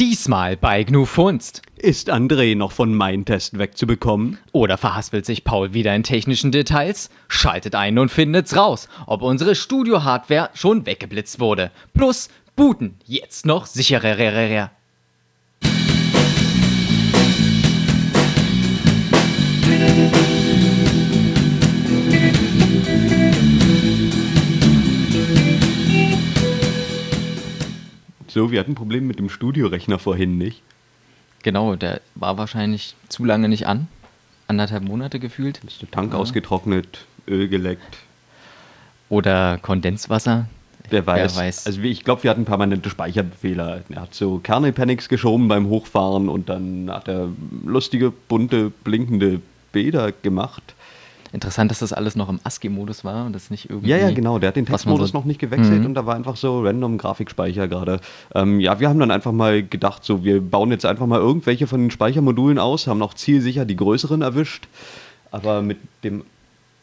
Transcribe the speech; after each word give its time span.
Diesmal 0.00 0.56
bei 0.56 0.82
GNU 0.82 1.04
Funst. 1.04 1.62
Ist 1.76 2.12
André 2.12 2.56
noch 2.56 2.72
von 2.72 2.92
Mindtest 2.92 3.58
wegzubekommen? 3.58 4.38
Oder 4.50 4.76
verhaspelt 4.76 5.24
sich 5.24 5.44
Paul 5.44 5.72
wieder 5.72 5.94
in 5.94 6.02
technischen 6.02 6.50
Details? 6.50 7.10
Schaltet 7.28 7.76
ein 7.76 7.96
und 8.00 8.10
findet's 8.10 8.56
raus, 8.56 8.88
ob 9.06 9.22
unsere 9.22 9.54
Studio-Hardware 9.54 10.50
schon 10.54 10.84
weggeblitzt 10.84 11.38
wurde. 11.38 11.70
Plus 11.92 12.28
Booten 12.56 12.96
jetzt 13.04 13.46
noch 13.46 13.66
sicherer. 13.66 14.72
So, 28.34 28.50
wir 28.50 28.58
hatten 28.58 28.72
ein 28.72 28.74
Problem 28.74 29.06
mit 29.06 29.20
dem 29.20 29.28
Studiorechner 29.28 30.00
vorhin, 30.00 30.38
nicht? 30.38 30.60
Genau, 31.44 31.76
der 31.76 32.00
war 32.16 32.36
wahrscheinlich 32.36 32.96
zu 33.08 33.24
lange 33.24 33.48
nicht 33.48 33.68
an. 33.68 33.86
Anderthalb 34.48 34.82
Monate 34.82 35.20
gefühlt. 35.20 35.62
Ist 35.64 35.82
der 35.82 35.90
Tank 35.92 36.12
ausgetrocknet, 36.14 37.06
Öl 37.28 37.46
geleckt. 37.46 37.98
Oder 39.08 39.58
Kondenswasser. 39.58 40.48
Wer 40.90 41.06
weiß. 41.06 41.36
Wer 41.36 41.42
weiß. 41.44 41.66
Also 41.66 41.80
ich 41.82 42.02
glaube, 42.02 42.24
wir 42.24 42.30
hatten 42.30 42.44
permanente 42.44 42.90
Speicherfehler. 42.90 43.84
Er 43.88 44.00
hat 44.00 44.14
so 44.16 44.38
Kernel-Panics 44.38 45.08
geschoben 45.08 45.46
beim 45.46 45.68
Hochfahren 45.68 46.28
und 46.28 46.48
dann 46.48 46.90
hat 46.90 47.06
er 47.06 47.28
lustige, 47.64 48.10
bunte, 48.10 48.70
blinkende 48.82 49.42
Bilder 49.70 50.10
gemacht. 50.10 50.74
Interessant, 51.34 51.70
dass 51.72 51.80
das 51.80 51.92
alles 51.92 52.14
noch 52.14 52.28
im 52.28 52.38
ASCII-Modus 52.44 53.04
war 53.04 53.26
und 53.26 53.32
das 53.34 53.50
nicht 53.50 53.68
irgendwie. 53.68 53.90
Ja, 53.90 53.96
ja, 53.96 54.10
genau. 54.12 54.38
Der 54.38 54.48
hat 54.48 54.56
den 54.56 54.66
Textmodus 54.66 55.10
so- 55.10 55.18
noch 55.18 55.24
nicht 55.24 55.40
gewechselt 55.40 55.80
Mhm. 55.80 55.86
und 55.86 55.94
da 55.94 56.06
war 56.06 56.14
einfach 56.14 56.36
so 56.36 56.62
random 56.62 56.96
Grafikspeicher 56.96 57.66
gerade. 57.66 57.98
Ähm, 58.36 58.60
ja, 58.60 58.78
wir 58.78 58.88
haben 58.88 59.00
dann 59.00 59.10
einfach 59.10 59.32
mal 59.32 59.62
gedacht, 59.64 60.04
so 60.04 60.22
wir 60.24 60.40
bauen 60.40 60.70
jetzt 60.70 60.86
einfach 60.86 61.06
mal 61.08 61.18
irgendwelche 61.18 61.66
von 61.66 61.80
den 61.80 61.90
Speichermodulen 61.90 62.58
aus, 62.60 62.86
haben 62.86 62.98
noch 62.98 63.14
zielsicher 63.14 63.64
die 63.64 63.74
größeren 63.74 64.22
erwischt, 64.22 64.68
aber 65.32 65.60
mit 65.60 65.78
dem 66.04 66.22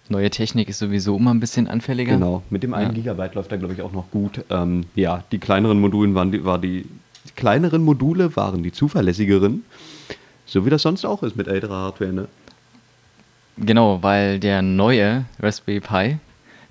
Neue 0.10 0.30
Technik 0.30 0.68
ist 0.68 0.80
sowieso 0.80 1.16
immer 1.16 1.34
ein 1.34 1.40
bisschen 1.40 1.70
anfälliger. 1.70 2.12
genau 2.16 2.44
mit 2.50 2.64
dem 2.64 2.74
1 2.74 2.90
Ja. 2.90 2.94
Gigabyte 2.94 3.36
läuft 3.36 3.50
da 3.54 3.56
glaube 3.56 3.74
ich 3.74 3.82
auch 3.82 3.94
noch 3.94 4.12
gut. 4.12 4.44
Ähm, 4.50 4.84
ja, 4.96 5.24
die 5.32 5.38
kleineren 5.38 5.80
Modulen 5.80 6.14
waren 6.16 6.34
die, 6.34 6.44
war 6.44 6.60
die, 6.60 6.82
die 7.26 7.32
kleineren 7.38 7.82
Module 7.86 8.36
waren 8.36 8.62
die 8.64 8.74
zuverlässigeren, 8.74 9.64
so 10.46 10.66
wie 10.66 10.70
das 10.70 10.82
sonst 10.82 11.06
auch 11.06 11.24
ist 11.24 11.38
mit 11.38 11.48
älterer 11.48 11.78
Hardware. 11.78 12.12
Ne? 12.12 12.28
Genau, 13.58 14.02
weil 14.02 14.40
der 14.40 14.62
neue 14.62 15.26
Raspberry 15.40 15.80
Pi, 15.82 16.18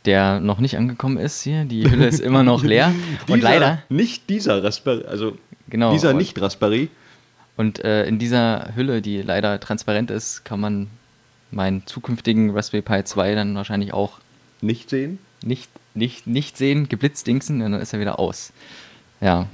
der 0.07 0.41
noch 0.41 0.59
nicht 0.59 0.77
angekommen 0.77 1.19
ist 1.19 1.43
hier, 1.43 1.65
die 1.65 1.89
Hülle 1.91 2.07
ist 2.07 2.21
immer 2.21 2.43
noch 2.43 2.63
leer. 2.65 2.93
und 3.29 3.37
Dieser- 3.37 3.49
leider, 3.49 3.83
nicht 3.89 4.29
dieser 4.31 4.63
Raspberry, 4.65 5.05
also 5.05 5.37
Genau, 5.69 5.93
dieser 5.93 6.11
und- 6.11 6.17
nicht 6.17 6.41
Raspberry. 6.41 6.89
und 7.57 7.85
äh, 7.85 8.07
in 8.07 8.19
dieser 8.19 8.71
Hülle, 8.75 9.03
die 9.03 9.23
leider 9.23 9.61
transparent 9.61 10.11
ist, 10.11 10.45
kann 10.45 10.61
man 10.61 10.87
meinen 11.53 11.87
zukünftigen 11.87 12.51
Raspberry 12.51 12.83
Pi 12.83 13.05
2 13.05 13.35
dann 13.35 13.55
wahrscheinlich 13.55 13.93
auch 13.93 14.19
Nicht 14.61 14.89
sehen. 14.91 15.19
nicht, 15.45 15.71
nicht, 15.95 16.27
nicht 16.27 16.57
sehen, 16.57 16.89
geblitzdingsen, 16.89 17.61
und 17.63 17.73
dann 17.73 17.81
ist 17.81 17.93
er 17.93 18.01
wieder 18.01 18.19
aus. 18.19 18.53
Ja, 19.21 19.47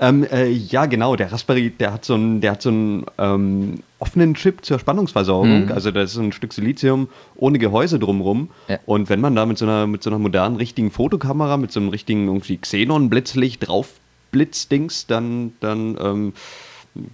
Ähm, 0.00 0.24
äh, 0.24 0.48
ja, 0.48 0.86
genau. 0.86 1.14
Der 1.14 1.30
Raspberry, 1.30 1.70
der 1.70 1.92
hat 1.92 2.04
so 2.04 2.14
einen, 2.14 2.40
der 2.40 2.50
hat 2.52 2.62
so 2.62 2.68
einen 2.70 3.06
ähm, 3.16 3.82
offenen 4.04 4.34
Chip 4.34 4.66
zur 4.66 4.78
Spannungsversorgung. 4.78 5.64
Mhm. 5.64 5.72
Also 5.72 5.90
das 5.90 6.12
ist 6.12 6.18
ein 6.18 6.32
Stück 6.32 6.52
Silizium 6.52 7.08
ohne 7.36 7.58
Gehäuse 7.58 7.98
drumrum. 7.98 8.50
Ja. 8.68 8.78
Und 8.84 9.08
wenn 9.08 9.20
man 9.20 9.34
da 9.34 9.46
mit 9.46 9.56
so 9.56 9.64
einer 9.64 9.86
mit 9.86 10.02
so 10.02 10.10
einer 10.10 10.18
modernen 10.18 10.56
richtigen 10.56 10.90
Fotokamera, 10.90 11.56
mit 11.56 11.72
so 11.72 11.80
einem 11.80 11.88
richtigen 11.88 12.26
irgendwie 12.26 12.58
Xenon-Blitzlicht 12.58 13.66
drauf 13.66 13.94
blitzdings, 14.30 15.06
dann 15.06 15.54
dann 15.60 15.96
ähm, 15.98 16.32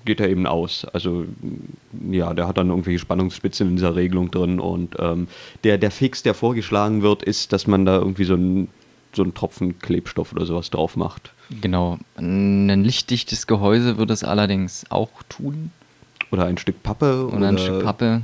geht 0.04 0.18
er 0.18 0.28
eben 0.28 0.48
aus. 0.48 0.84
Also 0.92 1.26
ja, 2.10 2.34
der 2.34 2.48
hat 2.48 2.58
dann 2.58 2.70
irgendwelche 2.70 2.98
Spannungsspitzen 2.98 3.68
in 3.68 3.76
dieser 3.76 3.94
Regelung 3.94 4.32
drin 4.32 4.58
und 4.58 4.96
ähm, 4.98 5.28
der 5.62 5.78
der 5.78 5.92
Fix, 5.92 6.24
der 6.24 6.34
vorgeschlagen 6.34 7.02
wird, 7.02 7.22
ist, 7.22 7.52
dass 7.52 7.68
man 7.68 7.86
da 7.86 7.98
irgendwie 7.98 8.24
so 8.24 8.34
einen 8.34 8.68
so 9.14 9.22
einen 9.22 9.34
Tropfen 9.34 9.78
Klebstoff 9.78 10.32
oder 10.32 10.44
sowas 10.44 10.70
drauf 10.70 10.96
macht. 10.96 11.32
genau. 11.60 11.98
Ein 12.16 12.82
lichtdichtes 12.82 13.46
Gehäuse 13.46 13.96
würde 13.96 14.12
es 14.12 14.24
allerdings 14.24 14.86
auch 14.88 15.10
tun. 15.28 15.70
Oder 16.30 16.44
ein 16.46 16.58
Stück 16.58 16.82
Pappe. 16.82 17.28
Oder 17.32 17.48
ein 17.48 17.58
Stück 17.58 17.82
Pappe. 17.84 18.22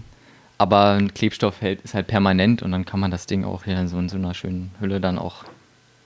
Aber 0.58 0.92
ein 0.92 1.12
Klebstoff 1.12 1.60
hält, 1.60 1.82
ist 1.82 1.94
halt 1.94 2.06
permanent 2.06 2.62
und 2.62 2.72
dann 2.72 2.84
kann 2.84 2.98
man 3.00 3.10
das 3.10 3.26
Ding 3.26 3.44
auch 3.44 3.64
hier 3.64 3.78
in 3.78 3.88
so, 3.88 3.98
in 3.98 4.08
so 4.08 4.16
einer 4.16 4.32
schönen 4.34 4.70
Hülle 4.80 5.00
dann 5.00 5.18
auch 5.18 5.44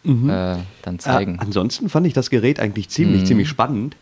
Mhm. 0.02 0.30
äh, 0.30 0.56
dann 0.82 0.98
zeigen. 0.98 1.34
Äh, 1.34 1.38
ansonsten 1.42 1.90
fand 1.90 2.06
ich 2.06 2.14
das 2.14 2.30
Gerät 2.30 2.58
eigentlich 2.58 2.88
ziemlich, 2.88 3.20
Mhm. 3.22 3.26
ziemlich 3.26 3.48
spannend, 3.50 3.96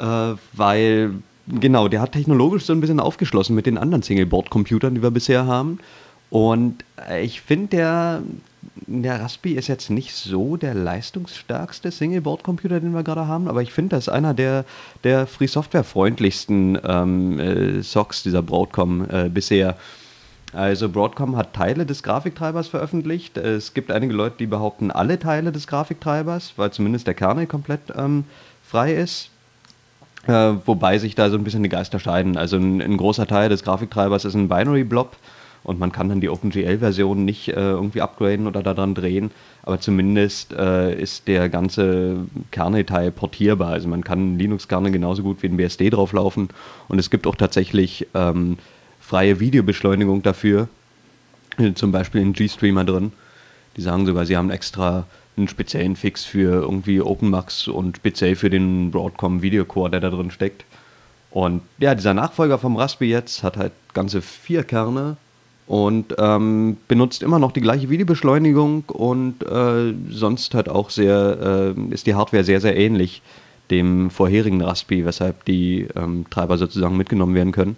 äh, 0.00 0.04
weil, 0.52 1.12
genau, 1.46 1.86
der 1.86 2.00
hat 2.00 2.12
technologisch 2.12 2.64
so 2.64 2.72
ein 2.72 2.80
bisschen 2.80 2.98
aufgeschlossen 2.98 3.54
mit 3.54 3.64
den 3.64 3.78
anderen 3.78 4.02
Singleboard-Computern, 4.02 4.96
die 4.96 5.02
wir 5.02 5.12
bisher 5.12 5.46
haben. 5.46 5.78
Und 6.30 6.84
äh, 7.08 7.24
ich 7.24 7.40
finde, 7.40 7.68
der, 7.68 8.22
der 8.86 9.20
Raspi 9.20 9.52
ist 9.52 9.68
jetzt 9.68 9.90
nicht 9.90 10.14
so 10.14 10.56
der 10.56 10.74
leistungsstärkste 10.74 11.90
Singleboard-Computer, 11.90 12.80
den 12.80 12.92
wir 12.92 13.02
gerade 13.02 13.26
haben, 13.26 13.48
aber 13.48 13.62
ich 13.62 13.72
finde, 13.72 13.96
das 13.96 14.08
ist 14.08 14.12
einer 14.12 14.34
der, 14.34 14.64
der 15.04 15.26
Free-Software-freundlichsten 15.26 16.78
ähm, 16.84 17.38
äh, 17.38 17.82
Socks 17.82 18.22
dieser 18.22 18.42
Broadcom 18.42 19.06
äh, 19.08 19.28
bisher. 19.28 19.76
Also 20.52 20.88
Broadcom 20.88 21.36
hat 21.36 21.52
Teile 21.52 21.84
des 21.84 22.02
Grafiktreibers 22.02 22.68
veröffentlicht. 22.68 23.36
Es 23.36 23.74
gibt 23.74 23.90
einige 23.90 24.14
Leute, 24.14 24.36
die 24.38 24.46
behaupten 24.46 24.90
alle 24.90 25.18
Teile 25.18 25.52
des 25.52 25.66
Grafiktreibers, 25.66 26.54
weil 26.56 26.70
zumindest 26.70 27.06
der 27.06 27.14
Kernel 27.14 27.46
komplett 27.46 27.80
ähm, 27.94 28.24
frei 28.64 28.94
ist. 28.94 29.30
Äh, 30.26 30.54
wobei 30.64 30.98
sich 30.98 31.14
da 31.14 31.30
so 31.30 31.36
ein 31.36 31.44
bisschen 31.44 31.62
die 31.62 31.68
Geister 31.68 31.98
scheiden. 31.98 32.36
Also 32.36 32.56
ein, 32.56 32.80
ein 32.80 32.96
großer 32.96 33.26
Teil 33.26 33.48
des 33.48 33.64
Grafiktreibers 33.64 34.24
ist 34.24 34.34
ein 34.34 34.48
Binary-Blob 34.48 35.16
und 35.66 35.80
man 35.80 35.90
kann 35.90 36.08
dann 36.08 36.20
die 36.20 36.28
OpenGL-Version 36.28 37.24
nicht 37.24 37.48
äh, 37.48 37.54
irgendwie 37.54 38.00
upgraden 38.00 38.46
oder 38.46 38.62
daran 38.62 38.94
drehen. 38.94 39.32
Aber 39.64 39.80
zumindest 39.80 40.52
äh, 40.52 40.94
ist 40.96 41.26
der 41.26 41.48
ganze 41.48 42.18
Kernel-Teil 42.52 43.10
portierbar. 43.10 43.72
Also 43.72 43.88
man 43.88 44.04
kann 44.04 44.38
Linux-Kernel 44.38 44.92
genauso 44.92 45.24
gut 45.24 45.42
wie 45.42 45.48
ein 45.48 45.56
BSD 45.56 45.90
drauflaufen. 45.90 46.50
Und 46.86 47.00
es 47.00 47.10
gibt 47.10 47.26
auch 47.26 47.34
tatsächlich 47.34 48.06
ähm, 48.14 48.58
freie 49.00 49.40
Videobeschleunigung 49.40 50.22
dafür. 50.22 50.68
Äh, 51.58 51.74
Zum 51.74 51.90
Beispiel 51.90 52.20
in 52.20 52.32
GStreamer 52.32 52.84
drin. 52.84 53.10
Die 53.76 53.82
sagen 53.82 54.06
sogar, 54.06 54.24
sie 54.24 54.36
haben 54.36 54.50
extra 54.50 55.04
einen 55.36 55.48
speziellen 55.48 55.96
Fix 55.96 56.24
für 56.24 56.62
irgendwie 56.62 57.00
OpenMax 57.00 57.66
und 57.66 57.96
speziell 57.96 58.36
für 58.36 58.50
den 58.50 58.92
Broadcom 58.92 59.42
Videocore, 59.42 59.90
der 59.90 59.98
da 59.98 60.10
drin 60.10 60.30
steckt. 60.30 60.64
Und 61.32 61.62
ja, 61.78 61.96
dieser 61.96 62.14
Nachfolger 62.14 62.56
vom 62.60 62.76
Raspberry 62.76 63.10
jetzt 63.10 63.42
hat 63.42 63.56
halt 63.56 63.72
ganze 63.94 64.22
vier 64.22 64.62
Kerne 64.62 65.16
und 65.66 66.14
ähm, 66.18 66.76
benutzt 66.88 67.22
immer 67.22 67.38
noch 67.38 67.52
die 67.52 67.60
gleiche 67.60 67.90
Videobeschleunigung 67.90 68.84
und 68.88 69.42
äh, 69.42 69.94
sonst 70.10 70.54
halt 70.54 70.68
auch 70.68 70.90
sehr, 70.90 71.74
äh, 71.76 71.94
ist 71.94 72.06
die 72.06 72.14
Hardware 72.14 72.44
sehr, 72.44 72.60
sehr 72.60 72.76
ähnlich 72.76 73.22
dem 73.70 74.10
vorherigen 74.10 74.62
Raspberry, 74.62 75.04
weshalb 75.04 75.44
die 75.44 75.88
ähm, 75.96 76.24
Treiber 76.30 76.56
sozusagen 76.56 76.96
mitgenommen 76.96 77.34
werden 77.34 77.50
können. 77.52 77.76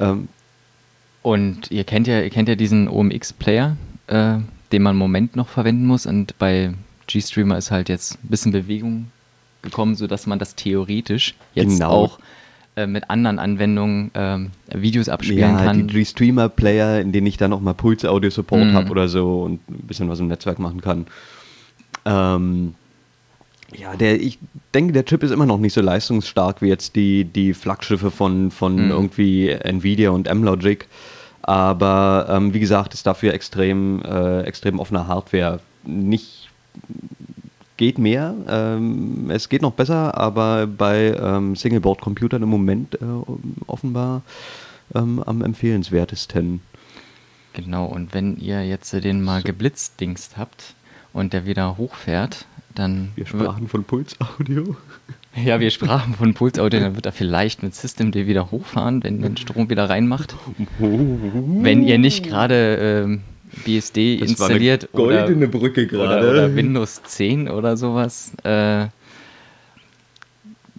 Ähm, 0.00 0.28
Und 1.22 1.70
ihr 1.70 1.84
kennt 1.84 2.06
ja, 2.08 2.20
ihr 2.22 2.30
kennt 2.30 2.48
ja 2.48 2.56
diesen 2.56 2.88
OMX-Player, 2.88 3.76
äh, 4.08 4.38
den 4.72 4.82
man 4.82 4.94
im 4.94 4.98
Moment 4.98 5.36
noch 5.36 5.48
verwenden 5.48 5.86
muss. 5.86 6.06
Und 6.06 6.36
bei 6.38 6.72
GStreamer 7.06 7.58
ist 7.58 7.70
halt 7.70 7.88
jetzt 7.88 8.18
ein 8.24 8.28
bisschen 8.28 8.50
Bewegung 8.52 9.12
gekommen, 9.62 9.94
sodass 9.94 10.26
man 10.26 10.38
das 10.40 10.54
theoretisch 10.56 11.34
jetzt 11.54 11.74
Genau. 11.78 11.90
auch 11.90 12.18
äh, 12.82 12.86
mit 12.86 13.10
anderen 13.10 13.38
Anwendungen 13.38 14.10
ähm, 14.14 14.50
Videos 14.72 15.08
abspielen 15.08 15.38
ja, 15.58 15.64
kann. 15.64 15.86
die 15.88 16.04
Streamer-Player, 16.04 17.00
in 17.00 17.12
denen 17.12 17.26
ich 17.26 17.36
dann 17.36 17.52
auch 17.52 17.60
mal 17.60 17.74
Puls-Audio-Support 17.74 18.64
Mhm. 18.66 18.74
habe 18.74 18.90
oder 18.90 19.08
so 19.08 19.42
und 19.42 19.60
ein 19.70 19.86
bisschen 19.86 20.08
was 20.08 20.20
im 20.20 20.28
Netzwerk 20.28 20.58
machen 20.58 20.80
kann. 20.80 21.06
Ähm, 22.04 22.74
ja, 23.76 23.94
der, 23.96 24.20
ich 24.20 24.38
denke, 24.74 24.92
der 24.92 25.04
Chip 25.04 25.22
ist 25.22 25.30
immer 25.30 25.46
noch 25.46 25.58
nicht 25.58 25.74
so 25.74 25.80
leistungsstark 25.80 26.60
wie 26.62 26.68
jetzt 26.68 26.96
die, 26.96 27.24
die 27.24 27.54
Flaggschiffe 27.54 28.10
von, 28.10 28.50
von 28.50 28.86
Mhm. 28.86 28.90
irgendwie 28.90 29.50
Nvidia 29.50 30.10
und 30.10 30.26
M-Logic. 30.26 30.86
Aber 31.42 32.26
ähm, 32.28 32.52
wie 32.52 32.60
gesagt, 32.60 32.94
ist 32.94 33.06
dafür 33.06 33.32
extrem, 33.32 34.02
äh, 34.02 34.42
extrem 34.42 34.78
offener 34.78 35.06
Hardware. 35.06 35.60
Nicht 35.84 36.48
geht 37.80 37.98
mehr, 37.98 38.34
ähm, 38.46 39.30
es 39.30 39.48
geht 39.48 39.62
noch 39.62 39.72
besser, 39.72 40.14
aber 40.14 40.66
bei 40.66 41.16
ähm, 41.18 41.56
Singleboard-Computern 41.56 42.42
im 42.42 42.50
Moment 42.50 42.96
äh, 42.96 43.06
offenbar 43.66 44.20
ähm, 44.94 45.22
am 45.24 45.42
empfehlenswertesten. 45.42 46.60
Genau, 47.54 47.86
und 47.86 48.12
wenn 48.12 48.36
ihr 48.36 48.66
jetzt 48.66 48.92
den 48.92 49.22
mal 49.22 49.42
geblitzdingst 49.42 50.36
habt 50.36 50.74
und 51.14 51.32
der 51.32 51.46
wieder 51.46 51.78
hochfährt, 51.78 52.44
dann. 52.74 53.12
Wir 53.14 53.24
sprachen 53.24 53.66
von 53.66 53.82
Pulsaudio. 53.84 54.76
Ja, 55.44 55.60
wir 55.60 55.70
sprachen 55.70 56.14
von 56.14 56.34
Pulsaudio, 56.34 56.80
dann 56.80 56.96
wird 56.96 57.06
er 57.06 57.12
vielleicht 57.12 57.62
mit 57.62 57.72
Systemd 57.72 58.16
wieder 58.16 58.50
hochfahren, 58.50 59.04
wenn 59.04 59.22
den 59.22 59.36
Strom 59.36 59.70
wieder 59.70 59.88
reinmacht. 59.88 60.34
Wenn 60.80 61.84
ihr 61.84 61.98
nicht 61.98 62.24
gerade 62.24 63.04
ähm, 63.04 63.20
BSD 63.64 64.18
Das 64.18 64.30
installiert 64.30 64.88
goldene 64.92 65.36
oder, 65.36 65.46
Brücke 65.46 65.86
oder, 65.86 66.06
gerade. 66.06 66.30
oder 66.30 66.54
Windows 66.54 67.02
10 67.02 67.48
oder 67.48 67.76
sowas. 67.76 68.32
Äh, 68.44 68.88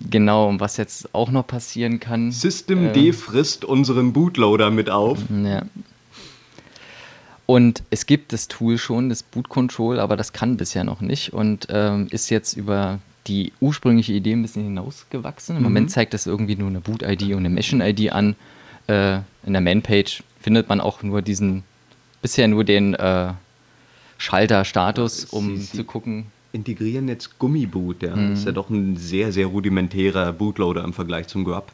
Genau, 0.10 0.50
und 0.50 0.60
was 0.60 0.78
jetzt 0.78 1.14
auch 1.14 1.30
noch 1.30 1.46
passieren 1.46 2.00
kann. 2.00 2.32
Systemd 2.32 2.98
äh, 2.98 3.14
frisst 3.14 3.66
unseren 3.66 4.14
Bootloader 4.14 4.72
mit 4.72 4.90
auf. 4.90 5.20
Ja. 5.44 5.62
Und 7.46 7.84
es 7.90 8.06
gibt 8.06 8.34
das 8.34 8.48
Tool 8.48 8.78
schon, 8.78 9.10
das 9.10 9.24
Boot 9.24 9.50
Control, 9.50 10.00
aber 10.00 10.16
das 10.16 10.34
kann 10.34 10.58
bisher 10.58 10.84
noch 10.84 11.02
nicht 11.02 11.34
und 11.34 11.68
ähm, 11.70 12.08
ist 12.10 12.30
jetzt 12.30 12.56
über 12.56 13.00
die 13.28 13.52
ursprüngliche 13.60 14.14
Idee 14.14 14.34
ein 14.34 14.42
bisschen 14.42 14.64
hinausgewachsen. 14.64 15.58
Im 15.58 15.62
mhm. 15.62 15.68
Moment 15.68 15.92
zeigt 15.92 16.14
das 16.14 16.26
irgendwie 16.26 16.56
nur 16.56 16.70
eine 16.70 16.80
Boot-ID 16.80 17.34
und 17.34 17.40
eine 17.40 17.50
Mission-ID 17.50 18.12
an. 18.14 18.36
Äh, 18.88 19.18
in 19.46 19.54
der 19.54 19.62
Man-Page 19.62 20.24
findet 20.42 20.70
man 20.70 20.82
auch 20.82 21.04
nur 21.04 21.22
diesen, 21.22 21.64
bisher 22.22 22.48
nur 22.48 22.64
den 22.64 22.94
äh, 22.94 23.34
Schalter-Status, 24.18 25.26
um 25.26 25.58
Sie, 25.58 25.64
Sie 25.64 25.78
zu 25.78 25.84
gucken. 25.84 26.28
Integrieren 26.54 27.08
jetzt 27.08 27.40
Gummiboot, 27.40 28.04
ja. 28.04 28.16
Mhm. 28.16 28.32
Das 28.32 28.40
ist 28.40 28.46
ja 28.46 28.52
doch 28.52 28.70
ein 28.70 28.98
sehr, 28.98 29.32
sehr 29.32 29.48
rudimentärer 29.48 30.34
Bootloader 30.34 30.84
im 30.84 30.94
Vergleich 30.94 31.28
zum 31.28 31.44
Grub. 31.44 31.72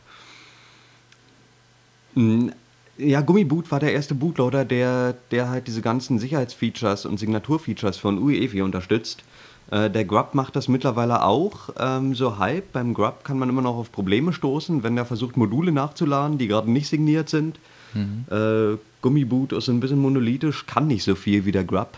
Hm, 2.13 2.51
ja, 2.97 3.21
Gummiboot 3.21 3.69
war 3.71 3.79
der 3.79 3.93
erste 3.93 4.15
Bootloader, 4.15 4.65
der, 4.65 5.15
der 5.31 5.49
halt 5.49 5.67
diese 5.67 5.81
ganzen 5.81 6.19
Sicherheitsfeatures 6.19 7.05
und 7.05 7.19
Signaturfeatures 7.19 7.97
von 7.97 8.17
UEFI 8.17 8.61
unterstützt. 8.61 9.23
Äh, 9.69 9.89
der 9.89 10.05
Grub 10.05 10.33
macht 10.33 10.55
das 10.55 10.67
mittlerweile 10.67 11.23
auch 11.23 11.69
ähm, 11.79 12.15
so 12.15 12.37
halb. 12.37 12.71
Beim 12.71 12.93
Grub 12.93 13.23
kann 13.23 13.37
man 13.37 13.49
immer 13.49 13.61
noch 13.61 13.75
auf 13.75 13.91
Probleme 13.91 14.33
stoßen, 14.33 14.83
wenn 14.83 14.97
er 14.97 15.05
versucht, 15.05 15.37
Module 15.37 15.71
nachzuladen, 15.71 16.37
die 16.37 16.47
gerade 16.47 16.71
nicht 16.71 16.87
signiert 16.87 17.29
sind. 17.29 17.59
Mhm. 17.93 18.25
Äh, 18.29 18.77
Gummiboot 19.01 19.53
ist 19.53 19.69
ein 19.69 19.79
bisschen 19.79 19.99
monolithisch, 19.99 20.65
kann 20.65 20.87
nicht 20.87 21.03
so 21.03 21.15
viel 21.15 21.45
wie 21.45 21.51
der 21.51 21.63
Grub. 21.63 21.97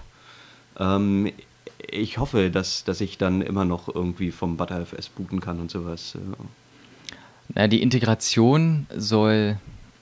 Ähm, 0.78 1.32
ich 1.92 2.18
hoffe, 2.18 2.52
dass, 2.52 2.84
dass 2.84 3.02
ich 3.02 3.18
dann 3.18 3.42
immer 3.42 3.66
noch 3.66 3.94
irgendwie 3.94 4.32
vom 4.32 4.58
ButterFS 4.58 5.10
booten 5.10 5.40
kann 5.40 5.60
und 5.60 5.72
sowas. 5.72 6.18
Na, 7.56 7.68
die 7.68 7.82
Integration 7.82 8.86
soll 8.96 9.58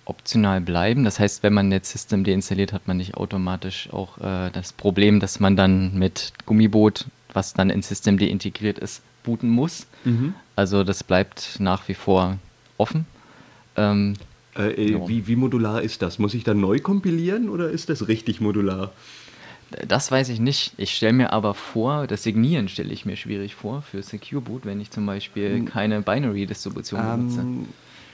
optional 0.05 0.61
bleiben. 0.61 1.03
Das 1.03 1.19
heißt, 1.19 1.43
wenn 1.43 1.53
man 1.53 1.71
jetzt 1.71 1.91
System 1.91 2.23
deinstalliert, 2.23 2.73
hat 2.73 2.87
man 2.87 2.97
nicht 2.97 3.15
automatisch 3.15 3.89
auch 3.91 4.17
äh, 4.19 4.49
das 4.51 4.73
Problem, 4.73 5.19
dass 5.19 5.39
man 5.39 5.55
dann 5.55 5.97
mit 5.97 6.33
Gummiboot, 6.45 7.05
was 7.33 7.53
dann 7.53 7.69
in 7.69 7.81
System 7.81 8.17
integriert 8.17 8.79
ist, 8.79 9.01
booten 9.23 9.49
muss. 9.49 9.87
Mhm. 10.05 10.33
Also 10.55 10.83
das 10.83 11.03
bleibt 11.03 11.57
nach 11.59 11.87
wie 11.87 11.93
vor 11.93 12.37
offen. 12.77 13.05
Ähm, 13.75 14.13
äh, 14.57 14.71
äh, 14.71 15.07
wie, 15.07 15.27
wie 15.27 15.35
modular 15.35 15.81
ist 15.81 16.01
das? 16.01 16.19
Muss 16.19 16.33
ich 16.33 16.43
dann 16.43 16.59
neu 16.59 16.79
kompilieren 16.79 17.49
oder 17.49 17.69
ist 17.69 17.89
das 17.89 18.07
richtig 18.07 18.41
modular? 18.41 18.91
Das 19.87 20.11
weiß 20.11 20.29
ich 20.29 20.39
nicht. 20.39 20.73
Ich 20.77 20.95
stelle 20.95 21.13
mir 21.13 21.33
aber 21.33 21.53
vor, 21.53 22.07
das 22.07 22.23
Signieren 22.23 22.69
stelle 22.69 22.93
ich 22.93 23.05
mir 23.05 23.17
schwierig 23.17 23.55
vor 23.55 23.81
für 23.81 24.01
Secure 24.01 24.41
Boot, 24.41 24.65
wenn 24.65 24.79
ich 24.79 24.91
zum 24.91 25.05
Beispiel 25.05 25.57
hm. 25.57 25.65
keine 25.65 26.01
Binary-Distribution 26.01 27.01
ähm, 27.01 27.27
benutze. 27.27 27.67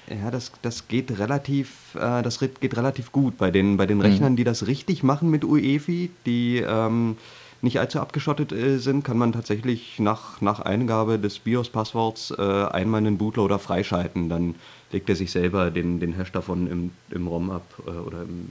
Ja, 0.10 0.32
das, 0.32 0.52
das 0.62 0.88
geht 0.88 1.18
relativ, 1.18 1.96
äh, 1.96 2.22
das 2.22 2.40
geht 2.40 2.76
relativ 2.76 3.12
gut 3.12 3.38
bei 3.38 3.52
den, 3.52 3.78
bei 3.78 3.86
den 3.86 3.98
mhm. 3.98 4.04
Rechnern, 4.04 4.36
die 4.36 4.44
das 4.44 4.68
richtig 4.68 5.02
machen 5.02 5.30
mit 5.30 5.46
UEFI, 5.46 6.10
die 6.26 6.58
ähm, 6.58 7.16
nicht 7.64 7.80
allzu 7.80 8.00
abgeschottet 8.00 8.52
äh, 8.52 8.78
sind, 8.78 9.04
kann 9.04 9.18
man 9.18 9.32
tatsächlich 9.32 10.00
nach, 10.00 10.42
nach 10.42 10.60
Eingabe 10.60 11.18
des 11.18 11.40
BIOS-Passworts 11.40 12.32
äh, 12.38 12.42
einmal 12.42 13.00
einen 13.00 13.18
Bootloader 13.18 13.58
freischalten. 13.58 14.30
Dann 14.30 14.56
legt 14.92 15.10
er 15.10 15.16
sich 15.16 15.32
selber 15.32 15.72
den, 15.72 16.00
den 16.00 16.14
Hash 16.14 16.32
davon 16.32 16.68
im, 16.68 16.92
im 17.10 17.28
ROM 17.28 17.50
ab 17.52 17.66
äh, 17.88 17.92
oder 17.92 18.24
im, 18.24 18.50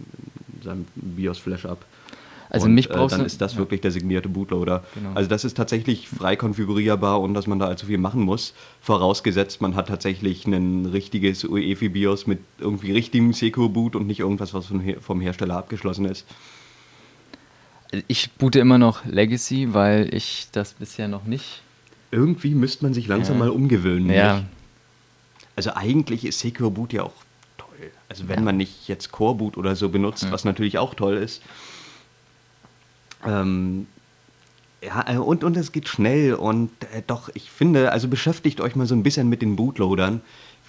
in 0.56 0.62
seinem 0.62 0.86
BIOS-Flash 0.94 1.66
ab. 1.66 1.84
Also 2.48 2.66
und, 2.66 2.74
mich 2.74 2.90
äh, 2.90 2.92
brauchst 2.92 3.14
äh, 3.14 3.18
dann 3.18 3.26
ist 3.26 3.40
das 3.40 3.52
ja. 3.52 3.58
wirklich 3.58 3.80
der 3.80 3.90
signierte 3.90 4.28
Bootloader. 4.28 4.82
Genau. 4.94 5.12
Also 5.14 5.28
das 5.28 5.44
ist 5.44 5.56
tatsächlich 5.56 6.08
frei 6.08 6.36
konfigurierbar 6.36 7.20
und 7.20 7.34
dass 7.34 7.46
man 7.46 7.58
da 7.58 7.66
allzu 7.66 7.86
viel 7.86 7.98
machen 7.98 8.22
muss. 8.22 8.54
Vorausgesetzt, 8.80 9.60
man 9.60 9.74
hat 9.74 9.88
tatsächlich 9.88 10.46
ein 10.46 10.86
richtiges 10.86 11.44
UEFI 11.44 11.88
BIOS 11.90 12.26
mit 12.26 12.40
irgendwie 12.58 12.92
richtigem 12.92 13.32
Secure 13.32 13.68
Boot 13.68 13.96
und 13.96 14.06
nicht 14.06 14.20
irgendwas, 14.20 14.52
was 14.54 14.72
vom 15.00 15.20
Hersteller 15.20 15.56
abgeschlossen 15.56 16.04
ist. 16.06 16.26
Ich 18.08 18.32
boote 18.32 18.58
immer 18.58 18.78
noch 18.78 19.04
Legacy, 19.04 19.74
weil 19.74 20.12
ich 20.14 20.48
das 20.52 20.72
bisher 20.72 21.08
noch 21.08 21.24
nicht. 21.24 21.62
Irgendwie 22.10 22.54
müsste 22.54 22.84
man 22.84 22.94
sich 22.94 23.06
langsam 23.06 23.36
ja. 23.36 23.44
mal 23.44 23.50
umgewöhnen. 23.50 24.10
Ja. 24.10 24.36
Nicht? 24.36 24.46
Also 25.56 25.74
eigentlich 25.74 26.24
ist 26.24 26.40
Secure 26.40 26.70
Boot 26.70 26.92
ja 26.92 27.02
auch 27.02 27.12
toll. 27.58 27.90
Also 28.08 28.28
wenn 28.28 28.40
ja. 28.40 28.44
man 28.44 28.56
nicht 28.56 28.88
jetzt 28.88 29.12
Core 29.12 29.34
Boot 29.34 29.56
oder 29.56 29.76
so 29.76 29.90
benutzt, 29.90 30.26
was 30.30 30.44
natürlich 30.44 30.78
auch 30.78 30.94
toll 30.94 31.16
ist, 31.16 31.42
ähm, 33.24 33.86
ja, 34.82 35.04
äh, 35.08 35.16
und, 35.16 35.44
und 35.44 35.56
es 35.56 35.72
geht 35.72 35.88
schnell 35.88 36.34
und 36.34 36.70
äh, 36.92 37.02
doch, 37.06 37.30
ich 37.34 37.50
finde, 37.50 37.92
also 37.92 38.08
beschäftigt 38.08 38.60
euch 38.60 38.74
mal 38.74 38.86
so 38.86 38.94
ein 38.94 39.02
bisschen 39.02 39.28
mit 39.28 39.42
den 39.42 39.56
Bootloadern, 39.56 40.22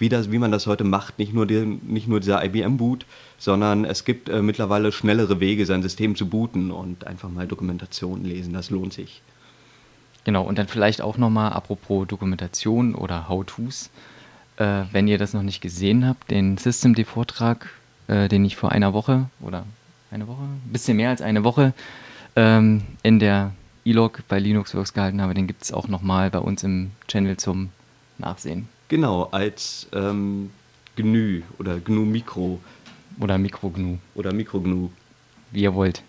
wie, 0.04 0.10
das, 0.10 0.30
wie 0.30 0.38
man 0.38 0.52
das 0.52 0.66
heute 0.66 0.84
macht. 0.84 1.18
Nicht 1.18 1.32
nur, 1.32 1.46
die, 1.46 1.64
nicht 1.64 2.08
nur 2.08 2.20
dieser 2.20 2.44
IBM-Boot, 2.44 3.06
sondern 3.38 3.86
es 3.86 4.04
gibt 4.04 4.28
äh, 4.28 4.42
mittlerweile 4.42 4.92
schnellere 4.92 5.40
Wege, 5.40 5.64
sein 5.64 5.82
System 5.82 6.14
zu 6.14 6.28
booten 6.28 6.70
und 6.70 7.06
einfach 7.06 7.30
mal 7.30 7.46
Dokumentation 7.46 8.22
lesen, 8.22 8.52
das 8.52 8.68
lohnt 8.68 8.92
sich. 8.92 9.22
Genau, 10.24 10.42
und 10.42 10.58
dann 10.58 10.68
vielleicht 10.68 11.00
auch 11.00 11.16
nochmal, 11.16 11.54
apropos 11.54 12.06
Dokumentation 12.06 12.94
oder 12.94 13.30
How-Tos, 13.30 13.88
äh, 14.58 14.82
wenn 14.92 15.08
ihr 15.08 15.16
das 15.16 15.32
noch 15.32 15.42
nicht 15.42 15.62
gesehen 15.62 16.06
habt, 16.06 16.30
den 16.30 16.58
Systemd-Vortrag, 16.58 17.70
äh, 18.08 18.28
den 18.28 18.44
ich 18.44 18.56
vor 18.56 18.70
einer 18.70 18.92
Woche 18.92 19.30
oder 19.40 19.64
eine 20.10 20.28
Woche, 20.28 20.42
ein 20.42 20.70
bisschen 20.70 20.98
mehr 20.98 21.08
als 21.08 21.22
eine 21.22 21.44
Woche 21.44 21.72
ähm, 22.36 22.82
in 23.02 23.20
der 23.20 23.52
E-Log 23.86 24.20
bei 24.28 24.38
Linuxworks 24.38 24.92
gehalten 24.92 25.22
habe, 25.22 25.32
den 25.32 25.46
gibt 25.46 25.62
es 25.62 25.72
auch 25.72 25.88
nochmal 25.88 26.28
bei 26.28 26.40
uns 26.40 26.62
im 26.62 26.90
Channel 27.08 27.38
zum 27.38 27.70
Nachsehen. 28.18 28.68
Genau, 28.88 29.24
als 29.30 29.88
ähm, 29.92 30.50
GNU 30.96 31.42
oder 31.58 31.80
GNU 31.80 32.04
Mikro. 32.04 32.60
Oder 33.20 33.38
Mikro 33.38 33.70
GNU. 33.70 33.98
Oder 34.14 34.32
Mikro 34.32 34.60
GNU. 34.60 34.90
Wie 35.50 35.62
ihr 35.62 35.74
wollt. 35.74 36.02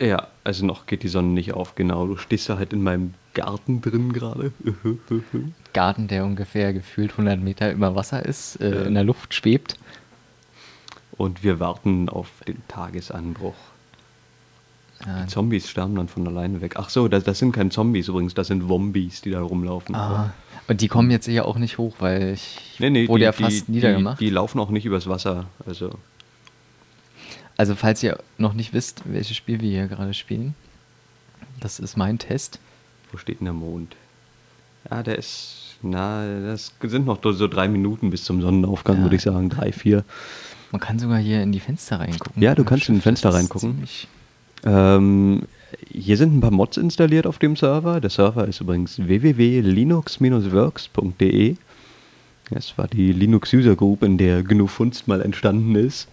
Ja, 0.00 0.28
also 0.44 0.64
noch 0.64 0.86
geht 0.86 1.02
die 1.02 1.08
Sonne 1.08 1.28
nicht 1.28 1.52
auf, 1.52 1.74
genau. 1.74 2.06
Du 2.06 2.16
stehst 2.16 2.48
da 2.48 2.56
halt 2.56 2.72
in 2.72 2.82
meinem 2.82 3.14
Garten 3.34 3.80
drin 3.80 4.12
gerade. 4.12 4.52
Garten, 5.72 6.08
der 6.08 6.24
ungefähr 6.24 6.72
gefühlt 6.72 7.12
100 7.12 7.40
Meter 7.40 7.72
über 7.72 7.94
Wasser 7.94 8.24
ist, 8.24 8.56
äh, 8.56 8.74
ja. 8.74 8.82
in 8.82 8.94
der 8.94 9.04
Luft 9.04 9.34
schwebt. 9.34 9.78
Und 11.16 11.44
wir 11.44 11.60
warten 11.60 12.08
auf 12.08 12.30
den 12.48 12.62
Tagesanbruch. 12.66 13.54
Die 15.06 15.26
Zombies 15.28 15.68
sterben 15.68 15.94
dann 15.94 16.08
von 16.08 16.26
alleine 16.28 16.60
weg. 16.60 16.74
Ach 16.76 16.90
so, 16.90 17.08
das, 17.08 17.24
das 17.24 17.38
sind 17.38 17.52
keine 17.52 17.70
Zombies 17.70 18.08
übrigens, 18.08 18.34
das 18.34 18.48
sind 18.48 18.68
Wombies, 18.68 19.22
die 19.22 19.30
da 19.30 19.40
rumlaufen. 19.40 19.94
Ah. 19.94 20.32
Und 20.68 20.82
die 20.82 20.88
kommen 20.88 21.10
jetzt 21.10 21.24
sicher 21.24 21.46
auch 21.46 21.56
nicht 21.56 21.78
hoch, 21.78 21.94
weil 22.00 22.34
ich 22.34 22.76
nee, 22.78 22.90
nee, 22.90 23.08
wurde 23.08 23.20
die, 23.20 23.24
ja 23.24 23.32
fast 23.32 23.68
die, 23.68 23.72
niedergemacht. 23.72 24.20
Die, 24.20 24.26
die, 24.26 24.30
laufen 24.30 24.60
auch 24.60 24.68
nicht 24.68 24.84
übers 24.84 25.08
Wasser. 25.08 25.46
Also. 25.66 25.98
also 27.56 27.74
falls 27.74 28.02
ihr 28.02 28.18
noch 28.36 28.52
nicht 28.52 28.74
wisst, 28.74 29.02
welches 29.06 29.36
Spiel 29.36 29.60
wir 29.60 29.70
hier 29.70 29.88
gerade 29.88 30.12
spielen, 30.12 30.54
das 31.60 31.80
ist 31.80 31.96
mein 31.96 32.18
Test. 32.18 32.60
Wo 33.10 33.16
steht 33.16 33.40
denn 33.40 33.46
der 33.46 33.54
Mond? 33.54 33.96
Ja, 34.90 35.02
der 35.02 35.18
ist, 35.18 35.76
na, 35.82 36.26
das 36.42 36.74
sind 36.82 37.06
noch 37.06 37.20
so 37.22 37.48
drei 37.48 37.68
Minuten 37.68 38.10
bis 38.10 38.24
zum 38.24 38.42
Sonnenaufgang, 38.42 38.98
ja. 38.98 39.02
würde 39.02 39.16
ich 39.16 39.22
sagen, 39.22 39.48
drei, 39.48 39.72
vier. 39.72 40.04
Man 40.72 40.80
kann 40.80 40.98
sogar 40.98 41.18
hier 41.18 41.42
in 41.42 41.52
die 41.52 41.60
Fenster 41.60 42.00
reingucken. 42.00 42.40
Ja, 42.40 42.54
du 42.54 42.64
kannst 42.64 42.88
in 42.90 42.96
die 42.96 43.00
Fenster 43.00 43.32
reingucken. 43.32 43.72
Ziemlich 43.72 44.08
ähm, 44.64 45.42
hier 45.90 46.16
sind 46.16 46.36
ein 46.36 46.40
paar 46.40 46.50
Mods 46.50 46.76
installiert 46.76 47.24
auf 47.26 47.38
dem 47.38 47.54
Server. 47.56 48.00
Der 48.00 48.10
Server 48.10 48.48
ist 48.48 48.60
übrigens 48.60 48.98
www.linux-works.de. 48.98 51.56
Das 52.50 52.76
war 52.76 52.88
die 52.88 53.12
Linux 53.12 53.52
User 53.52 53.76
Group, 53.76 54.02
in 54.02 54.18
der 54.18 54.42
GNU 54.42 54.66
Funst 54.66 55.06
mal 55.06 55.22
entstanden 55.22 55.76
ist. 55.76 56.08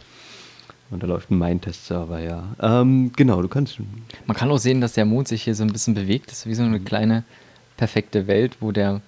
Und 0.90 1.04
da 1.04 1.08
läuft 1.08 1.32
ein 1.32 1.38
Main-Test-Server, 1.38 2.20
ja. 2.20 2.56
Ähm, 2.62 3.12
genau, 3.16 3.42
du 3.42 3.50
kannst. 3.50 3.80
Man 4.26 4.38
kann 4.38 4.50
auch 4.50 4.58
sehen, 4.58 4.80
dass 4.80 4.94
der 4.94 5.04
Mond 5.06 5.28
sich 5.28 5.44
hier 5.44 5.56
so 5.56 5.64
ein 5.64 5.74
bisschen 5.74 5.96
bewegt. 5.96 6.32
Das 6.32 6.40
ist 6.40 6.46
wie 6.46 6.54
so 6.54 6.64
eine 6.64 6.80
kleine 6.80 7.26
perfekte 7.76 8.28
Welt, 8.28 8.58
wo 8.62 8.72
der 8.72 9.02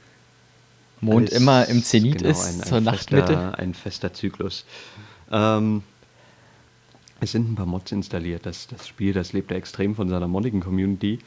Mond 1.00 1.30
Alles, 1.30 1.42
immer 1.42 1.66
im 1.68 1.82
Zenit 1.84 2.18
genau, 2.18 2.32
ist, 2.32 2.46
ein, 2.46 2.48
ein 2.48 2.68
zur 2.68 2.82
fester, 2.82 2.82
Nachtmitte. 2.82 3.58
Ein 3.58 3.74
fester 3.74 4.14
Zyklus. 4.14 4.66
Ähm, 5.32 5.84
es 7.22 7.32
sind 7.32 7.52
ein 7.52 7.56
paar 7.56 7.66
Mods 7.66 7.92
installiert. 7.92 8.46
Das, 8.46 8.68
das 8.68 8.88
Spiel, 8.88 9.14
das 9.14 9.34
lebt 9.34 9.52
ja 9.52 9.58
extrem 9.58 9.96
von 9.96 10.10
seiner 10.10 10.28
modding 10.28 10.60
Community. 10.62 11.20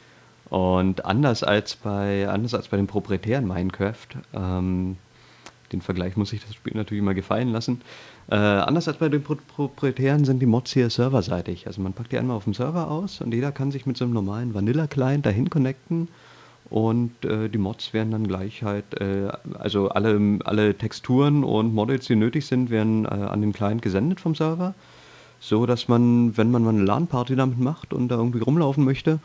Und 0.49 1.05
anders 1.05 1.43
als 1.43 1.75
bei, 1.75 2.27
anders 2.27 2.53
als 2.53 2.67
bei 2.67 2.77
den 2.77 2.87
proprietären 2.87 3.47
Minecraft, 3.47 4.07
ähm, 4.33 4.97
den 5.71 5.81
Vergleich 5.81 6.15
muss 6.15 6.31
ich 6.33 6.45
das 6.45 6.53
Spiel 6.53 6.73
natürlich 6.75 7.03
mal 7.03 7.15
gefallen 7.15 7.49
lassen. 7.49 7.81
Äh, 8.29 8.35
anders 8.35 8.87
als 8.87 8.97
bei 8.97 9.09
den 9.09 9.23
Pro 9.23 9.35
proprietären 9.35 10.25
sind 10.25 10.39
die 10.39 10.45
Mods 10.45 10.73
hier 10.73 10.89
serverseitig. 10.89 11.65
Also 11.67 11.81
man 11.81 11.93
packt 11.93 12.11
die 12.11 12.17
einmal 12.17 12.37
auf 12.37 12.43
dem 12.43 12.53
Server 12.53 12.91
aus 12.91 13.21
und 13.21 13.33
jeder 13.33 13.51
kann 13.51 13.71
sich 13.71 13.85
mit 13.85 13.97
so 13.97 14.05
einem 14.05 14.13
normalen 14.13 14.53
Vanilla-Client 14.53 15.25
dahin 15.25 15.49
connecten 15.49 16.09
und 16.69 17.25
äh, 17.25 17.49
die 17.49 17.57
Mods 17.57 17.93
werden 17.93 18.11
dann 18.11 18.27
gleich 18.27 18.63
halt, 18.63 18.99
äh, 18.99 19.29
also 19.59 19.89
alle, 19.89 20.39
alle 20.45 20.75
Texturen 20.75 21.43
und 21.43 21.73
Models, 21.73 22.05
die 22.05 22.15
nötig 22.15 22.45
sind, 22.45 22.69
werden 22.69 23.05
äh, 23.05 23.09
an 23.09 23.41
den 23.41 23.53
Client 23.53 23.81
gesendet 23.81 24.19
vom 24.19 24.35
Server 24.35 24.73
so 25.43 25.65
dass 25.65 25.89
man, 25.89 26.37
wenn 26.37 26.51
man 26.51 26.63
mal 26.63 26.69
eine 26.69 26.83
LAN-Party 26.83 27.35
damit 27.35 27.59
macht 27.59 27.93
und 27.93 28.07
da 28.07 28.15
irgendwie 28.15 28.39
rumlaufen 28.39 28.85
möchte, 28.85 29.19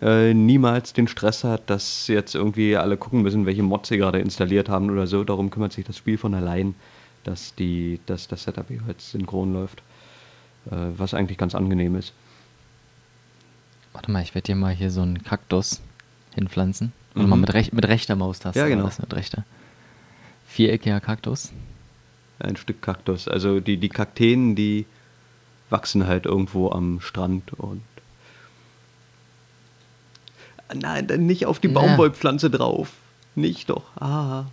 äh, 0.00 0.32
niemals 0.32 0.92
den 0.92 1.08
Stress 1.08 1.42
hat, 1.42 1.68
dass 1.68 2.06
jetzt 2.06 2.36
irgendwie 2.36 2.76
alle 2.76 2.96
gucken 2.96 3.22
müssen, 3.22 3.46
welche 3.46 3.64
Mods 3.64 3.88
sie 3.88 3.96
gerade 3.96 4.20
installiert 4.20 4.68
haben 4.68 4.88
oder 4.90 5.08
so. 5.08 5.24
Darum 5.24 5.50
kümmert 5.50 5.72
sich 5.72 5.84
das 5.84 5.96
Spiel 5.96 6.18
von 6.18 6.34
allein, 6.34 6.76
dass, 7.24 7.56
die, 7.56 7.98
dass 8.06 8.28
das 8.28 8.44
Setup 8.44 8.70
jeweils 8.70 9.10
synchron 9.10 9.52
läuft. 9.52 9.82
Äh, 10.70 10.76
was 10.96 11.14
eigentlich 11.14 11.36
ganz 11.36 11.56
angenehm 11.56 11.96
ist. 11.96 12.12
Warte 13.92 14.12
mal, 14.12 14.22
ich 14.22 14.36
werde 14.36 14.46
dir 14.46 14.54
mal 14.54 14.72
hier 14.72 14.92
so 14.92 15.02
einen 15.02 15.24
Kaktus 15.24 15.80
hinpflanzen. 16.36 16.92
Mhm. 17.14 17.28
mal 17.28 17.36
mit, 17.36 17.52
rech 17.52 17.72
mit 17.72 17.88
rechter 17.88 18.14
Maustaste. 18.14 18.60
Ja, 18.60 18.68
genau. 18.68 18.84
Das 18.84 19.00
mit 19.00 19.12
rechter. 19.14 19.44
Viereckiger 20.46 21.00
Kaktus. 21.00 21.52
Ein 22.38 22.54
Stück 22.54 22.82
Kaktus. 22.82 23.26
Also 23.26 23.58
die, 23.58 23.78
die 23.78 23.88
Kakteen, 23.88 24.54
die 24.54 24.86
wachsen 25.70 26.06
halt 26.06 26.26
irgendwo 26.26 26.70
am 26.70 27.00
Strand 27.00 27.52
und. 27.54 27.82
Nein, 30.74 31.06
dann 31.08 31.26
nicht 31.26 31.46
auf 31.46 31.58
die 31.58 31.68
Ja. 31.68 31.74
Baumwollpflanze 31.74 32.50
drauf. 32.50 32.92
Nicht 33.34 33.70
doch. 33.70 33.82
Ah. 34.00 34.44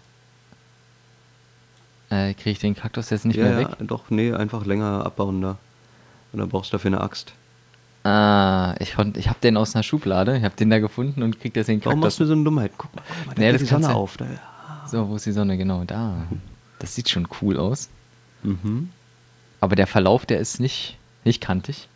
Äh, 2.09 2.33
Kriege 2.33 2.51
ich 2.51 2.59
den 2.59 2.75
Kaktus 2.75 3.09
jetzt 3.09 3.25
nicht 3.25 3.35
ja, 3.37 3.43
mehr 3.43 3.61
ja, 3.61 3.69
weg? 3.69 3.77
doch, 3.81 4.09
nee, 4.09 4.33
einfach 4.33 4.65
länger 4.65 5.05
abbauen 5.05 5.41
da. 5.41 5.57
Und 6.31 6.39
dann 6.39 6.49
brauchst 6.49 6.71
du 6.71 6.77
dafür 6.77 6.89
eine 6.89 7.01
Axt. 7.01 7.33
Ah, 8.03 8.75
ich, 8.79 8.95
konnt- 8.95 9.17
ich 9.17 9.27
habe 9.27 9.39
den 9.43 9.57
aus 9.57 9.75
einer 9.75 9.83
Schublade. 9.83 10.37
Ich 10.37 10.43
habe 10.43 10.55
den 10.55 10.69
da 10.69 10.79
gefunden 10.79 11.21
und 11.23 11.39
krieg 11.39 11.55
jetzt 11.55 11.67
den 11.67 11.83
Warum 11.83 11.99
machst 11.99 12.17
Kaktus. 12.17 12.19
du 12.19 12.25
so 12.27 12.33
eine 12.33 12.43
Dummheit? 12.43 12.71
Guck 12.77 12.95
mal, 12.95 13.03
guck 13.07 13.27
mal 13.27 13.33
da 13.35 13.41
Nee, 13.41 13.51
das 13.51 13.61
die 13.61 13.67
Sonne 13.67 13.93
auf. 13.93 14.15
Da. 14.17 14.25
So, 14.89 15.09
wo 15.09 15.15
ist 15.17 15.25
die 15.25 15.31
Sonne? 15.33 15.57
Genau, 15.57 15.83
da. 15.83 16.25
Das 16.79 16.95
sieht 16.95 17.09
schon 17.09 17.27
cool 17.41 17.57
aus. 17.57 17.89
Mhm. 18.43 18.89
Aber 19.59 19.75
der 19.75 19.87
Verlauf, 19.87 20.25
der 20.25 20.39
ist 20.39 20.59
nicht, 20.61 20.97
nicht 21.23 21.41
kantig. 21.41 21.87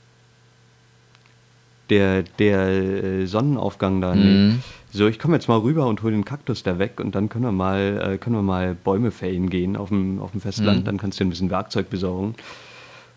Der, 1.90 2.24
der 2.24 2.68
äh, 2.68 3.26
Sonnenaufgang 3.26 4.02
da. 4.02 4.16
Nee. 4.16 4.24
Mhm. 4.24 4.64
So, 4.94 5.08
ich 5.08 5.20
komme 5.20 5.36
jetzt 5.36 5.48
mal 5.48 5.60
rüber 5.60 5.88
und 5.88 6.04
hole 6.04 6.12
den 6.12 6.26
Kaktus 6.26 6.64
da 6.64 6.78
weg 6.80 7.00
und 7.00 7.16
dann 7.16 7.30
können 7.30 7.46
wir 7.46 7.52
mal, 7.52 8.14
äh, 8.14 8.18
können 8.18 8.36
wir 8.36 8.42
mal 8.42 8.76
Bäume 8.76 9.12
fällen 9.12 9.50
gehen 9.50 9.78
auf 9.78 9.90
dem, 9.90 10.20
auf 10.20 10.32
dem 10.32 10.42
Festland. 10.42 10.82
Mhm. 10.82 10.86
Dann 10.86 10.98
kannst 10.98 11.20
du 11.20 11.24
dir 11.24 11.28
ein 11.28 11.32
bisschen 11.32 11.50
Werkzeug 11.50 11.90
besorgen. 11.90 12.36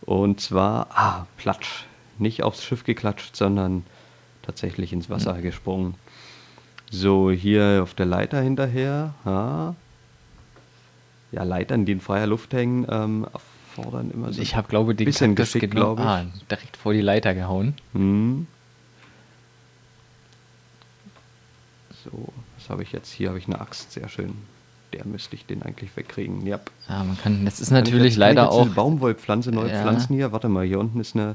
Und 0.03 0.41
zwar, 0.41 0.89
ah, 0.91 1.27
Platsch. 1.37 1.85
Nicht 2.19 2.45
aufs 2.45 2.63
Schiff 2.63 2.85
geklatscht, 2.85 3.35
sondern 3.35 3.85
tatsächlich 4.43 4.93
ins 4.93 5.11
Wasser 5.11 5.41
gesprungen. 5.41 5.95
So, 6.91 7.33
hier 7.33 7.81
auf 7.83 7.95
der 7.95 8.07
Leiter 8.07 8.41
hinterher. 8.41 9.15
Ha. 9.25 9.75
Ja, 11.33 11.43
Leitern, 11.43 11.85
die 11.87 11.93
in 11.93 12.01
freier 12.01 12.29
Luft 12.29 12.53
hängen, 12.53 12.87
ähm, 12.89 13.27
erfordern 13.77 14.11
immer 14.11 14.33
so 14.33 14.41
Ich 14.41 14.57
habe, 14.57 14.69
glaube 14.69 14.95
den 14.95 15.05
bisschen 15.05 15.35
Kaktus 15.35 15.55
Geschick, 15.55 15.71
genau 15.73 15.95
ich. 15.95 16.01
ah, 16.01 16.25
direkt 16.51 16.77
vor 16.77 16.93
die 16.93 17.01
Leiter 17.01 17.35
gehauen. 17.35 17.75
Hm. 17.93 18.47
So, 22.05 22.33
was 22.59 22.69
habe 22.71 22.83
ich 22.83 22.93
jetzt? 22.93 23.13
Hier 23.13 23.29
habe 23.29 23.39
ich 23.39 23.47
eine 23.47 23.61
Axt, 23.61 23.93
sehr 23.93 24.09
schön. 24.09 24.35
Der 24.93 25.05
müsste 25.07 25.35
ich 25.35 25.47
den 25.47 25.63
eigentlich 25.63 25.97
wegkriegen. 25.97 26.47
Ja. 26.47 26.61
Ja, 26.89 27.03
man 27.03 27.19
kann, 27.19 27.45
das 27.45 27.61
ist 27.61 27.69
ich 27.69 27.73
natürlich 27.73 28.03
jetzt- 28.05 28.13
ich 28.13 28.19
leider 28.19 28.51
auch. 28.53 28.69
Baumwollpflanze 28.69 29.51
neu 29.51 29.67
Ja. 29.69 29.83
pflanzen 29.83 30.15
hier. 30.15 30.31
Warte 30.33 30.49
mal, 30.49 30.65
hier 30.65 30.79
unten 30.79 31.01
ist 31.01 31.17
eine, 31.17 31.35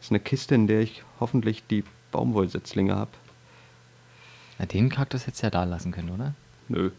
ist 0.00 0.10
eine 0.10 0.20
Kiste, 0.20 0.54
in 0.54 0.66
der 0.66 0.80
ich 0.80 1.02
hoffentlich 1.20 1.62
die 1.66 1.84
Baumwollsetzlinge 2.10 2.94
habe. 2.94 3.10
Na, 4.58 4.66
den 4.66 4.88
Kaktus 4.90 5.26
hättest 5.26 5.42
du 5.42 5.46
ja 5.46 5.50
da 5.50 5.64
lassen 5.64 5.92
können, 5.92 6.10
oder? 6.10 6.34
Nö. 6.68 6.90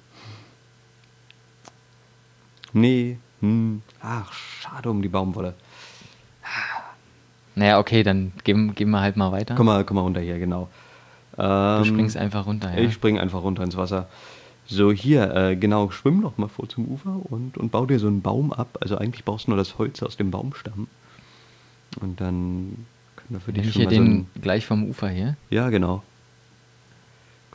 Nee. 2.73 3.17
Hm. 3.41 3.81
Ach, 4.01 4.31
schade 4.33 4.89
um 4.89 5.01
die 5.01 5.09
Baumwolle. 5.09 5.53
Naja, 7.55 7.79
okay, 7.79 8.03
dann 8.03 8.31
gehen, 8.43 8.73
gehen 8.75 8.89
wir 8.89 9.01
halt 9.01 9.17
mal 9.17 9.31
weiter. 9.31 9.55
Komm 9.55 9.65
mal, 9.65 9.83
komm 9.83 9.95
mal 9.95 10.01
runter 10.01 10.21
hier, 10.21 10.39
genau. 10.39 10.69
du 11.35 11.43
Ähm, 11.43 11.85
springst 11.85 12.17
einfach 12.17 12.45
runter, 12.45 12.71
ja. 12.71 12.79
Ich 12.79 12.93
springe 12.93 13.21
einfach 13.21 13.43
runter 13.43 13.63
ins 13.63 13.77
Wasser. 13.77 14.07
So, 14.65 14.91
hier, 14.91 15.33
äh, 15.35 15.55
genau, 15.55 15.89
schwimm 15.89 16.21
doch 16.21 16.37
mal 16.37 16.47
vor 16.47 16.69
zum 16.69 16.85
Ufer 16.85 17.19
und, 17.31 17.57
und 17.57 17.71
bau 17.71 17.85
dir 17.85 17.97
so 17.97 18.07
einen 18.07 18.21
Baum 18.21 18.53
ab. 18.53 18.77
Also 18.81 18.97
eigentlich 18.97 19.25
brauchst 19.25 19.47
du 19.47 19.51
nur 19.51 19.57
das 19.57 19.77
Holz 19.77 20.03
aus 20.03 20.15
dem 20.15 20.31
Baumstamm. 20.31 20.87
Und 21.99 22.21
dann 22.21 22.85
können 23.15 23.29
wir 23.29 23.39
für 23.39 23.51
Nehme 23.51 23.63
dich 23.63 23.69
ich 23.69 23.73
schon 23.73 23.89
hier 23.89 23.99
mal 23.99 24.05
so 24.05 24.11
den 24.11 24.27
einen, 24.35 24.41
gleich 24.41 24.65
vom 24.65 24.83
Ufer 24.83 25.09
hier. 25.09 25.37
Ja, 25.49 25.69
genau. 25.69 26.03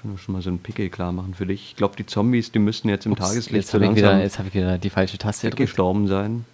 Können 0.04 0.16
wir 0.16 0.18
schon 0.18 0.34
mal 0.34 0.42
so 0.42 0.50
einen 0.50 0.58
Pickel 0.58 0.90
klar 0.90 1.12
machen 1.12 1.32
für 1.32 1.46
dich. 1.46 1.68
Ich 1.70 1.76
glaube, 1.76 1.96
die 1.96 2.04
Zombies, 2.04 2.52
die 2.52 2.58
müssten 2.58 2.90
jetzt 2.90 3.06
im 3.06 3.12
Ups, 3.12 3.22
Tageslicht 3.22 3.52
jetzt 3.54 3.68
so 3.70 3.78
habe 3.80 3.86
ich, 3.86 3.96
wieder- 3.96 4.08
langsam 4.08 4.22
jetzt 4.22 4.38
hab 4.38 4.46
ich 4.46 4.52
wieder 4.52 4.76
die 4.76 4.90
falsche 4.90 5.16
Taste 5.16 5.46
weggestorben 5.46 6.08
sein. 6.08 6.44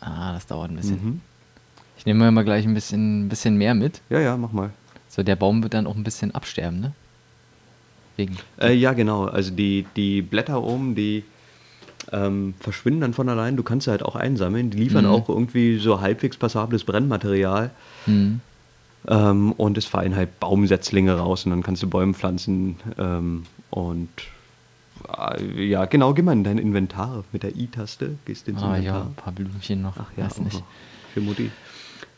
Ah, 0.00 0.32
das 0.32 0.46
dauert 0.48 0.70
ein 0.72 0.76
bisschen. 0.76 1.04
Mhm. 1.04 1.20
Ich 1.96 2.06
nehme 2.06 2.24
mir 2.24 2.30
mal 2.32 2.44
gleich 2.44 2.64
ein 2.66 2.74
bisschen, 2.74 3.26
ein 3.26 3.28
bisschen 3.28 3.56
mehr 3.56 3.74
mit. 3.74 4.00
Ja, 4.10 4.18
ja, 4.20 4.36
mach 4.36 4.50
mal. 4.52 4.70
So, 5.08 5.22
der 5.22 5.36
Baum 5.36 5.62
wird 5.62 5.74
dann 5.74 5.86
auch 5.86 5.94
ein 5.96 6.02
bisschen 6.04 6.34
absterben, 6.34 6.80
ne? 6.80 6.92
Wegen. 8.16 8.36
Äh, 8.60 8.74
ja, 8.74 8.94
genau. 8.94 9.26
Also 9.26 9.52
die, 9.52 9.86
die 9.94 10.22
Blätter 10.22 10.60
oben, 10.62 10.96
die 10.96 11.22
ähm, 12.12 12.54
verschwinden 12.58 13.00
dann 13.02 13.14
von 13.14 13.28
allein. 13.28 13.56
Du 13.56 13.62
kannst 13.62 13.84
sie 13.84 13.90
halt 13.92 14.02
auch 14.02 14.16
einsammeln. 14.16 14.70
Die 14.70 14.78
liefern 14.78 15.04
Mhm. 15.04 15.10
auch 15.12 15.28
irgendwie 15.28 15.78
so 15.78 16.00
halbwegs 16.00 16.36
passables 16.36 16.82
Brennmaterial. 16.84 17.70
Hm. 18.06 18.40
Ähm, 19.08 19.52
und 19.52 19.78
es 19.78 19.86
fallen 19.86 20.14
halt 20.14 20.38
Baumsetzlinge 20.38 21.14
raus 21.18 21.44
und 21.46 21.50
dann 21.50 21.62
kannst 21.62 21.82
du 21.82 21.88
Bäume 21.88 22.14
pflanzen. 22.14 22.76
Ähm, 22.98 23.44
und 23.70 24.08
äh, 25.16 25.64
ja, 25.66 25.86
genau, 25.86 26.12
geh 26.12 26.22
mal 26.22 26.32
in 26.32 26.44
dein 26.44 26.58
Inventar 26.58 27.24
mit 27.32 27.42
der 27.42 27.56
I-Taste. 27.56 28.16
Gehst 28.26 28.48
ins 28.48 28.62
Ah, 28.62 28.76
Inventar. 28.76 28.98
ja, 29.00 29.02
ein 29.06 29.14
paar 29.14 29.32
Blümchen 29.32 29.82
noch. 29.82 29.94
Ach 29.98 30.10
ja, 30.16 30.26
weiß 30.26 30.40
auch 30.40 30.44
nicht. 30.44 30.62
Für 31.14 31.20
Mutti. 31.22 31.50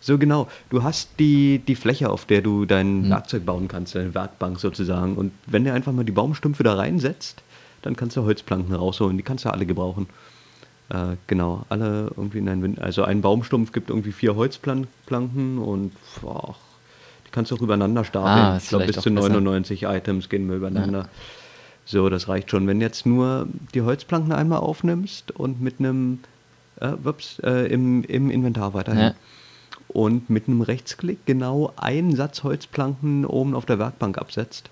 So 0.01 0.19
genau. 0.19 0.49
Du 0.71 0.83
hast 0.83 1.11
die, 1.19 1.59
die 1.61 1.75
Fläche, 1.77 2.11
auf 2.11 2.25
der 2.25 2.41
du 2.43 2.65
dein 2.65 3.05
Hm. 3.05 3.11
Werkzeug 3.11 3.45
bauen 3.47 3.69
kannst, 3.69 3.95
deine 3.95 4.15
Werkbank 4.15 4.59
sozusagen. 4.59 5.15
Und 5.17 5.31
wenn 5.47 5.65
du 5.65 5.73
einfach 5.73 5.93
mal 5.93 6.05
die 6.05 6.13
Baumstümpfe 6.13 6.63
da 6.65 6.75
reinsetzt, 6.75 7.43
dann 7.83 7.97
kannst 7.97 8.17
du 8.17 8.23
Holzplanken 8.25 8.75
rausholen. 8.75 9.17
Die 9.17 9.23
kannst 9.23 9.45
du 9.45 9.51
alle 9.51 9.67
gebrauchen. 9.67 10.07
Äh, 10.89 11.17
genau, 11.29 11.65
alle 11.69 12.11
irgendwie 12.17 12.39
in 12.39 12.49
ein, 12.49 12.79
also 12.79 13.05
ein 13.05 13.21
Baumstumpf 13.21 13.71
gibt 13.73 13.91
irgendwie 13.91 14.13
vier 14.13 14.35
Holzplanken 14.35 15.59
und 15.59 15.93
boah, 16.21 16.57
kannst 17.33 17.51
du 17.51 17.57
auch 17.57 17.61
übereinander 17.61 18.05
stapeln. 18.05 18.45
Ah, 18.45 18.57
ich 18.57 18.69
glaube, 18.69 18.87
bis 18.87 18.97
zu 18.97 19.11
auch 19.11 19.15
besser. 19.15 19.29
99 19.29 19.85
Items 19.85 20.29
gehen 20.29 20.49
wir 20.49 20.57
übereinander. 20.57 21.09
So, 21.85 22.09
das 22.09 22.29
reicht 22.29 22.51
schon. 22.51 22.67
Wenn 22.67 22.81
jetzt 22.81 23.07
nur 23.07 23.49
die 23.75 23.83
Holzplanken 23.83 24.33
einmal 24.33 24.61
aufnimmst 24.61 25.33
und 25.33 25.61
mit 25.61 25.79
einem 25.79 26.21
äh, 26.81 26.93
ups, 27.05 27.39
äh, 27.41 27.67
im, 27.73 28.05
im 28.05 28.31
Inventar 28.31 28.75
weiterhin. 28.75 29.01
Ja. 29.01 29.15
Und 29.89 30.31
mit 30.31 30.47
einem 30.47 30.63
Rechtsklick 30.63 31.27
genau 31.27 31.73
einen 31.77 32.15
Satz 32.15 32.45
Holzplanken 32.45 33.27
oben 33.27 33.57
auf 33.57 33.67
der 33.67 33.79
Werkbank 33.81 34.19
absetzt. 34.19 34.71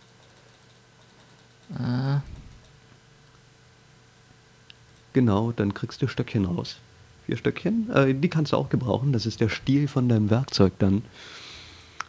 Ah, 1.77 2.21
Genau, 5.13 5.53
dann 5.53 5.75
kriegst 5.75 6.01
du 6.03 6.07
Stöckchen 6.07 6.45
raus. 6.45 6.77
Vier 7.27 7.37
Stöckchen. 7.37 7.91
Äh, 7.93 8.15
die 8.15 8.29
kannst 8.29 8.53
du 8.53 8.57
auch 8.57 8.69
gebrauchen. 8.69 9.13
Das 9.13 9.27
ist 9.27 9.41
der 9.41 9.49
Stiel 9.49 9.89
von 9.89 10.09
deinem 10.09 10.31
Werkzeug 10.31 10.75
dann. 10.79 11.03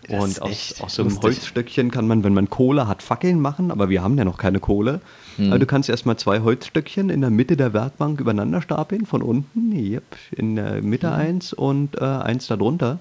Das 0.08 0.24
Und 0.24 0.42
aus, 0.42 0.82
aus 0.82 0.96
so 0.96 1.02
einem 1.04 1.10
lustig. 1.12 1.24
Holzstöckchen 1.24 1.92
kann 1.92 2.08
man, 2.08 2.24
wenn 2.24 2.34
man 2.34 2.50
Kohle 2.50 2.88
hat, 2.88 3.04
Fackeln 3.04 3.40
machen, 3.40 3.70
aber 3.70 3.90
wir 3.90 4.02
haben 4.02 4.18
ja 4.18 4.26
noch 4.26 4.38
keine 4.38 4.60
Kohle. 4.60 5.02
Hm. 5.36 5.48
Also 5.48 5.58
du 5.60 5.66
kannst 5.66 5.90
erstmal 5.90 6.18
zwei 6.18 6.40
Holzstöckchen 6.40 7.10
in 7.10 7.22
der 7.22 7.30
Mitte 7.30 7.58
der 7.58 7.74
Werkbank 7.74 8.20
übereinander 8.20 8.62
stapeln, 8.62 9.06
von 9.06 9.22
unten, 9.22 9.72
yep, 9.74 10.04
in 10.32 10.56
der 10.56 10.82
Mitte 10.82 11.08
Hm. 11.08 11.14
eins 11.20 11.54
und 11.54 11.96
äh, 12.00 12.04
eins 12.06 12.48
darunter. 12.48 13.00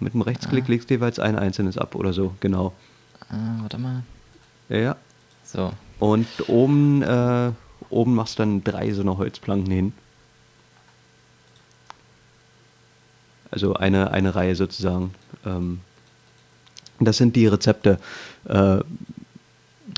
Mit 0.00 0.14
dem 0.14 0.22
Rechtsklick 0.22 0.64
Ah. 0.66 0.68
legst 0.68 0.90
du 0.90 0.94
jeweils 0.94 1.18
ein 1.18 1.36
einzelnes 1.38 1.78
ab 1.78 1.94
oder 1.94 2.12
so, 2.12 2.34
genau. 2.40 2.72
ah, 3.30 3.34
warte 3.62 3.78
mal. 3.78 4.02
Ja, 4.68 4.76
ja. 4.78 4.96
So. 5.44 5.72
Und 5.98 6.26
oben, 6.48 7.02
äh, 7.02 7.50
oben 7.88 8.14
machst 8.14 8.38
du 8.38 8.42
dann 8.42 8.64
drei 8.64 8.92
so 8.92 9.02
eine 9.02 9.16
Holzplanken 9.18 9.72
hin. 9.72 9.92
Also 13.52 13.74
eine, 13.74 14.10
eine 14.10 14.34
Reihe 14.34 14.56
sozusagen. 14.56 15.14
Ähm, 15.46 15.78
das 16.98 17.16
sind 17.18 17.36
die 17.36 17.46
Rezepte. 17.46 17.98
Äh, 18.48 18.80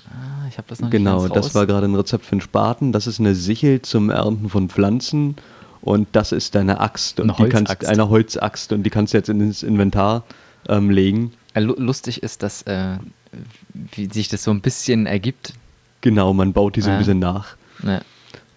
Ah, 0.08 0.46
ich 0.48 0.56
habe 0.58 0.66
das 0.68 0.80
noch 0.80 0.90
genau, 0.90 1.22
nicht 1.22 1.34
ganz 1.34 1.46
das 1.46 1.54
war 1.54 1.66
gerade 1.66 1.86
ein 1.86 1.94
Rezept 1.94 2.24
für 2.24 2.32
einen 2.32 2.40
Spaten. 2.40 2.92
Das 2.92 3.06
ist 3.06 3.20
eine 3.20 3.34
Sichel 3.34 3.82
zum 3.82 4.10
Ernten 4.10 4.48
von 4.48 4.68
Pflanzen. 4.68 5.36
Und 5.82 6.08
das 6.12 6.32
ist 6.32 6.54
deine 6.54 6.80
Axt. 6.80 7.20
Und 7.20 7.30
Eine 7.30 7.36
die 7.36 7.52
kannst, 7.52 7.70
Holzaxt. 7.70 7.88
eine 7.90 8.08
Holzaxt. 8.08 8.72
Und 8.72 8.82
die 8.84 8.90
kannst 8.90 9.12
du 9.12 9.18
jetzt 9.18 9.28
ins 9.28 9.62
Inventar 9.62 10.24
ähm, 10.68 10.90
legen. 10.90 11.32
Äh, 11.52 11.60
lu- 11.60 11.74
Lustig 11.78 12.22
ist, 12.22 12.42
dass 12.42 12.62
äh, 12.62 12.96
wie 13.92 14.06
sich 14.06 14.28
das 14.28 14.42
so 14.44 14.50
ein 14.50 14.60
bisschen 14.62 15.06
ergibt. 15.06 15.52
Genau, 16.00 16.32
man 16.32 16.52
baut 16.52 16.76
die 16.76 16.80
so 16.80 16.88
ein 16.88 16.94
Ja. 16.94 16.98
bisschen 16.98 17.18
nach. 17.18 17.56
Ne, 17.82 18.00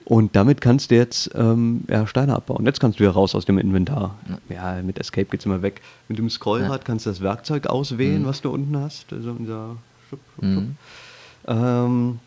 Und 0.09 0.37
damit 0.37 0.61
kannst 0.61 0.89
du 0.91 0.95
jetzt 0.95 1.31
ähm, 1.35 1.83
ja, 1.89 2.07
Steine 2.07 2.33
abbauen. 2.33 2.65
Jetzt 2.65 2.79
kannst 2.79 2.97
du 2.97 3.03
wieder 3.03 3.11
raus 3.11 3.35
aus 3.35 3.43
dem 3.43 3.57
Inventar. 3.57 4.15
Ja, 4.47 4.81
mit 4.81 4.99
Escape 4.99 5.25
geht's 5.25 5.45
immer 5.45 5.61
weg. 5.61 5.81
Mit 6.07 6.17
dem 6.17 6.29
Scrollrad 6.29 6.85
kannst 6.85 7.05
du 7.05 7.09
das 7.09 7.19
Werkzeug 7.19 7.67
auswählen, 7.67 8.21
Mhm. 8.21 8.25
was 8.25 8.41
du 8.41 8.49
unten 8.49 8.77
hast. 8.77 9.11
Also 9.11 9.31
unser 9.31 9.75
Schub, 10.09 10.19
Schub, 10.35 10.45
Schub. 10.45 10.63
Mhm. 10.63 10.75
Ähm, 11.47 12.19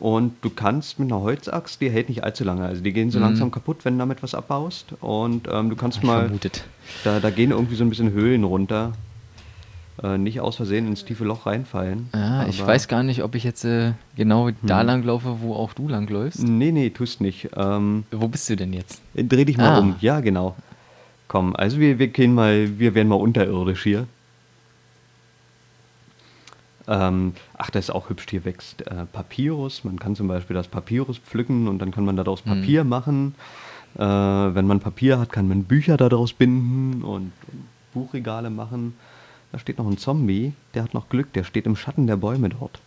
Und 0.00 0.32
du 0.42 0.48
kannst 0.50 0.98
mit 0.98 1.12
einer 1.12 1.20
Holzaxt, 1.20 1.80
die 1.82 1.90
hält 1.90 2.08
nicht 2.08 2.24
allzu 2.24 2.42
lange. 2.42 2.64
Also 2.64 2.82
die 2.82 2.92
gehen 2.92 3.10
so 3.10 3.18
Mhm. 3.18 3.24
langsam 3.26 3.50
kaputt, 3.50 3.84
wenn 3.84 3.94
du 3.94 3.98
damit 3.98 4.22
was 4.22 4.34
abbaust. 4.34 4.86
Und 5.00 5.46
ähm, 5.52 5.68
du 5.70 5.76
kannst 5.76 5.98
ich 5.98 6.04
mal. 6.04 6.22
vermutet. 6.22 6.64
Da, 7.04 7.20
da 7.20 7.28
gehen 7.30 7.50
irgendwie 7.52 7.76
so 7.76 7.84
ein 7.84 7.90
bisschen 7.90 8.10
Höhlen 8.12 8.42
runter. 8.44 8.92
Äh, 10.02 10.16
nicht 10.16 10.40
aus 10.40 10.56
Versehen 10.56 10.86
ins 10.86 11.04
tiefe 11.04 11.24
Loch 11.24 11.44
reinfallen. 11.44 12.08
Ja, 12.14 12.46
ich 12.46 12.60
Aber- 12.62 12.68
weiß 12.72 12.88
gar 12.88 13.02
nicht, 13.02 13.22
ob 13.22 13.34
ich 13.34 13.44
jetzt 13.44 13.64
äh, 13.64 13.92
genau 14.16 14.50
da 14.62 14.80
lang 14.80 15.02
laufe, 15.02 15.40
wo 15.42 15.54
auch 15.54 15.74
du 15.74 15.88
lang 15.88 16.08
läufst. 16.08 16.42
Nee, 16.42 16.72
nee, 16.72 16.88
tust 16.90 17.20
nicht. 17.20 17.50
Ähm, 17.54 18.04
Wo 18.10 18.26
bist 18.28 18.48
du 18.48 18.56
denn 18.56 18.72
jetzt? 18.72 19.02
dreh 19.14 19.44
dich 19.44 19.58
mal 19.58 19.74
Ah. 19.76 19.78
um. 19.80 19.96
Ja, 20.00 20.20
genau. 20.20 20.56
Komm, 21.28 21.54
also 21.54 21.78
wir, 21.78 21.98
wir 21.98 22.08
gehen 22.08 22.34
mal, 22.34 22.78
wir 22.78 22.94
werden 22.94 23.08
mal 23.08 23.16
unterirdisch 23.16 23.82
hier. 23.82 24.06
Ähm, 26.88 27.34
ach, 27.56 27.70
das 27.70 27.84
ist 27.86 27.90
auch 27.90 28.08
hübsch, 28.08 28.26
hier 28.30 28.44
wächst 28.44 28.82
äh, 28.86 29.04
Papyrus. 29.12 29.84
Man 29.84 29.98
kann 29.98 30.16
zum 30.16 30.26
Beispiel 30.28 30.54
das 30.54 30.66
Papyrus 30.66 31.18
pflücken 31.18 31.68
und 31.68 31.78
dann 31.78 31.90
kann 31.90 32.04
man 32.04 32.16
daraus 32.16 32.44
Mhm. 32.44 32.50
Papier 32.50 32.84
machen. 32.84 33.34
Äh, 33.96 34.00
wenn 34.02 34.66
man 34.66 34.80
Papier 34.80 35.18
hat, 35.20 35.30
kann 35.30 35.46
man 35.46 35.64
Bücher 35.64 35.96
daraus 35.96 36.32
binden 36.32 37.02
und, 37.02 37.32
und 37.52 37.64
Buchregale 37.92 38.50
machen. 38.50 38.94
Da 39.52 39.58
steht 39.58 39.78
noch 39.78 39.86
ein 39.86 39.98
Zombie, 39.98 40.52
der 40.74 40.84
hat 40.84 40.94
noch 40.94 41.08
Glück, 41.08 41.32
der 41.32 41.44
steht 41.44 41.66
im 41.66 41.76
Schatten 41.76 42.06
der 42.06 42.16
Bäume 42.16 42.48
dort. 42.50 42.78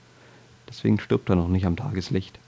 Deswegen 0.69 0.99
stirbt 0.99 1.29
er 1.29 1.35
noch 1.35 1.49
nicht 1.49 1.65
am 1.65 1.75
Tageslicht. 1.75 2.39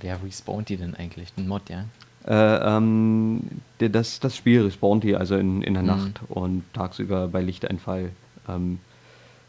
Wer 0.00 0.22
respawnt 0.22 0.68
die 0.68 0.76
denn 0.76 0.94
eigentlich? 0.94 1.32
Ein 1.36 1.48
Mod, 1.48 1.62
ja? 1.68 1.84
Äh, 2.26 2.76
ähm, 2.76 3.42
das, 3.78 4.20
das 4.20 4.36
Spiel 4.36 4.62
respawnt 4.62 5.02
die 5.04 5.16
also 5.16 5.36
in, 5.36 5.62
in 5.62 5.74
der 5.74 5.82
Mhm. 5.82 5.88
Nacht 5.88 6.20
und 6.28 6.62
tagsüber 6.74 7.26
bei 7.28 7.40
Lichteinfall 7.42 8.10
ähm, 8.48 8.78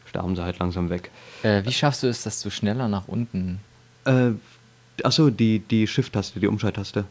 sterben 0.06 0.34
sie 0.34 0.42
halt 0.42 0.58
langsam 0.58 0.90
weg. 0.90 1.10
Äh, 1.42 1.64
wie 1.64 1.72
schaffst 1.72 2.02
du 2.02 2.08
es, 2.08 2.22
dass 2.24 2.42
du 2.42 2.50
schneller 2.50 2.88
nach 2.88 3.06
unten 3.06 3.60
Äh, 4.04 4.30
achso, 5.04 5.30
die, 5.30 5.60
die 5.60 5.86
Shift-Taste, 5.86 6.40
die 6.40 6.46
Umschalttaste. 6.48 7.04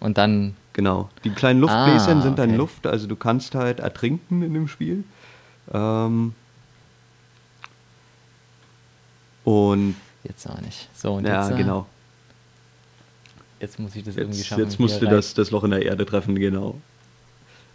und 0.00 0.16
dann. 0.16 0.56
Genau. 0.72 1.08
Die 1.24 1.30
kleinen 1.30 1.60
Luftbläschen 1.60 2.18
Ah, 2.18 2.22
sind 2.22 2.38
dann 2.38 2.50
okay. 2.50 2.58
Luft, 2.58 2.86
also 2.86 3.06
du 3.06 3.16
kannst 3.16 3.54
halt 3.54 3.80
ertrinken 3.80 4.42
in 4.42 4.52
dem 4.54 4.68
Spiel. 4.68 5.04
Ähm, 5.72 6.34
und 9.44 9.96
Jetzt 10.24 10.48
auch 10.48 10.60
nicht. 10.60 10.88
So, 10.94 11.12
und 11.14 11.24
ja, 11.26 11.42
jetzt, 11.42 11.54
äh, 11.54 11.56
genau. 11.62 11.86
jetzt 13.60 13.78
muss 13.78 13.94
ich 13.94 14.02
das 14.02 14.16
irgendwie 14.16 14.38
Jetzt, 14.38 14.48
schaffen. 14.48 14.64
jetzt 14.64 14.80
musst 14.80 15.00
du 15.00 15.06
das, 15.06 15.34
das 15.34 15.52
Loch 15.52 15.62
in 15.64 15.70
der 15.70 15.82
Erde 15.82 16.04
treffen, 16.04 16.34
genau. 16.34 16.80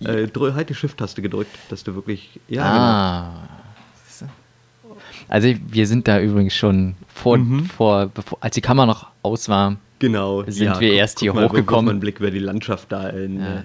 Äh, 0.02 0.26
drü- 0.26 0.54
halt 0.54 0.70
die 0.70 0.76
Shift-Taste 0.76 1.22
gedrückt, 1.22 1.56
dass 1.70 1.84
du 1.86 1.96
wirklich. 1.96 2.40
Ja, 2.50 2.64
genau. 2.72 2.84
ah. 2.84 3.48
Siehste? 4.06 4.30
Also 5.30 5.48
wir 5.70 5.88
sind 5.88 6.08
da 6.10 6.20
übrigens 6.20 6.54
schon 6.56 6.96
vor, 7.14 7.38
Mhm. 7.38 7.66
vor 7.68 8.08
bevor, 8.08 8.38
als 8.42 8.56
die 8.56 8.62
Kamera 8.62 8.86
noch 8.86 9.08
aus 9.24 9.48
war, 9.48 9.78
Genau. 10.02 10.44
Sind 10.48 10.80
wir 10.80 10.94
erst 10.94 11.20
hier 11.20 11.32
mal, 11.34 11.44
wirf 11.44 11.52
hochgekommen. 11.52 11.86
mal 11.86 11.92
einen 11.92 12.00
Blick 12.00 12.20
über 12.20 12.32
die 12.32 12.40
Landschaft 12.40 12.92
da. 12.92 13.08
In, 13.10 13.40
Ja. 13.40 13.64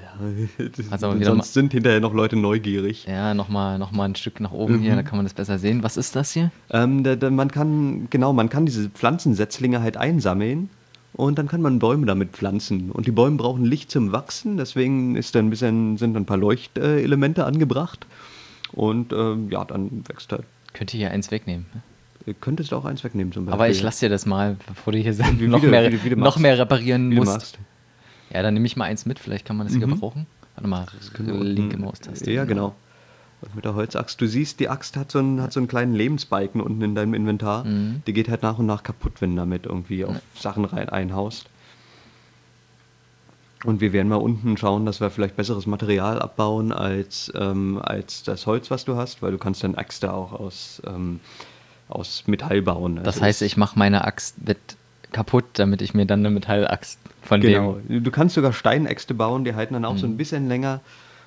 Also 0.90 1.14
sonst 1.23 1.55
sind 1.55 1.73
hinterher 1.73 2.00
noch 2.00 2.12
Leute 2.12 2.37
neugierig. 2.37 3.07
ja, 3.09 3.33
nochmal 3.33 3.78
noch 3.78 3.90
mal 3.90 4.05
ein 4.05 4.14
Stück 4.14 4.38
nach 4.40 4.52
oben 4.52 4.81
hier, 4.81 4.93
Mhm. 4.93 4.97
da 4.97 5.02
kann 5.02 5.16
man 5.16 5.25
das 5.25 5.33
besser 5.35 5.59
sehen. 5.59 5.83
Was 5.83 5.97
ist 5.97 6.14
das 6.14 6.33
hier? 6.33 6.52
Ähm, 6.71 7.02
da, 7.05 7.16
da, 7.16 7.31
man 7.31 7.50
kann, 7.50 8.09
genau, 8.11 8.33
man 8.35 8.50
kann 8.50 8.66
diese 8.66 8.90
Pflanzensetzlinge 8.90 9.81
halt 9.81 9.97
einsammeln 9.97 10.69
und 11.14 11.38
dann 11.38 11.49
kann 11.49 11.62
man 11.62 11.78
Bäume 11.78 12.05
damit 12.05 12.33
pflanzen. 12.33 12.90
Und 12.90 13.07
die 13.07 13.12
Bäume 13.12 13.38
brauchen 13.38 13.64
Licht 13.64 13.90
zum 13.90 14.12
Wachsen, 14.12 14.59
deswegen 14.59 15.16
ist 15.16 15.35
da 15.35 15.38
ein 15.38 15.49
bisschen, 15.49 15.97
sind 15.97 16.16
ein 16.16 16.26
paar 16.26 16.37
Leuchtelemente 16.37 17.47
angebracht. 17.47 18.07
Und 18.73 19.12
ähm, 19.14 19.49
ja, 19.50 19.64
dann 19.64 20.05
wächst 20.09 20.31
halt. 20.33 20.45
Könnte 20.75 20.99
hier 20.99 21.11
eins 21.12 21.31
wegnehmen. 21.31 21.64
Ihr 21.75 21.81
könntest 22.35 22.73
auch 22.73 22.85
eins 22.85 23.04
wegnehmen 23.04 23.33
zum 23.33 23.45
Beispiel. 23.47 23.54
Aber 23.54 23.68
ich 23.71 23.83
lasse 23.83 24.06
dir 24.06 24.11
das 24.11 24.26
mal, 24.26 24.56
bevor 24.66 24.92
du 24.92 24.99
hier 24.99 25.16
Wie- 25.38 25.47
noch, 25.49 25.61
du- 25.61 25.68
mehr, 25.68 25.90
du- 25.90 26.02
wie 26.04 26.11
du 26.11 26.16
noch 26.16 26.38
mehr 26.38 26.59
reparieren 26.59 27.11
du 27.11 27.16
musst. 27.18 27.33
machst. 27.33 27.59
Ja, 28.33 28.42
dann 28.42 28.54
nehme 28.54 28.66
ich 28.66 28.76
mal 28.76 28.87
eins 28.87 29.06
mit, 29.06 29.18
vielleicht 29.18 29.45
kann 29.47 29.56
man 29.56 29.66
das 29.68 29.76
hier 29.76 29.87
Mhm. 29.87 29.92
gebrauchen. 29.92 30.26
Warte 30.56 30.68
mal, 30.68 30.87
linke 31.42 31.76
Maustaste. 31.78 32.30
Ja, 32.33 32.45
genau. 32.45 32.75
Und 33.42 33.54
mit 33.54 33.64
der 33.66 33.75
Holzaxt. 33.75 34.18
Du 34.21 34.26
siehst, 34.26 34.59
die 34.61 34.68
Axt 34.71 34.97
hat 34.97 35.12
so 35.12 35.18
einen, 35.18 35.42
hat 35.42 35.52
so 35.52 35.61
einen 35.61 35.68
kleinen 35.68 35.95
Lebensbalken 35.95 36.61
unten 36.61 36.80
in 36.83 36.95
deinem 36.95 37.12
Inventar. 37.14 37.64
Mhm. 37.64 38.02
Die 38.06 38.12
geht 38.14 38.28
halt 38.30 38.42
nach 38.42 38.59
und 38.59 38.66
nach 38.66 38.83
kaputt, 38.83 39.20
wenn 39.20 39.31
du 39.31 39.37
damit 39.37 39.66
irgendwie 39.66 40.05
auf 40.07 40.16
Sachen 40.35 40.64
rein 40.64 40.88
einhaust. 40.88 41.46
Und 43.64 43.81
wir 43.81 43.92
werden 43.92 44.09
mal 44.09 44.16
unten 44.16 44.57
schauen, 44.57 44.87
dass 44.87 45.01
wir 45.01 45.11
vielleicht 45.11 45.37
besseres 45.37 45.66
Material 45.66 46.20
abbauen 46.20 46.72
als, 46.72 47.33
ähm, 47.35 47.81
als 47.83 48.22
das 48.22 48.46
Holz, 48.46 48.70
was 48.70 48.85
du 48.85 48.96
hast, 48.96 49.22
weil 49.22 49.33
du 49.33 49.38
kannst 49.38 49.64
dann 49.64 49.74
Äxte 49.74 50.12
auch 50.12 50.33
aus, 50.33 50.81
ähm, 50.87 51.20
aus 51.88 52.25
Metall 52.27 52.62
bauen. 52.62 52.96
Das 52.96 53.07
Also 53.16 53.22
heißt, 53.22 53.42
ich 53.42 53.57
mache 53.57 53.79
meine 53.79 54.05
Axt 54.05 54.37
mit 54.46 54.59
kaputt, 55.12 55.44
damit 55.55 55.83
ich 55.83 55.94
mir 55.94 56.05
dann 56.07 56.20
eine 56.20 56.31
Metallaxt 56.31 56.99
von 57.22 57.40
Genau. 57.40 57.79
dem... 57.88 58.03
Du 58.03 58.11
kannst 58.11 58.35
sogar 58.35 58.53
Steinäxte 58.53 59.14
bauen, 59.14 59.44
die 59.44 59.55
halten 59.55 59.75
dann 59.75 59.85
auch 59.85 59.96
so 59.96 60.07
ein 60.07 60.12
Mhm. 60.12 60.16
bisschen 60.16 60.49
länger. 60.49 60.81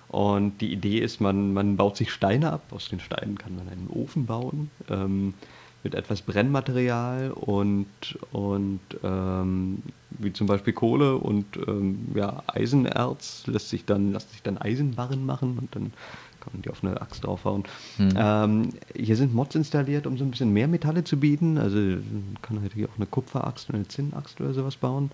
Und 0.10 0.60
die 0.60 0.72
Idee 0.74 1.00
ist, 1.00 1.22
man, 1.22 1.54
man 1.54 1.78
baut 1.78 1.96
sich 1.96 2.12
Steine 2.12 2.52
ab. 2.52 2.62
Aus 2.72 2.90
den 2.90 3.00
Steinen 3.00 3.38
kann 3.38 3.56
man 3.56 3.70
einen 3.70 3.88
Ofen 3.90 4.26
bauen. 4.26 4.70
Ähm, 4.90 5.34
mit 5.82 5.96
etwas 5.96 6.22
Brennmaterial 6.24 7.32
und, 7.32 7.88
und 8.34 8.82
ähm, 9.02 9.82
wie 10.10 10.34
zum 10.34 10.46
Beispiel 10.46 10.74
Kohle 10.74 11.16
und 11.16 11.46
ähm, 11.68 12.10
ja, 12.16 12.44
Eisenerz 12.48 13.44
lässt 13.48 13.70
sich 13.70 13.86
dann, 13.86 14.12
lässt 14.12 14.32
sich 14.32 14.44
dann 14.44 14.58
Eisenbarren 14.58 15.26
machen 15.26 15.58
und 15.58 15.74
dann 15.74 15.94
kann 16.40 16.54
man 16.54 16.62
die 16.62 16.70
auf 16.70 16.84
eine 16.84 17.02
Axt 17.02 17.24
draufhauen. 17.24 17.64
Hm. 17.98 18.10
Ähm, 18.16 18.70
hier 18.96 19.16
sind 19.16 19.34
Mods 19.34 19.56
installiert, 19.56 20.08
um 20.08 20.18
so 20.18 20.24
ein 20.24 20.32
bisschen 20.32 20.54
mehr 20.54 20.68
Metalle 20.68 21.04
zu 21.04 21.18
bieten. 21.18 21.58
Also 21.58 21.78
man 21.78 22.38
kann 22.42 22.62
halt 22.62 22.74
hier 22.74 22.88
auch 22.88 22.98
eine 22.98 23.06
Kupferaxt 23.06 23.70
und 23.70 23.76
eine 23.76 23.88
Zinnaxt 23.88 24.40
oder 24.42 24.54
sowas 24.54 24.76
bauen. 24.76 25.12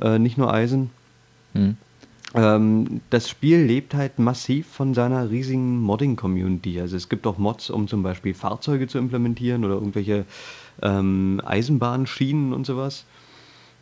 Äh, 0.00 0.18
nicht 0.18 0.38
nur 0.38 0.52
Eisen. 0.52 0.90
Hm. 1.52 1.76
Ähm, 2.34 3.00
das 3.10 3.28
Spiel 3.28 3.58
lebt 3.58 3.94
halt 3.94 4.18
massiv 4.18 4.66
von 4.66 4.92
seiner 4.92 5.30
riesigen 5.30 5.80
Modding-Community. 5.80 6.80
Also 6.80 6.96
es 6.96 7.08
gibt 7.08 7.26
auch 7.26 7.38
Mods, 7.38 7.70
um 7.70 7.86
zum 7.86 8.02
Beispiel 8.02 8.34
Fahrzeuge 8.34 8.88
zu 8.88 8.98
implementieren 8.98 9.64
oder 9.64 9.74
irgendwelche 9.74 10.24
ähm, 10.82 11.40
Eisenbahnschienen 11.44 12.52
und 12.52 12.66
sowas. 12.66 13.04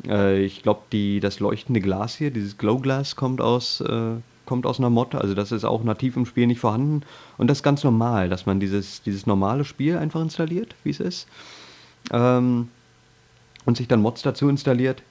Äh, 0.06 0.44
ich 0.44 0.62
glaube, 0.62 1.20
das 1.20 1.40
leuchtende 1.40 1.80
Glas 1.80 2.16
hier, 2.16 2.30
dieses 2.30 2.58
Glow 2.58 2.78
Glass, 2.78 3.16
kommt 3.16 3.40
aus, 3.40 3.80
äh, 3.80 4.16
kommt 4.46 4.66
aus 4.66 4.78
einer 4.78 4.90
Mod. 4.90 5.14
Also 5.14 5.34
das 5.34 5.52
ist 5.52 5.64
auch 5.64 5.84
nativ 5.84 6.16
im 6.16 6.26
Spiel 6.26 6.46
nicht 6.46 6.60
vorhanden. 6.60 7.02
Und 7.38 7.48
das 7.48 7.58
ist 7.58 7.62
ganz 7.62 7.84
normal, 7.84 8.28
dass 8.28 8.46
man 8.46 8.60
dieses, 8.60 9.02
dieses 9.02 9.26
normale 9.26 9.64
Spiel 9.64 9.96
einfach 9.96 10.20
installiert, 10.20 10.74
wie 10.84 10.90
es 10.90 11.00
ist. 11.00 11.28
Ähm, 12.12 12.68
und 13.64 13.76
sich 13.76 13.88
dann 13.88 14.02
Mods 14.02 14.22
dazu 14.22 14.48
installiert, 14.48 15.02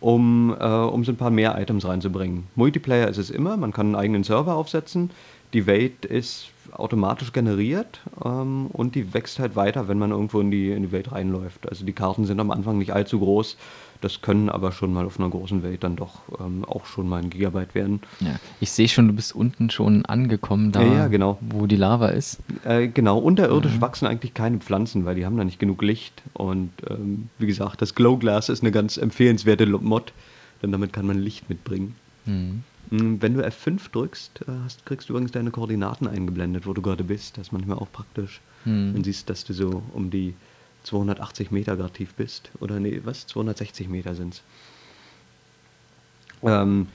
um, 0.00 0.54
äh, 0.58 0.64
um 0.64 1.04
so 1.04 1.12
ein 1.12 1.16
paar 1.16 1.30
mehr 1.30 1.60
Items 1.60 1.84
reinzubringen. 1.84 2.46
Multiplayer 2.54 3.08
ist 3.08 3.18
es 3.18 3.30
immer, 3.30 3.56
man 3.56 3.72
kann 3.72 3.86
einen 3.86 3.96
eigenen 3.96 4.24
Server 4.24 4.54
aufsetzen, 4.54 5.10
die 5.52 5.66
Welt 5.66 6.04
ist 6.04 6.50
automatisch 6.72 7.32
generiert 7.32 8.00
ähm, 8.24 8.66
und 8.72 8.94
die 8.94 9.14
wächst 9.14 9.38
halt 9.38 9.56
weiter, 9.56 9.88
wenn 9.88 9.98
man 9.98 10.10
irgendwo 10.10 10.40
in 10.40 10.50
die, 10.50 10.70
in 10.70 10.82
die 10.82 10.92
Welt 10.92 11.12
reinläuft. 11.12 11.68
Also 11.68 11.84
die 11.84 11.92
Karten 11.92 12.26
sind 12.26 12.38
am 12.40 12.50
Anfang 12.50 12.78
nicht 12.78 12.92
allzu 12.92 13.18
groß, 13.18 13.56
das 14.00 14.22
können 14.22 14.48
aber 14.48 14.72
schon 14.72 14.92
mal 14.92 15.04
auf 15.04 15.18
einer 15.18 15.28
großen 15.28 15.62
Welt 15.62 15.82
dann 15.84 15.96
doch 15.96 16.20
ähm, 16.40 16.64
auch 16.64 16.86
schon 16.86 17.08
mal 17.08 17.22
ein 17.22 17.30
Gigabyte 17.30 17.74
werden. 17.74 18.00
Ja. 18.20 18.36
Ich 18.60 18.70
sehe 18.70 18.88
schon, 18.88 19.08
du 19.08 19.14
bist 19.14 19.34
unten 19.34 19.70
schon 19.70 20.04
angekommen, 20.06 20.72
da 20.72 20.82
Ja, 20.82 20.94
ja, 20.94 21.08
genau. 21.08 21.38
wo 21.40 21.66
die 21.66 21.76
Lava 21.76 22.08
ist. 22.08 22.38
Äh, 22.64 22.88
genau, 22.88 23.18
unterirdisch 23.18 23.80
wachsen 23.80 24.06
eigentlich 24.06 24.34
keine 24.34 24.58
Pflanzen, 24.58 25.04
weil 25.04 25.14
die 25.16 25.26
haben 25.26 25.36
da 25.36 25.44
nicht 25.44 25.58
genug 25.58 25.82
Licht. 25.82 26.22
Und 26.34 26.70
ähm, 26.88 27.28
wie 27.38 27.46
gesagt, 27.46 27.82
das 27.82 27.94
Glow 27.94 28.16
Glass 28.16 28.48
ist 28.48 28.62
eine 28.62 28.72
ganz 28.72 28.96
empfehlenswerte 28.96 29.66
Mod, 29.66 30.12
denn 30.62 30.72
damit 30.72 30.92
kann 30.92 31.06
man 31.06 31.18
Licht 31.18 31.48
mitbringen. 31.48 31.94
Hm. 32.24 32.62
Mm, 32.90 33.16
Wenn 33.20 33.34
du 33.34 33.44
F5 33.44 33.90
drückst, 33.92 34.42
äh, 34.48 34.52
hast, 34.64 34.86
kriegst 34.86 35.08
du 35.08 35.12
übrigens 35.12 35.32
deine 35.32 35.50
Koordinaten 35.50 36.06
eingeblendet, 36.06 36.66
wo 36.66 36.72
du 36.72 36.82
gerade 36.82 37.04
bist. 37.04 37.36
Das 37.36 37.48
ist 37.48 37.52
manchmal 37.52 37.78
auch 37.78 37.90
praktisch. 37.92 38.40
Hm. 38.64 38.92
Dann 38.94 39.04
siehst 39.04 39.28
dass 39.28 39.44
du 39.44 39.52
so 39.52 39.82
um 39.92 40.10
die 40.10 40.34
280 40.88 41.50
Meter 41.50 41.76
gerade 41.76 41.92
tief 41.92 42.14
bist. 42.14 42.50
Oder 42.60 42.80
nee, 42.80 43.00
was? 43.04 43.26
260 43.26 43.88
Meter 43.88 44.14
sind's. 44.14 44.42
Ähm, 46.42 46.88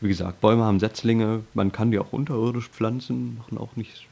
wie 0.00 0.08
gesagt, 0.08 0.40
Bäume 0.40 0.64
haben 0.64 0.80
Setzlinge, 0.80 1.42
man 1.54 1.72
kann 1.72 1.90
die 1.90 1.98
auch 1.98 2.12
unterirdisch 2.12 2.68
pflanzen, 2.68 3.36
machen 3.38 3.58
auch 3.58 3.76
nicht. 3.76 4.06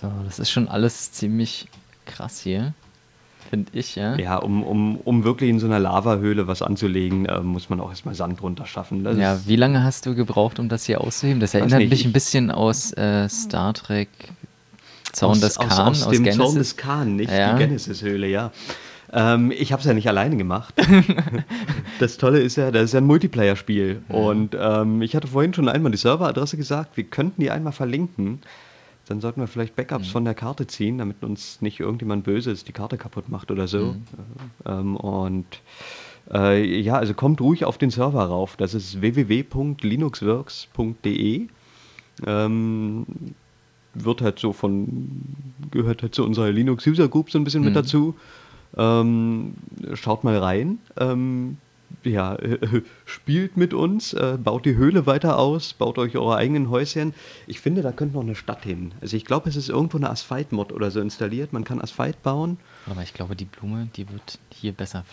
So, 0.00 0.10
das 0.24 0.38
ist 0.38 0.50
schon 0.50 0.68
alles 0.68 1.12
ziemlich 1.12 1.68
krass 2.04 2.40
hier. 2.40 2.74
Finde 3.50 3.70
ich, 3.78 3.94
ja. 3.94 4.16
Ja, 4.16 4.36
um, 4.38 4.62
um, 4.64 4.96
um 4.96 5.22
wirklich 5.24 5.50
in 5.50 5.60
so 5.60 5.66
einer 5.66 5.78
Lavahöhle 5.78 6.46
was 6.46 6.62
anzulegen, 6.62 7.26
äh, 7.26 7.40
muss 7.40 7.68
man 7.70 7.78
auch 7.80 7.90
erstmal 7.90 8.14
Sand 8.14 8.42
runter 8.42 8.66
schaffen. 8.66 9.04
Das 9.04 9.16
Ja, 9.18 9.38
wie 9.46 9.56
lange 9.56 9.84
hast 9.84 10.06
du 10.06 10.14
gebraucht, 10.14 10.58
um 10.58 10.68
das 10.68 10.84
hier 10.84 11.00
auszuheben? 11.00 11.40
Das 11.40 11.54
erinnert 11.54 11.78
nicht, 11.80 11.90
mich 11.90 12.00
ich- 12.00 12.06
ein 12.06 12.12
bisschen 12.12 12.50
aus 12.50 12.92
äh, 12.96 13.28
Star 13.28 13.72
Trek 13.74 14.08
Zaun 15.14 15.30
aus, 15.32 15.40
des 15.40 15.58
aus, 15.58 15.68
Khan, 15.68 15.88
aus, 15.88 16.08
dem 16.08 16.22
Genesis. 16.24 16.36
Zaun 16.36 16.54
des 16.56 16.76
Khan, 16.76 17.16
nicht 17.16 17.32
Ja. 17.32 17.52
die 17.54 17.58
Genesis-Höhle, 17.64 18.26
ja. 18.28 18.50
Ähm, 19.12 19.50
ich 19.52 19.70
habe 19.72 19.80
es 19.80 19.86
ja 19.86 19.94
nicht 19.94 20.08
alleine 20.08 20.36
gemacht. 20.36 20.74
das 22.00 22.16
Tolle 22.16 22.40
ist 22.40 22.56
ja, 22.56 22.70
das 22.72 22.84
ist 22.84 22.92
ja 22.94 23.00
ein 23.00 23.06
Multiplayer-Spiel. 23.06 24.02
Und 24.08 24.56
ähm, 24.58 25.02
ich 25.02 25.14
hatte 25.14 25.28
vorhin 25.28 25.54
schon 25.54 25.68
einmal 25.68 25.92
die 25.92 25.98
Serveradresse 25.98 26.56
gesagt, 26.56 26.96
wir 26.96 27.04
könnten 27.04 27.40
die 27.40 27.50
einmal 27.50 27.72
verlinken. 27.72 28.40
dann 29.06 29.20
sollten 29.20 29.40
wir 29.40 29.46
vielleicht 29.46 29.76
Backups 29.76 30.08
Mhm. 30.08 30.12
von 30.12 30.24
der 30.24 30.34
Karte 30.34 30.66
ziehen, 30.66 30.96
damit 30.98 31.22
uns 31.22 31.60
nicht 31.60 31.78
irgendjemand 31.78 32.24
Böses 32.24 32.64
die 32.64 32.72
Karte 32.72 32.96
kaputt 32.96 33.28
macht 33.28 33.50
oder 33.50 33.68
so. 33.68 33.92
Mhm. 33.92 34.02
Ähm, 34.66 34.96
und 34.96 35.44
äh, 36.32 36.64
ja, 36.80 36.94
also 36.96 37.12
kommt 37.14 37.40
ruhig 37.42 37.64
auf 37.66 37.76
den 37.78 37.90
Server 37.90 38.24
rauf. 38.24 38.56
Das 38.56 38.72
ist 38.74 39.00
www.linuxworks.de. 39.00 41.46
Ähm, 42.26 43.06
wird 43.94 44.20
halt 44.22 44.38
so 44.38 44.52
von, 44.52 45.10
gehört 45.70 46.02
halt 46.02 46.14
zu 46.14 46.24
unserer 46.24 46.50
Linux 46.50 46.86
User 46.86 47.08
Group 47.08 47.30
so 47.30 47.38
ein 47.38 47.44
bisschen 47.44 47.62
mit 47.62 47.70
Mhm. 47.70 47.74
dazu. 47.74 48.14
Ähm, 48.76 49.54
schaut 49.94 50.24
mal 50.24 50.36
rein. 50.38 50.78
Ähm, 50.96 51.58
ja, 52.02 52.36
spielt 53.06 53.56
mit 53.56 53.72
uns, 53.72 54.12
äh, 54.14 54.36
baut 54.42 54.66
die 54.66 54.74
Höhle 54.76 55.06
weiter 55.06 55.38
aus, 55.38 55.72
baut 55.74 55.96
euch 55.98 56.16
eure 56.16 56.36
eigenen 56.36 56.68
Häuschen. 56.70 57.14
Ich 57.46 57.60
finde, 57.60 57.82
da 57.82 57.92
könnte 57.92 58.16
noch 58.16 58.22
eine 58.24 58.34
Stadt 58.34 58.64
hin. 58.64 58.92
Also 59.00 59.16
ich 59.16 59.24
glaube, 59.24 59.48
es 59.48 59.56
ist 59.56 59.68
irgendwo 59.68 59.96
eine 59.96 60.10
Asphalt-Mod 60.10 60.72
oder 60.72 60.90
so 60.90 61.00
installiert. 61.00 61.52
Man 61.52 61.64
kann 61.64 61.80
Asphalt 61.80 62.22
bauen. 62.22 62.58
Aber 62.90 63.02
ich 63.02 63.14
glaube, 63.14 63.36
die 63.36 63.44
Blume, 63.46 63.88
die 63.96 64.08
wird 64.10 64.38
hier 64.50 64.72
besser 64.72 65.04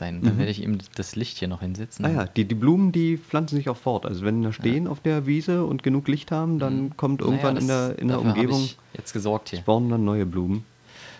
sein. 0.00 0.22
Da 0.22 0.32
Mhm. 0.32 0.38
werde 0.38 0.50
ich 0.50 0.60
eben 0.62 0.78
das 0.96 1.14
Licht 1.14 1.38
hier 1.38 1.46
noch 1.46 1.60
hinsetzen. 1.60 2.04
Ah 2.04 2.10
ja, 2.10 2.24
die, 2.24 2.44
die 2.44 2.54
Blumen, 2.56 2.90
die 2.90 3.16
pflanzen 3.16 3.54
sich 3.56 3.68
auch 3.68 3.76
fort. 3.76 4.04
Also 4.04 4.24
wenn 4.24 4.42
da 4.42 4.52
stehen 4.52 4.88
auf 4.88 4.98
der 5.00 5.26
Wiese 5.26 5.64
und 5.64 5.84
genug 5.84 6.08
Licht 6.08 6.32
haben, 6.32 6.58
dann 6.58 6.84
Mhm. 6.86 6.96
kommt 6.96 7.20
irgendwann 7.20 7.54
Naja, 7.54 7.60
in 7.60 7.68
der, 7.68 7.98
in 8.00 8.08
der 8.08 8.20
Umgebung, 8.20 8.68
jetzt 8.96 9.12
gesorgt 9.12 9.50
hier. 9.50 9.60
spawnen 9.60 9.88
dann 9.90 10.04
neue 10.04 10.26
Blumen. 10.26 10.64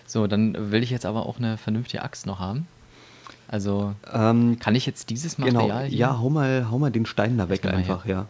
So, 0.06 0.26
dann 0.26 0.72
will 0.72 0.82
ich 0.82 0.90
jetzt 0.90 1.06
aber 1.06 1.26
auch 1.26 1.38
eine 1.38 1.56
vernünftige 1.56 2.02
Axt 2.02 2.26
noch 2.26 2.40
haben. 2.40 2.66
Also, 3.46 3.94
Ähm, 4.12 4.58
kann 4.58 4.74
ich 4.74 4.86
jetzt 4.86 5.10
dieses 5.10 5.36
genau, 5.36 5.60
Material 5.68 5.86
hier? 5.86 5.98
ja, 5.98 6.18
hau 6.18 6.30
mal, 6.30 6.66
hau 6.70 6.78
mal 6.78 6.90
den 6.90 7.06
Stein 7.06 7.38
da 7.38 7.48
weg 7.48 7.64
einfach, 7.66 8.06
ja. 8.06 8.26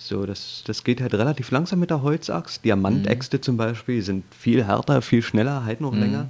So, 0.00 0.26
das, 0.26 0.62
das 0.66 0.84
geht 0.84 1.00
halt 1.00 1.12
relativ 1.14 1.50
langsam 1.50 1.80
mit 1.80 1.90
der 1.90 2.02
Holzaxt. 2.02 2.64
Diamantäxte 2.64 3.40
zum 3.40 3.56
Beispiel 3.56 4.00
sind 4.02 4.24
viel 4.32 4.64
härter, 4.64 5.02
viel 5.02 5.22
schneller, 5.22 5.64
halten 5.64 5.82
noch 5.84 5.92
Mhm. 5.92 6.00
länger. 6.00 6.28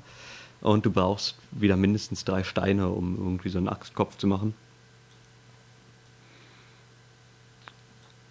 Und 0.61 0.85
du 0.85 0.91
brauchst 0.91 1.37
wieder 1.53 1.77
mindestens 1.77 2.25
drei 2.25 2.43
Steine, 2.43 2.89
um 2.89 3.17
irgendwie 3.17 3.49
so 3.49 3.59
einen 3.59 3.69
Axtkopf 3.69 4.17
zu 4.19 4.27
machen. 4.27 4.55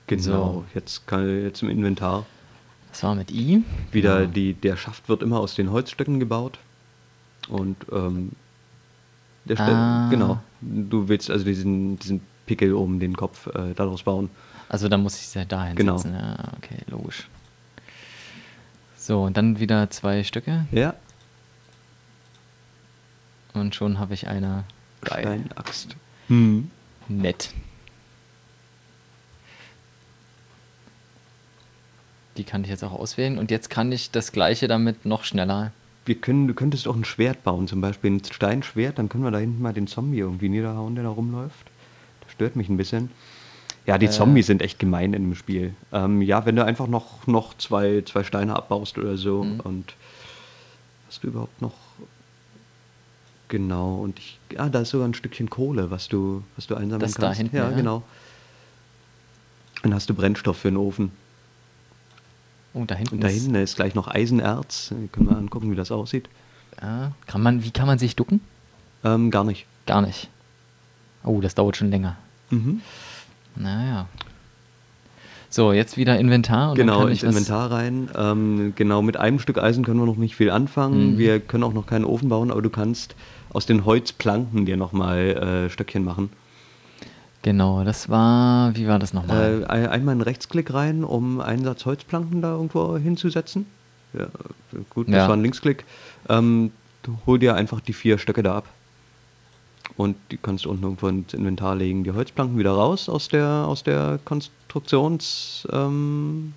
Genau, 0.08 0.22
So. 0.22 0.66
jetzt, 0.74 1.06
kann, 1.08 1.44
jetzt 1.44 1.62
im 1.64 1.70
Inventar. 1.70 2.26
Das 2.92 3.04
war 3.04 3.16
mit 3.16 3.32
I. 3.32 3.64
Wieder 3.92 4.22
Ja. 4.22 4.26
die, 4.26 4.54
der 4.54 4.78
Schaft 4.78 5.10
wird 5.10 5.22
immer 5.22 5.40
aus 5.40 5.56
den 5.56 5.72
Holzstöcken 5.72 6.20
gebaut. 6.20 6.60
Und 7.50 7.76
ähm, 7.92 8.32
der 9.46 9.56
Ste- 9.56 9.64
Ah. 9.76 10.10
genau, 10.10 10.40
du 10.62 11.08
willst 11.08 11.30
also 11.30 11.46
diesen, 11.46 11.98
diesen 12.00 12.22
Pickel 12.46 12.74
um 12.74 13.00
den 13.00 13.16
Kopf 13.16 13.48
äh, 13.48 13.74
daraus 13.74 14.04
bauen. 14.04 14.30
Also, 14.70 14.90
dann 14.90 15.02
muss 15.04 15.16
ich 15.18 15.28
sie 15.28 15.46
da 15.46 15.72
Genau. 15.74 15.94
hinsetzen. 15.94 16.14
Ja, 16.14 16.52
okay, 16.58 16.80
logisch. 16.88 17.28
So, 18.98 19.24
und 19.24 19.38
dann 19.38 19.60
wieder 19.60 19.90
zwei 19.90 20.24
Stücke. 20.24 20.66
Ja, 20.72 20.94
Und 23.60 23.76
schon 23.76 24.00
habe 24.00 24.14
ich 24.14 24.28
eine. 24.28 24.64
Geil. 25.02 25.22
Steinaxt. 25.22 25.96
Hm. 26.28 26.70
Nett. 27.08 27.52
Die 32.38 32.44
kann 32.44 32.64
ich 32.64 32.70
jetzt 32.70 32.84
auch 32.84 32.92
auswählen. 32.92 33.38
Und 33.40 33.50
jetzt 33.52 33.70
kann 33.70 33.92
ich 33.92 34.12
das 34.12 34.32
gleiche 34.32 34.68
damit 34.68 35.06
noch 35.06 35.24
schneller. 35.24 35.72
Wir 36.06 36.16
können, 36.16 36.48
du 36.48 36.54
könntest 36.54 36.88
auch 36.88 36.96
ein 36.96 37.04
Schwert 37.04 37.44
bauen, 37.44 37.68
zum 37.68 37.82
Beispiel 37.82 38.12
ein 38.12 38.24
Steinschwert, 38.24 38.98
dann 38.98 39.10
können 39.10 39.24
wir 39.26 39.32
da 39.32 39.40
hinten 39.40 39.62
mal 39.62 39.74
den 39.74 39.88
Zombie 39.88 40.20
irgendwie 40.20 40.48
niederhauen, 40.48 40.96
der 40.96 41.04
da 41.04 41.10
rumläuft. 41.10 41.68
Das 42.22 42.32
stört 42.32 42.56
mich 42.56 42.70
ein 42.70 42.78
bisschen. 42.78 43.12
Ja, 43.86 43.98
die 43.98 44.06
Äh. 44.06 44.12
Zombies 44.12 44.48
sind 44.48 44.62
echt 44.62 44.80
gemein 44.80 45.14
in 45.14 45.24
dem 45.24 45.36
Spiel. 45.36 45.74
Ähm, 45.92 46.22
ja, 46.22 46.46
wenn 46.46 46.56
du 46.56 46.64
einfach 46.64 46.88
noch, 46.88 47.28
noch 47.28 47.58
zwei, 47.58 48.04
zwei 48.06 48.24
Steine 48.24 48.56
abbaust 48.56 48.98
oder 48.98 49.18
so 49.18 49.44
Mhm. 49.44 49.60
und 49.62 49.94
hast 51.08 51.24
du 51.24 51.28
überhaupt 51.28 51.62
noch. 51.62 51.74
Genau, 53.50 53.96
und 53.98 54.20
ich. 54.20 54.40
Ah, 54.58 54.70
da 54.70 54.82
ist 54.82 54.90
sogar 54.90 55.08
ein 55.08 55.14
Stückchen 55.14 55.50
Kohle, 55.50 55.90
was 55.92 56.10
du, 56.10 56.44
was 56.56 56.68
du 56.68 56.76
einsammeln 56.76 57.00
Das 57.00 57.14
da 57.14 57.28
kannst. 57.28 57.38
hinten, 57.40 57.56
ja, 57.56 57.70
ja? 57.70 57.76
genau. 57.76 58.04
Dann 59.84 59.94
hast 59.94 60.10
du 60.10 60.14
Brennstoff 60.14 60.58
für 60.58 60.70
den 60.70 60.78
Ofen. 60.78 61.12
Oh, 62.74 62.84
da 62.86 62.96
hinten 62.96 63.16
Und 63.16 63.22
da 63.24 63.28
ist- 63.30 63.36
hinten 63.44 63.56
ist 63.56 63.76
gleich 63.76 63.96
noch 63.96 64.08
Eisenerz. 64.08 64.94
Können 65.12 65.30
wir 65.30 65.38
angucken, 65.38 65.72
wie 65.72 65.76
das 65.76 65.92
aussieht. 65.92 66.28
Ja, 66.82 67.14
kann 67.26 67.42
man, 67.42 67.64
wie 67.64 67.72
kann 67.72 67.88
man 67.88 67.98
sich 67.98 68.16
ducken? 68.16 68.42
Ähm, 69.04 69.32
gar 69.32 69.44
nicht. 69.44 69.66
Gar 69.86 70.02
nicht. 70.02 70.30
Oh, 71.24 71.40
das 71.42 71.56
dauert 71.56 71.78
schon 71.78 71.90
länger. 71.90 72.18
Mhm. 72.50 72.82
Naja. 73.56 74.08
So, 75.50 75.72
jetzt 75.72 75.96
wieder 75.98 76.20
Inventar. 76.20 76.72
Und 76.72 76.76
genau, 76.78 77.08
ins 77.08 77.24
Inventar 77.24 77.72
rein. 77.72 78.10
Ähm, 78.16 78.74
genau, 78.76 79.02
mit 79.02 79.16
einem 79.18 79.40
Stück 79.40 79.58
Eisen 79.58 79.86
können 79.86 80.00
wir 80.00 80.06
noch 80.06 80.18
nicht 80.18 80.36
viel 80.36 80.50
anfangen. 80.52 81.14
Mhm. 81.14 81.18
Wir 81.18 81.40
können 81.40 81.64
auch 81.64 81.74
noch 81.74 81.88
keinen 81.88 82.04
Ofen 82.06 82.30
bauen, 82.30 82.52
aber 82.52 82.62
du 82.62 82.70
kannst 82.70 83.16
aus 83.54 83.66
den 83.66 83.86
Holzplanken 83.86 84.66
dir 84.66 84.78
nochmal 84.78 85.66
äh, 85.68 85.70
Stöckchen 85.70 86.04
machen. 86.04 86.30
Genau, 87.44 87.84
das 87.84 88.10
war, 88.10 88.76
wie 88.76 88.88
war 88.88 89.00
das 89.00 89.14
nochmal? 89.14 89.64
Äh, 89.64 89.66
ein- 89.68 89.88
einmal 89.88 90.12
einen 90.14 90.22
Rechtsklick 90.22 90.74
rein, 90.74 91.04
um 91.04 91.40
einen 91.40 91.64
Satz 91.64 91.86
Holzplanken 91.86 92.42
da 92.42 92.52
irgendwo 92.54 92.98
hinzusetzen. 92.98 93.66
Ja, 94.14 94.28
gut, 94.90 95.08
das 95.08 95.16
Ja. 95.16 95.28
war 95.28 95.36
ein 95.36 95.42
Linksklick. 95.44 95.86
Ähm, 96.30 96.72
du 97.04 97.18
hol 97.26 97.40
dir 97.40 97.56
einfach 97.56 97.80
die 97.80 97.94
vier 97.94 98.18
Stöcke 98.18 98.44
da 98.44 98.58
ab. 98.58 98.68
Und 99.96 100.16
die 100.32 100.38
kannst 100.38 100.66
du 100.66 100.70
unten 100.70 100.84
irgendwo 100.84 101.08
ins 101.08 101.34
Inventar 101.34 101.76
legen. 101.76 102.04
Die 102.04 102.12
Holzplanken 102.12 102.58
wieder 102.60 102.72
raus 102.72 103.08
aus 103.10 103.30
der, 103.30 103.48
aus 103.48 103.84
der 103.84 104.20
Konstruktionszone. 104.26 105.64
Ähm, 105.80 106.54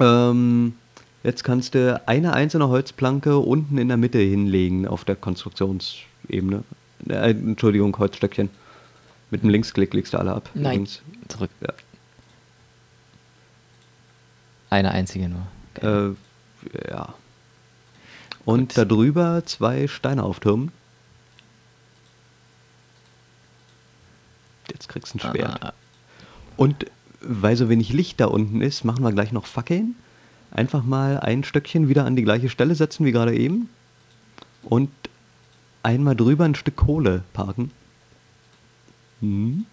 ähm, 0.00 0.74
jetzt 1.22 1.44
kannst 1.44 1.74
du 1.74 2.00
eine 2.06 2.32
einzelne 2.32 2.68
Holzplanke 2.68 3.38
unten 3.38 3.78
in 3.78 3.88
der 3.88 3.96
Mitte 3.96 4.18
hinlegen 4.18 4.86
auf 4.86 5.04
der 5.04 5.16
Konstruktionsebene. 5.16 6.64
Äh, 7.08 7.30
Entschuldigung, 7.30 7.96
Holzstöckchen. 7.98 8.50
Mit 9.30 9.42
dem 9.42 9.50
Linksklick 9.50 9.92
legst 9.94 10.14
du 10.14 10.18
alle 10.18 10.32
ab. 10.32 10.50
Nein, 10.54 10.64
übrigens. 10.64 11.02
zurück. 11.28 11.50
Ja. 11.60 11.72
Eine 14.70 14.90
einzige 14.92 15.28
nur. 15.28 15.46
Okay. 15.76 16.10
Äh, 16.10 16.90
ja. 16.90 17.14
Und 18.44 18.74
Gut. 18.74 18.90
darüber 18.90 19.42
zwei 19.44 19.86
Steine 19.88 20.22
auftürmen. 20.22 20.72
Jetzt 24.70 24.88
kriegst 24.88 25.14
du 25.14 25.18
ein 25.18 25.20
Schwert. 25.20 25.62
Ah, 25.62 25.72
Und 26.56 26.86
weil 27.20 27.56
so 27.56 27.68
wenig 27.68 27.92
Licht 27.92 28.20
da 28.20 28.26
unten 28.26 28.60
ist, 28.60 28.84
machen 28.84 29.02
wir 29.02 29.12
gleich 29.12 29.32
noch 29.32 29.46
Fackeln. 29.46 29.96
Einfach 30.50 30.82
mal 30.84 31.18
ein 31.20 31.44
Stöckchen 31.44 31.88
wieder 31.88 32.04
an 32.04 32.16
die 32.16 32.22
gleiche 32.24 32.48
Stelle 32.48 32.74
setzen 32.74 33.04
wie 33.04 33.12
gerade 33.12 33.36
eben. 33.36 33.68
Und 34.62 34.90
einmal 35.82 36.16
drüber 36.16 36.44
ein 36.44 36.54
Stück 36.54 36.76
Kohle 36.76 37.22
parken. 37.32 37.70
Hm. 39.20 39.66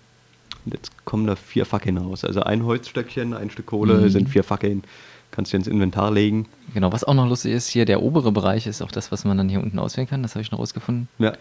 Und 0.66 0.74
jetzt 0.74 0.92
kommen 1.06 1.28
da 1.28 1.36
vier 1.36 1.66
Fackeln 1.66 1.98
raus. 1.98 2.24
Also 2.24 2.42
ein 2.42 2.64
Holzstöckchen, 2.66 3.34
ein 3.34 3.50
Stück 3.50 3.68
Kohle 3.68 3.96
Mhm. 4.02 4.10
sind 4.10 4.30
vier 4.30 4.44
Fackeln. 4.44 4.84
Kannst 5.32 5.54
du 5.54 5.58
ins 5.58 5.68
Inventar 5.68 6.12
legen. 6.12 6.48
Genau, 6.74 6.92
was 6.92 7.04
auch 7.04 7.14
noch 7.14 7.28
lustig 7.28 7.52
ist, 7.54 7.68
hier 7.68 7.86
der 7.86 8.02
obere 8.02 8.32
Bereich 8.32 8.68
ist 8.68 8.82
auch 8.82 8.92
das, 8.92 9.12
was 9.12 9.26
man 9.26 9.38
dann 9.38 9.50
hier 9.50 9.62
unten 9.62 9.80
auswählen 9.80 10.08
kann. 10.08 10.24
Das 10.24 10.34
habe 10.36 10.42
ich 10.42 10.52
noch 10.52 10.60
rausgefunden. 10.60 11.08
Ja. 11.20 11.34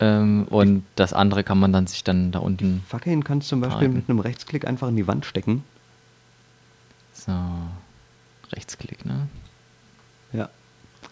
Ähm, 0.00 0.46
und 0.48 0.84
das 0.96 1.12
andere 1.12 1.42
kann 1.44 1.58
man 1.58 1.72
dann 1.72 1.86
sich 1.86 2.04
dann 2.04 2.30
da 2.32 2.38
unten. 2.38 2.82
Fackeln 2.88 3.24
kannst 3.24 3.48
du 3.48 3.50
zum 3.50 3.60
Beispiel 3.60 3.88
Parken. 3.88 3.94
mit 3.94 4.08
einem 4.08 4.18
Rechtsklick 4.20 4.66
einfach 4.66 4.88
in 4.88 4.96
die 4.96 5.06
Wand 5.06 5.24
stecken. 5.26 5.64
So. 7.12 7.32
Rechtsklick, 8.54 9.04
ne? 9.06 9.28
Ja. 10.32 10.48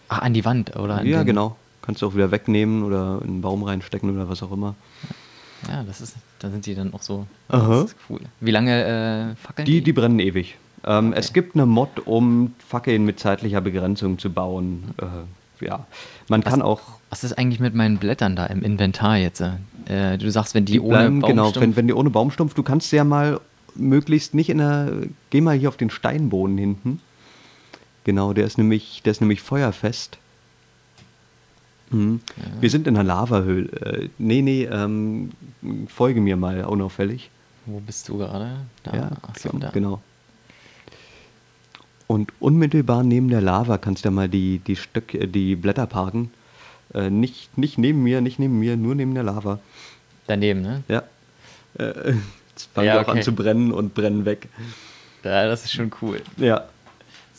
Ach, 0.09 0.19
an 0.19 0.33
die 0.33 0.45
Wand, 0.45 0.75
oder? 0.75 0.97
An 0.99 1.05
Ja, 1.07 1.23
genau. 1.23 1.55
Kannst 1.81 2.01
du 2.01 2.07
auch 2.07 2.15
wieder 2.15 2.31
wegnehmen 2.31 2.83
oder 2.83 3.19
in 3.23 3.29
einen 3.29 3.41
Baum 3.41 3.63
reinstecken 3.63 4.09
oder 4.13 4.29
was 4.29 4.43
auch 4.43 4.51
immer. 4.51 4.75
Ja, 5.67 5.83
das 5.83 6.01
ist, 6.01 6.15
da 6.39 6.49
sind 6.49 6.65
die 6.65 6.75
dann 6.75 6.93
auch 6.93 7.01
so. 7.01 7.25
Aha. 7.49 7.81
Das 7.81 7.91
ist 7.91 7.95
cool. 8.09 8.19
Wie 8.39 8.51
lange 8.51 9.31
äh, 9.31 9.35
fackeln 9.35 9.65
Die, 9.65 9.81
die 9.81 9.93
brennen 9.93 10.19
ewig. 10.19 10.57
Ähm, 10.83 11.09
Okay. 11.09 11.19
Es 11.19 11.33
gibt 11.33 11.55
eine 11.55 11.65
Mod, 11.65 12.05
um 12.05 12.53
Fackeln 12.67 13.05
mit 13.05 13.19
zeitlicher 13.19 13.61
Begrenzung 13.61 14.17
zu 14.19 14.31
bauen. 14.31 14.95
Äh, 14.99 15.65
ja, 15.65 15.85
man 16.27 16.43
Was- 16.43 16.51
kann 16.51 16.61
auch. 16.61 16.81
Was 17.11 17.23
ist 17.23 17.37
eigentlich 17.37 17.59
mit 17.59 17.75
meinen 17.75 17.97
Blättern 17.97 18.35
da 18.35 18.45
im 18.47 18.63
Inventar 18.63 19.17
jetzt? 19.17 19.41
Äh, 19.85 20.17
du 20.17 20.31
sagst, 20.31 20.55
wenn 20.55 20.65
die, 20.65 20.73
Die 20.73 20.79
ohne 20.79 20.89
bleiben, 20.97 21.21
genau, 21.21 21.49
Baumstumpf- 21.49 21.61
wenn, 21.61 21.75
wenn 21.75 21.87
die 21.87 21.93
ohne 21.93 22.09
Baumstumpf, 22.09 22.53
du 22.53 22.63
kannst 22.63 22.91
ja 22.91 23.03
mal 23.03 23.39
möglichst 23.75 24.33
nicht 24.33 24.49
in 24.49 24.57
der. 24.59 24.91
Geh 25.29 25.41
mal 25.41 25.55
hier 25.57 25.69
auf 25.69 25.77
den 25.77 25.89
Steinboden 25.89 26.57
hinten. 26.57 27.01
Genau, 28.03 28.33
der 28.33 28.45
ist 28.45 28.57
nämlich, 28.57 29.01
der 29.03 29.11
ist 29.11 29.21
nämlich 29.21 29.41
feuerfest. 29.41 30.17
Mhm. 31.91 32.21
Ja. 32.37 32.61
Wir 32.61 32.69
sind 32.69 32.87
in 32.87 32.95
einer 32.95 33.03
Lavahöhle. 33.03 33.69
Äh, 33.81 34.09
nee, 34.17 34.41
nee, 34.41 34.63
ähm, 34.65 35.31
folge 35.87 36.21
mir 36.21 36.37
mal 36.37 36.63
unauffällig. 36.65 37.29
Wo 37.65 37.79
bist 37.79 38.09
du 38.09 38.17
gerade? 38.17 38.57
Da. 38.83 38.95
Ja, 38.95 39.11
so, 39.37 39.49
genau, 39.49 39.59
da. 39.59 39.69
genau. 39.69 40.01
Und 42.07 42.33
unmittelbar 42.39 43.03
neben 43.03 43.29
der 43.29 43.41
Lava 43.41 43.77
kannst 43.77 44.03
du 44.03 44.09
ja 44.09 44.11
mal 44.11 44.27
die, 44.27 44.59
die, 44.59 44.75
Stöcke, 44.75 45.27
die 45.27 45.55
Blätter 45.55 45.85
parken. 45.85 46.31
Äh, 46.93 47.09
nicht, 47.09 47.57
nicht 47.57 47.77
neben 47.77 48.03
mir, 48.03 48.19
nicht 48.21 48.39
neben 48.39 48.59
mir, 48.59 48.75
nur 48.75 48.95
neben 48.95 49.13
der 49.13 49.23
Lava. 49.23 49.59
Daneben, 50.27 50.61
ne? 50.61 50.83
Ja. 50.87 51.03
Äh, 51.77 52.13
Jetzt 52.51 52.69
fangen 52.73 52.87
Ja, 52.87 52.93
die 52.99 53.05
auch 53.05 53.09
an 53.09 53.17
okay. 53.17 53.23
zu 53.23 53.33
brennen 53.33 53.71
und 53.71 53.93
brennen 53.93 54.25
weg. 54.25 54.49
Ja, 55.23 55.47
das 55.47 55.65
ist 55.65 55.73
schon 55.73 55.91
cool. 56.01 56.21
Ja. 56.37 56.65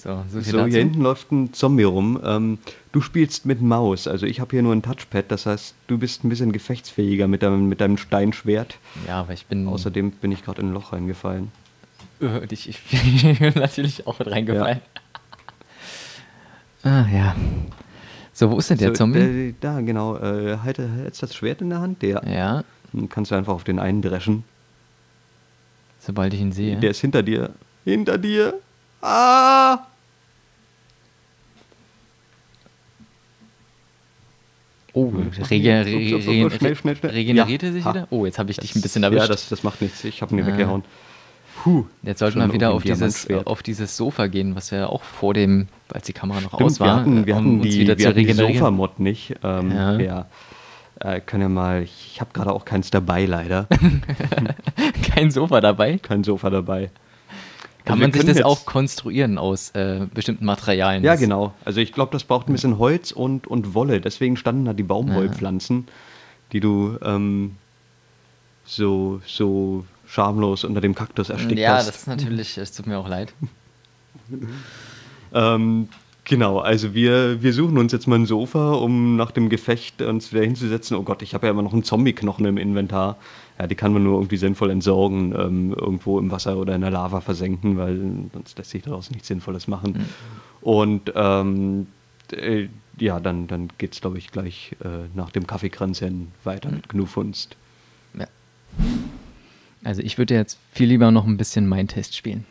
So, 0.02 0.24
so 0.28 0.40
So, 0.40 0.66
hier 0.66 0.80
hinten 0.80 1.00
läuft 1.00 1.30
ein 1.30 1.52
Zombie 1.52 1.84
rum. 1.84 2.20
Ähm, 2.24 2.58
du 2.90 3.00
spielst 3.00 3.46
mit 3.46 3.62
Maus. 3.62 4.08
Also 4.08 4.26
ich 4.26 4.40
habe 4.40 4.50
hier 4.50 4.62
nur 4.62 4.72
ein 4.74 4.82
Touchpad. 4.82 5.26
Das 5.30 5.46
heißt, 5.46 5.76
du 5.86 5.96
bist 5.98 6.24
ein 6.24 6.28
bisschen 6.28 6.50
gefechtsfähiger 6.50 7.28
mit 7.28 7.44
deinem, 7.44 7.68
mit 7.68 7.80
deinem 7.80 7.96
Steinschwert. 7.98 8.78
Ja, 9.06 9.20
aber 9.20 9.32
ich 9.32 9.46
bin. 9.46 9.68
Außerdem 9.68 10.10
bin 10.10 10.32
ich 10.32 10.44
gerade 10.44 10.60
in 10.60 10.70
ein 10.70 10.74
Loch 10.74 10.92
reingefallen. 10.92 11.52
Äh, 12.20 12.40
ich, 12.50 12.68
ich 12.68 12.80
bin 13.38 13.52
natürlich 13.60 14.06
auch 14.08 14.18
mit 14.18 14.28
reingefallen. 14.28 14.80
Ah, 16.82 17.06
ja. 17.12 17.36
So, 18.32 18.50
wo 18.50 18.58
ist 18.58 18.70
denn 18.70 18.78
der 18.78 18.88
so, 18.88 18.94
Zombie? 18.94 19.20
äh, 19.20 19.54
da, 19.60 19.80
genau. 19.82 20.16
Äh, 20.16 20.58
halte 20.64 20.88
jetzt 21.04 21.22
das 21.22 21.32
Schwert 21.32 21.60
in 21.60 21.70
der 21.70 21.78
Hand. 21.80 22.02
Der. 22.02 22.22
ja, 22.28 22.64
Dann 22.92 23.08
kannst 23.08 23.30
du 23.30 23.36
einfach 23.36 23.52
auf 23.52 23.62
den 23.62 23.78
einen 23.78 24.02
dreschen. 24.02 24.42
sobald 26.00 26.34
ich 26.34 26.40
ihn 26.40 26.50
sehe. 26.50 26.76
Der 26.80 26.90
ist 26.90 27.00
hinter 27.00 27.22
dir. 27.22 27.50
Hinter 27.84 28.18
dir. 28.18 28.54
Ah! 29.00 29.86
Oh, 34.94 35.04
Ups, 35.06 35.50
rege 35.50 35.80
ups, 35.80 35.86
re 35.86 35.96
ups, 35.96 36.12
ups, 36.14 36.26
re 36.26 36.44
ups, 36.46 36.56
schnell, 36.56 36.76
schnell, 36.76 36.96
schnell. 36.96 37.12
regeneriert 37.12 37.62
Ja. 37.62 37.68
er 37.68 37.72
sich 37.72 37.84
wieder? 37.86 38.06
Oh, 38.10 38.26
jetzt 38.26 38.38
habe 38.38 38.50
ich 38.50 38.58
dich 38.58 38.74
ein 38.74 38.82
bisschen 38.82 39.02
erwischt. 39.02 39.22
Ja, 39.22 39.28
das, 39.28 39.48
das 39.48 39.62
macht 39.62 39.80
nichts. 39.82 40.04
Ich 40.04 40.22
habe 40.22 40.34
ihn 40.34 40.42
Ah. 40.42 40.46
weggehauen. 40.46 40.82
Puh. 41.62 41.84
Jetzt 42.02 42.18
sollten 42.18 42.40
wir 42.40 42.52
wieder 42.52 42.72
auf 42.72 42.82
dieses, 42.82 43.28
auf 43.44 43.62
dieses 43.62 43.96
Sofa 43.96 44.26
gehen, 44.26 44.56
was 44.56 44.72
wir 44.72 44.90
auch 44.90 45.02
vor 45.02 45.32
dem, 45.34 45.68
als 45.92 46.06
die 46.06 46.12
Kamera 46.12 46.40
noch 46.40 46.54
Stimmt, 46.54 46.62
aus 46.62 46.80
war, 46.80 46.86
wir 46.86 46.94
hatten, 47.00 47.26
wir 47.26 47.34
um 47.36 47.38
hatten 47.40 47.60
uns 47.60 47.62
die, 47.62 47.80
wieder 47.80 47.98
wir 47.98 48.08
hatten 48.08 48.18
die. 48.26 48.32
Sofa-Mod 48.32 48.98
nicht. 49.00 49.34
Ähm, 49.44 49.70
Ja. 49.70 49.98
ja. 49.98 50.26
Äh, 51.00 51.20
können 51.20 51.42
ja 51.42 51.48
mal, 51.48 51.82
ich 51.82 52.20
habe 52.20 52.30
gerade 52.32 52.52
auch 52.52 52.64
keins 52.64 52.90
dabei, 52.90 53.24
leider. 53.26 53.66
Kein 55.14 55.30
Sofa 55.30 55.60
dabei. 55.60 55.98
Kein 55.98 56.22
Sofa 56.22 56.48
dabei. 56.50 56.90
Kann 57.84 57.94
Also 57.94 58.02
man 58.02 58.12
sich 58.12 58.24
das 58.36 58.42
auch 58.42 58.64
konstruieren 58.64 59.38
aus 59.38 59.70
äh, 59.70 60.06
bestimmten 60.14 60.44
Materialien? 60.44 61.02
Ja, 61.02 61.16
genau. 61.16 61.52
Also 61.64 61.80
ich 61.80 61.92
glaube, 61.92 62.12
das 62.12 62.24
braucht 62.24 62.48
ein 62.48 62.52
bisschen 62.52 62.78
Holz 62.78 63.10
und, 63.10 63.46
und 63.46 63.74
Wolle. 63.74 64.00
Deswegen 64.00 64.36
standen 64.36 64.64
da 64.64 64.72
die 64.72 64.82
Baumwollpflanzen, 64.84 65.88
die 66.52 66.60
du 66.60 66.96
ähm, 67.02 67.56
so, 68.64 69.20
so 69.26 69.84
schamlos 70.06 70.62
unter 70.64 70.80
dem 70.80 70.94
Kaktus 70.94 71.28
erstickt 71.30 71.58
Ja, 71.58 71.74
hast. 71.76 71.88
das 71.88 71.96
ist 71.96 72.06
natürlich, 72.06 72.56
es 72.58 72.72
tut 72.72 72.86
mir 72.86 72.98
auch 72.98 73.08
leid. 73.08 73.32
Ähm, 75.34 75.88
genau, 76.24 76.58
also 76.58 76.94
wir, 76.94 77.42
wir 77.42 77.52
suchen 77.52 77.78
uns 77.78 77.92
jetzt 77.92 78.06
mal 78.06 78.18
ein 78.18 78.26
Sofa, 78.26 78.72
um 78.72 79.16
nach 79.16 79.30
dem 79.30 79.48
Gefecht 79.48 80.02
uns 80.02 80.32
wieder 80.32 80.44
hinzusetzen. 80.44 80.96
Oh 80.96 81.02
Gott, 81.02 81.22
ich 81.22 81.34
habe 81.34 81.46
ja 81.46 81.52
immer 81.52 81.62
noch 81.62 81.72
einen 81.72 81.84
Zombie-Knochen 81.84 82.44
im 82.46 82.56
Inventar. 82.56 83.16
Ja, 83.58 83.66
die 83.66 83.74
kann 83.74 83.92
man 83.92 84.02
nur 84.02 84.14
irgendwie 84.14 84.38
sinnvoll 84.38 84.70
entsorgen, 84.70 85.34
ähm, 85.38 85.74
irgendwo 85.74 86.18
im 86.18 86.30
Wasser 86.30 86.56
oder 86.56 86.74
in 86.74 86.80
der 86.80 86.90
Lava 86.90 87.20
versenken, 87.20 87.76
weil 87.76 88.00
sonst 88.32 88.58
lässt 88.58 88.70
sich 88.70 88.82
daraus 88.82 89.10
nichts 89.10 89.28
Sinnvolles 89.28 89.68
machen. 89.68 90.06
Und 90.60 91.12
ähm, 91.14 91.86
äh, 92.32 92.68
ja, 92.98 93.20
dann, 93.20 93.46
dann 93.46 93.68
geht 93.78 93.94
es, 93.94 94.00
glaube 94.00 94.18
ich, 94.18 94.30
gleich 94.30 94.76
äh, 94.84 95.08
nach 95.14 95.30
dem 95.30 95.46
Kaffeekränzchen 95.46 96.28
weiter 96.44 96.70
mit 96.70 96.88
Gnufunst. 96.88 97.56
Ja. 98.18 98.26
Also 99.84 100.02
ich 100.02 100.18
würde 100.18 100.34
jetzt 100.34 100.58
viel 100.72 100.88
lieber 100.88 101.10
noch 101.10 101.26
ein 101.26 101.36
bisschen 101.36 101.66
mein 101.66 101.88
Test 101.88 102.16
spielen. 102.16 102.44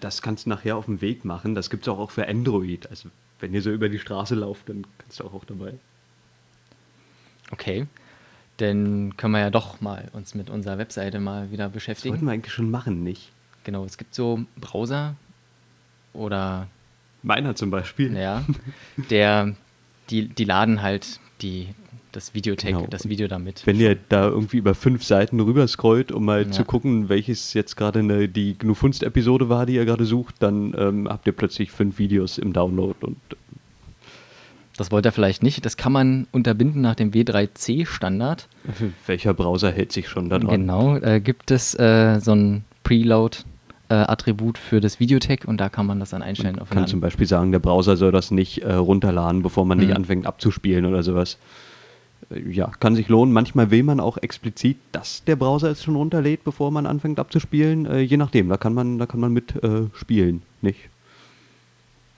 Das 0.00 0.22
kannst 0.22 0.46
du 0.46 0.50
nachher 0.50 0.76
auf 0.76 0.84
dem 0.86 1.00
Weg 1.00 1.24
machen. 1.24 1.54
Das 1.54 1.70
gibt 1.70 1.84
es 1.84 1.88
auch, 1.88 1.98
auch 1.98 2.10
für 2.10 2.28
Android. 2.28 2.88
Also 2.90 3.08
wenn 3.40 3.54
ihr 3.54 3.62
so 3.62 3.70
über 3.70 3.88
die 3.88 3.98
Straße 3.98 4.34
lauft, 4.34 4.68
dann 4.68 4.86
kannst 4.98 5.20
du 5.20 5.24
auch, 5.24 5.32
auch 5.34 5.44
dabei. 5.44 5.74
Okay. 7.50 7.86
Dann 8.58 9.16
können 9.16 9.32
wir 9.34 9.40
ja 9.40 9.50
doch 9.50 9.80
mal 9.80 10.08
uns 10.12 10.34
mit 10.34 10.50
unserer 10.50 10.78
Webseite 10.78 11.20
mal 11.20 11.50
wieder 11.50 11.64
Das 11.66 11.72
beschäftigen. 11.74 12.12
wollten 12.14 12.26
wir 12.26 12.32
eigentlich 12.32 12.52
schon 12.52 12.70
machen, 12.70 13.04
nicht? 13.04 13.30
Genau, 13.64 13.84
es 13.84 13.98
gibt 13.98 14.14
so 14.14 14.44
Browser 14.56 15.14
oder 16.12 16.66
Meiner 17.22 17.54
zum 17.54 17.70
Beispiel. 17.70 18.16
ja, 18.16 18.44
der 19.10 19.54
die, 20.10 20.28
die 20.28 20.44
laden 20.44 20.82
halt 20.82 21.20
die 21.42 21.68
das 22.12 22.34
Videotag, 22.34 22.70
Genau. 22.72 22.86
das 22.88 23.08
Video 23.08 23.28
damit. 23.28 23.62
Wenn 23.66 23.78
ihr 23.80 23.96
da 24.08 24.26
irgendwie 24.28 24.56
über 24.58 24.74
fünf 24.74 25.04
Seiten 25.04 25.40
rüber 25.40 25.66
scrollt, 25.68 26.10
um 26.12 26.24
mal 26.24 26.44
Ja. 26.44 26.50
zu 26.50 26.64
gucken, 26.64 27.08
welches 27.08 27.54
jetzt 27.54 27.76
gerade 27.76 27.98
eine, 28.00 28.28
die 28.28 28.56
Gnufunst-Episode 28.58 29.48
war, 29.48 29.66
die 29.66 29.74
ihr 29.74 29.84
gerade 29.84 30.04
sucht, 30.04 30.36
dann 30.40 30.74
ähm, 30.78 31.08
habt 31.08 31.26
ihr 31.26 31.32
plötzlich 31.32 31.70
fünf 31.70 31.98
Videos 31.98 32.38
im 32.38 32.52
Download 32.52 32.94
und 33.00 33.16
Das 34.76 34.90
wollte 34.92 35.08
er 35.08 35.12
vielleicht 35.12 35.42
nicht. 35.42 35.64
Das 35.66 35.76
kann 35.76 35.90
man 35.92 36.26
unterbinden 36.30 36.80
nach 36.82 36.94
dem 36.94 37.10
W3C-Standard. 37.12 38.48
äh, 38.66 38.84
welcher 39.06 39.34
Browser 39.34 39.70
hält 39.72 39.90
sich 39.92 40.08
schon 40.08 40.28
da 40.28 40.38
dran? 40.38 40.50
Genau, 40.50 40.96
äh, 40.96 41.20
gibt 41.20 41.50
es 41.50 41.74
äh, 41.74 42.20
so 42.20 42.32
ein 42.32 42.64
Preload-Attribut 42.84 44.56
für 44.58 44.80
das 44.80 45.00
Videotag 45.00 45.44
und 45.46 45.58
da 45.58 45.68
kann 45.68 45.86
man 45.86 46.00
das 46.00 46.10
dann 46.10 46.22
einstellen. 46.22 46.58
auf 46.58 46.70
Kann 46.70 46.86
zum 46.86 47.00
Beispiel 47.00 47.26
sagen, 47.26 47.52
der 47.52 47.58
Browser 47.58 47.96
soll 47.96 48.12
das 48.12 48.30
nicht 48.30 48.58
äh, 48.62 48.72
runterladen, 48.72 49.42
bevor 49.42 49.64
man 49.64 49.78
nicht 49.78 49.88
Mhm. 49.90 49.96
anfängt 49.96 50.26
abzuspielen 50.26 50.84
oder 50.86 51.02
sowas. 51.02 51.38
Ja, 52.30 52.70
kann 52.78 52.94
sich 52.94 53.08
lohnen. 53.08 53.32
Manchmal 53.32 53.70
will 53.70 53.82
man 53.82 54.00
auch 54.00 54.18
explizit, 54.18 54.76
dass 54.92 55.24
der 55.24 55.36
Browser 55.36 55.70
es 55.70 55.82
schon 55.82 55.96
runterlädt, 55.96 56.44
bevor 56.44 56.70
man 56.70 56.84
anfängt 56.86 57.18
abzuspielen. 57.18 57.86
Äh, 57.86 58.00
je 58.00 58.18
nachdem, 58.18 58.48
da 58.50 58.58
kann 58.58 58.74
man, 58.74 58.98
da 58.98 59.06
kann 59.06 59.20
man 59.20 59.32
mit 59.32 59.54
äh, 59.64 59.86
spielen, 59.94 60.42
nicht? 60.60 60.78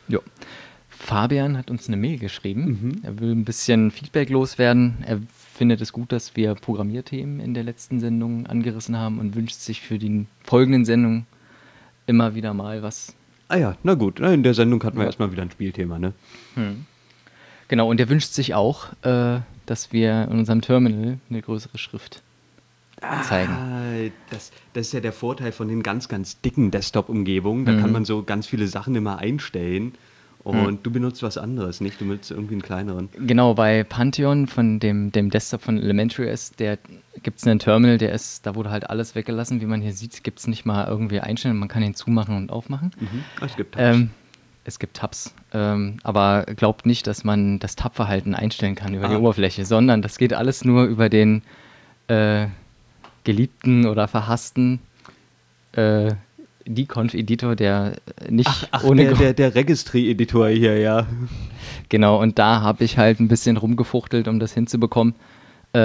Jo. 0.08 0.20
Fabian 0.88 1.56
hat 1.56 1.70
uns 1.70 1.86
eine 1.86 1.96
Mail 1.96 2.18
geschrieben. 2.18 2.64
Mhm. 2.82 3.00
Er 3.04 3.20
will 3.20 3.30
ein 3.30 3.44
bisschen 3.44 3.90
Feedback 3.92 4.28
loswerden. 4.30 4.96
Er 5.06 5.20
findet 5.54 5.80
es 5.80 5.92
gut, 5.92 6.10
dass 6.12 6.34
wir 6.36 6.54
Programmierthemen 6.56 7.38
in 7.40 7.54
der 7.54 7.62
letzten 7.62 8.00
Sendung 8.00 8.46
angerissen 8.46 8.98
haben 8.98 9.18
und 9.20 9.34
wünscht 9.36 9.60
sich 9.60 9.80
für 9.80 9.98
die 9.98 10.26
folgenden 10.42 10.84
Sendungen 10.84 11.26
immer 12.06 12.34
wieder 12.34 12.52
mal 12.52 12.82
was. 12.82 13.14
Ah 13.48 13.56
ja, 13.56 13.76
na 13.84 13.94
gut. 13.94 14.18
In 14.20 14.42
der 14.42 14.54
Sendung 14.54 14.82
hatten 14.82 14.96
wir 14.96 15.02
Ja. 15.04 15.06
erstmal 15.08 15.30
wieder 15.32 15.42
ein 15.42 15.50
Spielthema, 15.50 15.98
ne? 15.98 16.12
Genau, 17.68 17.88
und 17.88 18.00
er 18.00 18.08
wünscht 18.08 18.32
sich 18.32 18.54
auch, 18.54 18.86
äh, 19.02 19.40
dass 19.70 19.92
wir 19.92 20.24
in 20.30 20.38
unserem 20.40 20.60
Terminal 20.62 21.18
eine 21.30 21.40
größere 21.42 21.78
Schrift 21.78 22.22
zeigen. 23.22 23.52
Ah, 23.52 24.10
das, 24.30 24.50
das 24.74 24.88
ist 24.88 24.92
ja 24.92 25.00
der 25.00 25.12
Vorteil 25.12 25.52
von 25.52 25.68
den 25.68 25.82
ganz, 25.82 26.08
ganz 26.08 26.40
dicken 26.40 26.70
Desktop-Umgebungen. 26.70 27.64
Da 27.64 27.72
kann 27.74 27.86
Mhm. 27.86 27.92
man 27.92 28.04
so 28.04 28.22
ganz 28.24 28.46
viele 28.46 28.66
Sachen 28.66 28.94
immer 28.96 29.18
einstellen. 29.18 29.94
Und 30.42 30.84
du 30.86 30.90
benutzt 30.90 31.22
was 31.22 31.36
anderes, 31.36 31.82
nicht? 31.82 32.00
Du 32.00 32.06
benutzt 32.06 32.30
irgendwie 32.30 32.54
einen 32.54 32.62
kleineren. 32.62 33.10
Genau, 33.26 33.52
bei 33.54 33.84
Pantheon 33.84 34.46
von 34.46 34.80
dem, 34.80 35.12
dem 35.12 35.28
Desktop 35.28 35.60
von 35.60 35.76
Elementary 35.78 36.32
OS, 36.32 36.52
der 36.52 36.78
gibt 37.22 37.38
es 37.40 37.46
einen 37.46 37.58
Terminal, 37.58 37.98
der 37.98 38.12
ist, 38.12 38.46
da 38.46 38.54
wurde 38.54 38.70
halt 38.70 38.88
alles 38.88 39.14
weggelassen. 39.14 39.60
Wie 39.60 39.66
man 39.66 39.82
hier 39.82 39.92
sieht, 39.92 40.24
gibt 40.24 40.38
es 40.38 40.46
nicht 40.46 40.64
mal 40.64 40.88
irgendwie 40.88 41.20
Einstellungen. 41.20 41.60
Man 41.60 41.68
kann 41.68 41.82
ihn 41.82 41.94
zumachen 41.94 42.36
und 42.36 42.50
aufmachen. 42.50 42.90
Mhm. 42.98 43.24
Ah, 43.40 43.44
Es 43.46 43.56
gibt 43.56 43.74
Tabs. 43.74 43.96
Ähm, 43.98 44.10
es 44.70 44.78
gibt 44.78 44.96
Tabs, 44.96 45.34
ähm, 45.52 45.96
aber 46.04 46.44
glaubt 46.56 46.86
nicht, 46.86 47.06
dass 47.06 47.24
man 47.24 47.58
das 47.58 47.76
Tab-Verhalten 47.76 48.34
einstellen 48.34 48.76
kann 48.76 48.94
über 48.94 49.08
die 49.08 49.14
Ah. 49.14 49.18
Oberfläche, 49.18 49.64
sondern 49.64 50.00
das 50.00 50.16
geht 50.16 50.32
alles 50.32 50.64
nur 50.64 50.84
über 50.84 51.08
den 51.08 51.42
äh, 52.06 52.46
geliebten 53.24 53.86
oder 53.86 54.06
verhassten 54.08 54.78
äh, 55.72 56.12
Deconf-Editor, 56.66 57.56
der 57.56 57.96
nicht 58.28 58.68
Ach, 58.70 58.84
ohne 58.84 59.06
der, 59.06 59.14
der, 59.14 59.32
der 59.34 59.54
Registry-Editor 59.54 60.48
hier, 60.50 60.78
ja. 60.78 61.06
Genau, 61.88 62.20
und 62.20 62.38
da 62.38 62.60
habe 62.60 62.84
ich 62.84 62.96
halt 62.96 63.18
ein 63.18 63.28
bisschen 63.28 63.56
rumgefuchtelt, 63.56 64.28
um 64.28 64.38
das 64.38 64.54
hinzubekommen. 64.54 65.14
Äh, 65.72 65.78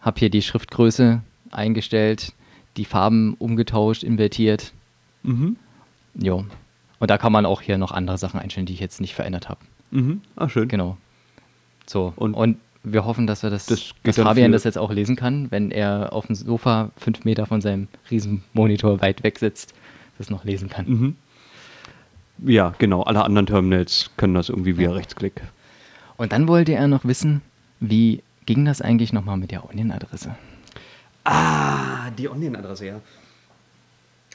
habe 0.00 0.18
hier 0.18 0.30
die 0.30 0.42
Schriftgröße 0.42 1.20
eingestellt, 1.50 2.32
die 2.78 2.86
Farben 2.86 3.34
umgetauscht, 3.38 4.02
invertiert. 4.02 4.72
Mhm. 5.22 5.56
Jo. 6.14 6.44
Und 7.02 7.10
da 7.10 7.18
kann 7.18 7.32
man 7.32 7.46
auch 7.46 7.60
hier 7.60 7.78
noch 7.78 7.90
andere 7.90 8.16
Sachen 8.16 8.38
einstellen, 8.38 8.64
die 8.66 8.74
ich 8.74 8.78
jetzt 8.80 9.00
nicht 9.00 9.14
verändert 9.16 9.48
habe. 9.48 9.58
Mhm. 9.90 10.20
Ah, 10.36 10.48
schön. 10.48 10.68
Genau. 10.68 10.96
So. 11.84 12.12
Und- 12.14 12.34
Und, 12.34 12.58
wir 12.84 13.04
hoffen, 13.04 13.26
dass 13.26 13.42
wir 13.42 13.50
das, 13.50 13.66
Das 13.66 13.92
dass 14.04 14.16
Fabian 14.18 14.46
für- 14.46 14.52
das 14.52 14.62
jetzt 14.64 14.78
auch 14.78 14.92
lesen 14.92 15.16
kann, 15.16 15.50
wenn 15.50 15.72
er 15.72 16.12
auf 16.12 16.26
dem 16.26 16.34
Sofa 16.36 16.90
fünf 16.96 17.24
Meter 17.24 17.46
von 17.46 17.60
seinem 17.60 17.88
Riesenmonitor 18.08 19.00
weit 19.00 19.24
weg 19.24 19.40
sitzt, 19.40 19.74
das 20.18 20.30
noch 20.30 20.44
lesen 20.44 20.68
kann. 20.68 20.86
Mhm. 20.88 21.16
Ja, 22.44 22.72
genau. 22.78 23.02
Alle 23.02 23.24
anderen 23.24 23.46
Terminals 23.46 24.10
können 24.16 24.34
das 24.34 24.48
irgendwie 24.48 24.78
via 24.78 24.92
Rechtsklick. 24.92 25.42
Und 26.16 26.30
dann 26.32 26.46
wollte 26.46 26.72
er 26.74 26.86
noch 26.86 27.04
wissen, 27.04 27.42
wie 27.80 28.22
ging 28.46 28.64
das 28.64 28.80
eigentlich 28.80 29.12
nochmal 29.12 29.36
mit 29.38 29.50
der 29.50 29.68
Onion-Adresse? 29.68 30.36
Ah, 31.24 32.10
die 32.16 32.28
Onion-Adresse, 32.28 32.86
ja. 32.86 33.00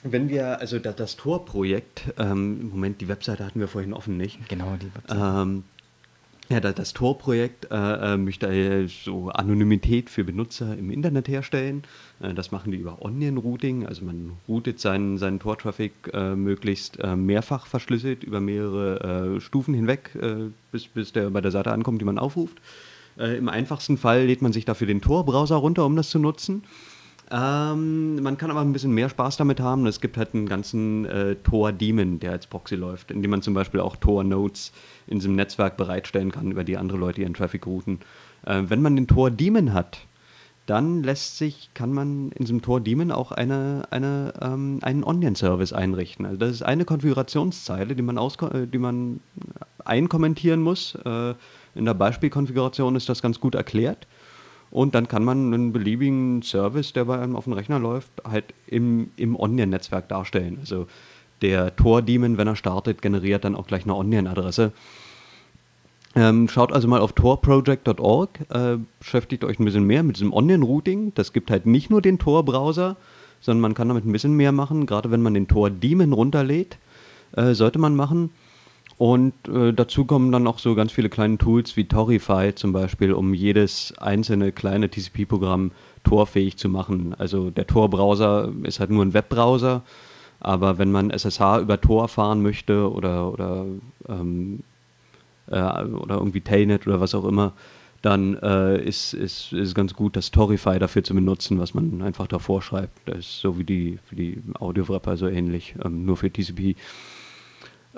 Wenn 0.04 0.30
wir, 0.30 0.60
also 0.60 0.80
das, 0.80 0.96
das 0.96 1.16
Tor-Projekt, 1.16 2.04
ähm, 2.20 2.70
Moment, 2.70 3.02
die 3.02 3.08
Webseite 3.08 3.46
hatten 3.46 3.60
wir 3.60 3.68
vorhin 3.68 3.94
offen, 3.94 4.16
nicht? 4.18 4.48
Genau, 4.48 4.76
die 4.80 4.94
Website. 4.94 5.18
Ähm, 5.20 5.64
ja, 6.50 6.62
da- 6.62 6.72
das 6.72 6.94
Tor-Projekt 6.94 7.68
äh, 7.72 8.14
äh, 8.14 8.18
möchte 8.18 8.88
so 8.88 9.30
Anonymität 9.30 10.10
für 10.10 10.24
Benutzer 10.24 10.78
im 10.78 10.92
Internet 10.92 11.28
herstellen. 11.28 11.84
Äh, 12.22 12.34
das 12.34 12.52
machen 12.52 12.72
die 12.72 12.78
über 12.78 13.02
Onion-Routing. 13.02 13.86
Also 13.86 14.06
man 14.06 14.34
routet 14.48 14.80
seinen, 14.80 15.18
seinen 15.18 15.40
Tor-Traffic 15.40 15.92
äh, 16.14 16.36
möglichst 16.36 17.00
äh, 17.00 17.16
mehrfach 17.18 17.66
verschlüsselt 17.66 18.24
über 18.24 18.40
mehrere 18.40 19.36
äh, 19.38 19.42
Stufen 19.42 19.74
hinweg, 19.74 20.12
bis, 20.72 20.88
bis 20.88 21.12
der 21.12 21.30
bei 21.32 21.42
der 21.42 21.52
Seite 21.52 21.72
ankommt, 21.72 22.00
die 22.02 22.06
man 22.06 22.20
aufruft. 22.20 22.58
Im 23.18 23.50
einfachsten 23.50 23.98
Fall 23.98 24.26
lädt 24.28 24.44
man 24.44 24.54
sich 24.54 24.64
dafür 24.64 24.86
den 24.86 25.02
Tor-Browser 25.02 25.56
runter, 25.56 25.86
um 25.88 25.96
das 25.96 26.12
zu 26.12 26.20
nutzen. 26.20 26.64
Ähm, 27.30 28.22
man 28.22 28.38
kann 28.38 28.52
aber 28.52 28.62
ein 28.62 28.72
bisschen 28.72 28.94
mehr 28.94 29.10
Spaß 29.10 29.38
damit 29.38 29.60
haben. 29.60 29.86
Es 29.86 30.00
gibt 30.00 30.18
halt 30.18 30.34
einen 30.34 30.48
ganzen 30.48 31.06
äh, 31.06 31.36
Tor-Daemon, 31.36 32.20
der 32.20 32.32
als 32.32 32.48
Proxy 32.48 32.76
läuft, 32.76 33.12
in 33.12 33.22
dem 33.22 33.32
man 33.32 33.42
zum 33.42 33.54
Beispiel 33.54 33.82
auch 33.82 33.98
Tor-Nodes 33.98 34.72
in 35.08 35.20
diesem 35.20 35.36
Netzwerk 35.36 35.76
bereitstellen 35.76 36.32
kann, 36.32 36.52
über 36.52 36.64
die 36.64 36.78
andere 36.78 36.98
Leute 36.98 37.22
ihren 37.22 37.34
Traffic 37.34 37.66
routen. 37.66 38.00
Äh, 38.46 38.64
wenn 38.68 38.82
man 38.82 38.96
den 38.96 39.08
Tor-Daemon 39.08 39.74
hat, 39.74 40.00
dann 40.68 41.04
lässt 41.04 41.38
sich, 41.38 41.70
kann 41.74 41.94
man 41.94 42.32
in 42.32 42.46
diesem 42.46 42.62
Tor-Daemon 42.62 43.12
auch 43.12 43.32
eine, 43.32 43.88
eine, 43.90 44.34
ähm, 44.42 44.80
einen 44.82 45.04
Onion-Service 45.04 45.74
einrichten. 45.74 46.26
Also 46.26 46.38
das 46.38 46.52
ist 46.52 46.62
eine 46.62 46.86
Konfigurationszeile, 46.86 47.96
die 47.96 48.04
man, 48.04 48.18
aus, 48.18 48.38
äh, 48.42 48.68
die 48.68 48.78
man 48.78 49.20
einkommentieren 49.84 50.62
muss. 50.62 50.96
Äh, 51.06 51.34
in 51.76 51.86
der 51.86 51.94
Beispielkonfiguration 51.94 52.96
ist 52.96 53.10
das 53.10 53.22
ganz 53.22 53.40
gut 53.40 53.56
erklärt. 53.56 54.08
Und 54.70 54.96
dann 54.96 55.08
kann 55.08 55.24
man 55.24 55.54
einen 55.54 55.72
beliebigen 55.72 56.42
Service, 56.42 56.94
der 56.94 57.06
bei 57.06 57.20
einem 57.20 57.36
auf 57.36 57.46
dem 57.46 57.54
Rechner 57.54 57.80
läuft, 57.80 58.12
halt 58.30 58.46
im, 58.68 59.12
im 59.16 59.36
Onion-Netzwerk 59.36 60.10
darstellen. 60.10 60.58
Also 60.60 60.88
der 61.42 61.76
Tor-Daemon, 61.76 62.38
wenn 62.38 62.48
er 62.48 62.56
startet, 62.56 63.02
generiert 63.02 63.46
dann 63.46 63.56
auch 63.56 63.68
gleich 63.68 63.84
eine 63.84 63.96
Onion-Adresse. 63.96 64.72
Ähm, 66.16 66.48
schaut 66.50 66.74
also 66.74 66.88
mal 66.88 67.00
auf 67.00 67.14
torproject.org, 67.14 68.30
äh, 68.50 68.78
beschäftigt 69.00 69.44
euch 69.44 69.60
ein 69.60 69.66
bisschen 69.66 69.84
mehr 69.84 70.04
mit 70.04 70.16
diesem 70.16 70.34
Onion-Routing. 70.34 71.14
Das 71.14 71.32
gibt 71.32 71.52
halt 71.52 71.66
nicht 71.66 71.90
nur 71.90 72.02
den 72.02 72.18
Tor-Browser, 72.18 72.98
sondern 73.40 73.62
man 73.62 73.74
kann 73.76 73.88
damit 73.88 74.06
ein 74.06 74.12
bisschen 74.12 74.34
mehr 74.34 74.52
machen. 74.52 74.86
Gerade 74.86 75.12
wenn 75.12 75.22
man 75.22 75.36
den 75.36 75.48
Tor-Daemon 75.48 76.14
runterlädt, 76.14 76.78
äh, 77.34 77.54
sollte 77.54 77.78
man 77.78 77.96
machen. 77.96 78.32
Und 78.98 79.34
äh, 79.48 79.74
dazu 79.74 80.06
kommen 80.06 80.32
dann 80.32 80.48
auch 80.48 80.58
so 80.58 80.74
ganz 80.74 80.92
viele 80.92 81.10
kleine 81.10 81.38
Tools 81.38 81.78
wie 81.78 81.86
Torify 81.86 82.54
zum 82.56 82.74
Beispiel, 82.74 83.14
um 83.14 83.36
jedes 83.36 83.96
einzelne 84.00 84.52
kleine 84.52 84.90
TCP-Programm 84.90 85.72
torfähig 86.04 86.58
zu 86.58 86.68
machen. 86.68 87.14
Also 87.18 87.52
der 87.52 87.68
Tor-Browser 87.68 88.52
ist 88.64 88.80
halt 88.80 88.90
nur 88.90 89.06
ein 89.06 89.14
Webbrowser, 89.14 89.84
aber 90.40 90.80
wenn 90.80 90.92
man 90.92 91.12
SSH 91.12 91.60
über 91.62 91.80
Tor 91.80 92.08
fahren 92.08 92.42
möchte 92.42 92.92
oder, 92.92 93.32
oder, 93.32 93.66
ähm, 94.10 94.64
äh, 95.48 95.84
oder 95.84 96.16
irgendwie 96.16 96.42
Telnet 96.42 96.88
oder 96.88 97.00
was 97.00 97.14
auch 97.14 97.26
immer, 97.26 97.54
dann 98.02 98.36
äh, 98.38 98.82
ist 98.84 99.14
es 99.14 99.52
ist, 99.52 99.54
ist 99.54 99.76
ganz 99.76 99.94
gut, 99.94 100.16
das 100.16 100.32
Torify 100.32 100.80
dafür 100.80 101.04
zu 101.04 101.14
benutzen, 101.14 101.60
was 101.60 101.74
man 101.74 102.02
einfach 102.02 102.28
davor 102.28 102.62
schreibt. 102.62 102.98
Das 103.08 103.20
ist 103.20 103.42
so 103.42 103.60
wie 103.60 103.64
die, 103.64 104.00
wie 104.10 104.16
die 104.16 104.42
Audio-Wrapper 104.60 105.18
so 105.18 105.28
ähnlich, 105.28 105.76
ähm, 105.84 106.06
nur 106.06 106.18
für 106.18 106.32
TCP. 106.32 106.76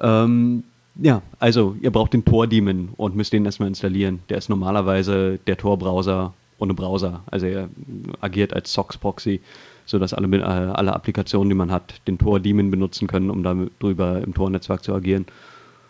Ähm, 0.02 0.64
ja, 0.96 1.22
also 1.40 1.76
ihr 1.82 1.92
braucht 1.92 2.14
den 2.14 2.26
Tor-Daemon 2.26 2.90
und 2.98 3.16
müsst 3.16 3.34
den 3.34 3.46
erstmal 3.46 3.70
installieren. 3.70 4.20
Der 4.30 4.38
ist 4.38 4.50
normalerweise 4.50 5.40
der 5.48 5.58
Tor-Browser 5.58 6.34
ohne 6.60 6.74
Browser. 6.74 7.22
Also 7.32 7.48
er 7.48 7.70
agiert 8.22 8.54
als 8.54 8.74
SOX-Proxy, 8.74 9.42
sodass 9.86 10.14
alle, 10.14 10.28
äh, 10.38 10.44
alle 10.44 10.94
Applikationen, 10.94 11.50
die 11.50 11.56
man 11.56 11.72
hat, 11.72 12.02
den 12.08 12.18
Tor-Daemon 12.18 12.70
benutzen 12.70 13.08
können, 13.08 13.30
um 13.30 13.44
darüber 13.44 14.22
im 14.22 14.34
Tor-Netzwerk 14.34 14.84
zu 14.84 14.94
agieren. 14.94 15.26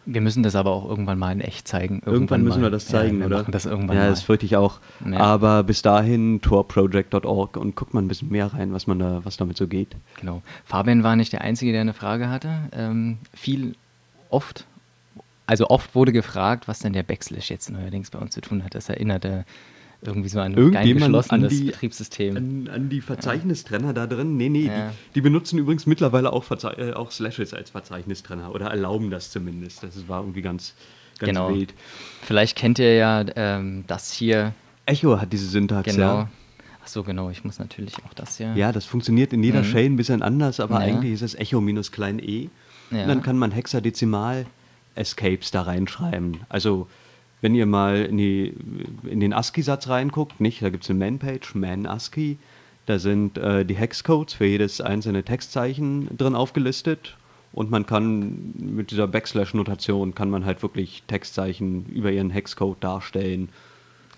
Wir 0.06 0.22
müssen 0.22 0.42
das 0.44 0.56
aber 0.56 0.72
auch 0.72 0.90
irgendwann 0.90 1.20
mal 1.20 1.32
in 1.32 1.42
echt 1.42 1.68
zeigen. 1.68 1.96
Irgendwann, 1.96 2.14
irgendwann 2.14 2.44
müssen 2.44 2.62
mal. 2.62 2.68
wir 2.68 2.72
das 2.72 2.88
zeigen, 2.88 3.18
ja, 3.18 3.20
wir 3.22 3.28
oder? 3.28 3.38
Machen 3.40 3.52
das 3.52 3.66
irgendwann 3.66 3.98
ja, 3.98 4.04
mal. 4.04 4.10
das 4.10 4.24
fürchte 4.24 4.46
ich 4.46 4.56
auch. 4.56 4.80
Ja. 5.06 5.20
Aber 5.20 5.64
bis 5.64 5.82
dahin 5.82 6.42
torproject.org 6.42 7.58
und 7.58 7.76
guckt 7.76 7.94
mal 7.94 8.02
ein 8.02 8.08
bisschen 8.08 8.30
mehr 8.30 8.54
rein, 8.54 8.74
was 8.74 8.88
man 8.88 9.00
da, 9.00 9.22
was 9.24 9.38
damit 9.38 9.58
so 9.58 9.68
geht. 9.68 9.96
Genau. 10.20 10.42
Fabian 10.66 11.04
war 11.04 11.16
nicht 11.16 11.34
der 11.34 11.42
Einzige, 11.42 11.74
der 11.74 11.82
eine 11.82 11.94
Frage 11.94 12.30
hatte. 12.30 12.70
Ähm, 12.72 13.18
viel 13.34 13.76
oft 14.30 14.66
also 15.50 15.68
oft 15.68 15.96
wurde 15.96 16.12
gefragt, 16.12 16.68
was 16.68 16.78
denn 16.78 16.94
der 16.94 17.02
Backslash 17.02 17.50
jetzt 17.50 17.72
neuerdings 17.72 18.12
bei 18.12 18.20
uns 18.20 18.36
zu 18.36 18.42
tun 18.42 18.64
hat. 18.64 18.76
Das 18.76 18.88
erinnerte 18.88 19.46
irgendwie 20.04 20.30
so 20.30 20.40
an 20.40 20.56
ein 20.56 20.94
geschlossenes 20.94 21.50
die, 21.50 21.64
Betriebssystem. 21.64 22.38
An, 22.38 22.70
an, 22.72 22.90
die 22.90 23.02
Verzeichnistrenner 23.02 23.94
da 23.94 24.06
drin. 24.06 24.38
Nee, 24.38 24.50
nee, 24.50 24.68
ja. 24.68 24.90
die, 24.90 25.16
die, 25.16 25.22
benutzen 25.22 25.58
übrigens 25.58 25.88
mittlerweile 25.88 26.34
auch, 26.34 26.44
Verze 26.44 26.68
äh, 26.78 26.94
auch 26.94 27.10
Slashes 27.10 27.56
als 27.56 27.72
Verzeichnistrenner 27.72 28.54
oder 28.54 28.68
erlauben 28.68 29.10
das 29.10 29.32
zumindest. 29.32 29.82
Das 29.82 30.08
war 30.08 30.22
irgendwie 30.22 30.44
ganz, 30.44 30.76
ganz 31.18 31.32
genau. 31.32 31.50
wild. 31.50 31.74
Vielleicht 32.22 32.56
kennt 32.56 32.78
ihr 32.78 32.94
ja 32.94 33.26
ähm, 33.36 33.86
das 33.88 34.14
hier. 34.14 34.54
Echo 34.86 35.20
hat 35.20 35.34
diese 35.34 35.48
Syntax, 35.48 35.96
genau. 35.96 36.20
ja. 36.20 36.30
Ach 36.84 36.88
so, 36.88 37.02
genau, 37.02 37.32
ich 37.32 37.44
muss 37.44 37.58
natürlich 37.58 37.96
auch 38.08 38.14
das 38.14 38.38
hier. 38.38 38.54
Ja, 38.54 38.72
das 38.72 38.86
funktioniert 38.86 39.34
in 39.34 39.44
jeder 39.44 39.62
mhm. 39.62 39.66
Shell 39.66 39.86
ein 39.86 39.96
bisschen 39.96 40.22
anders, 40.22 40.60
aber 40.60 40.76
ja. 40.76 40.82
eigentlich 40.82 41.14
ist 41.14 41.24
es 41.24 41.34
Echo 41.34 41.60
minus 41.60 41.92
klein 41.92 42.20
e. 42.20 42.50
Ja. 42.92 43.02
Und 43.02 43.08
dann 43.08 43.24
kann 43.24 43.38
man 43.38 43.52
hexadezimal 43.52 44.46
Escapes 44.96 45.52
da 45.52 45.64
reinschreiben. 45.64 46.42
Also 46.50 46.88
wenn 47.42 47.56
ihr 47.56 47.66
mal 47.66 48.04
in, 48.06 48.18
die, 48.18 48.54
in 49.10 49.20
den 49.20 49.34
ASCII-Satz 49.34 49.88
reinguckt, 49.88 50.42
nicht, 50.42 50.62
da 50.62 50.70
gibt 50.70 50.84
es 50.84 50.90
eine 50.90 51.00
Man-Page, 51.00 51.56
Man-ASCII, 51.56 52.38
da 52.86 53.00
sind 53.00 53.38
äh, 53.38 53.66
die 53.66 53.76
Hexcodes 53.76 54.34
für 54.34 54.46
jedes 54.46 54.82
einzelne 54.82 55.24
Textzeichen 55.24 56.18
drin 56.18 56.36
aufgelistet 56.36 57.16
und 57.52 57.72
man 57.72 57.86
kann 57.86 58.54
mit 58.58 58.92
dieser 58.92 59.08
Backslash-Notation 59.08 60.16
kann 60.16 60.30
man 60.30 60.46
halt 60.46 60.62
wirklich 60.62 61.04
Textzeichen 61.08 61.86
über 61.88 62.12
ihren 62.12 62.30
Hexcode 62.30 62.84
darstellen. 62.84 63.50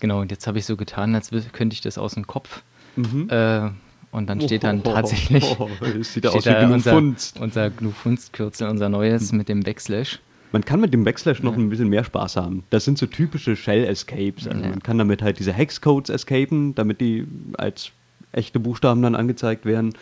Genau, 0.00 0.20
und 0.20 0.30
jetzt 0.30 0.46
habe 0.46 0.58
ich 0.58 0.66
so 0.66 0.76
getan, 0.76 1.14
als 1.14 1.30
könnte 1.52 1.74
ich 1.74 1.80
das 1.80 1.98
aus 1.98 2.14
dem 2.14 2.26
Kopf. 2.26 2.62
Mhm. 2.96 3.28
Äh, 3.30 3.70
und 4.10 4.28
dann 4.28 4.40
steht 4.42 4.64
dann 4.64 4.82
tatsächlich 4.82 5.56
oh, 5.58 5.70
oh, 5.80 5.84
oh, 5.84 6.02
sieht 6.02 6.26
aus 6.28 6.44
wie 6.44 6.72
unser, 6.72 6.96
unser 7.40 7.70
GNU-Funst-Kürzel, 7.70 8.68
unser 8.68 8.88
neues 8.90 9.32
mit 9.32 9.48
dem 9.48 9.62
Backslash. 9.62 10.20
Man 10.52 10.64
kann 10.64 10.80
mit 10.80 10.92
dem 10.92 11.02
Backslash 11.04 11.42
noch 11.42 11.56
ein 11.56 11.70
bisschen 11.70 11.88
mehr 11.88 12.04
Spaß 12.04 12.36
haben. 12.36 12.64
Das 12.70 12.84
sind 12.84 12.98
so 12.98 13.06
typische 13.06 13.56
Shell-Escapes. 13.56 14.46
Also 14.46 14.60
man 14.60 14.82
kann 14.82 14.98
damit 14.98 15.22
halt 15.22 15.38
diese 15.38 15.52
Hexcodes 15.52 16.10
escapen, 16.10 16.74
damit 16.74 17.00
die 17.00 17.26
als 17.56 17.90
echte 18.32 18.60
Buchstaben 18.60 19.02
dann 19.02 19.14
angezeigt 19.14 19.64
werden. 19.64 19.94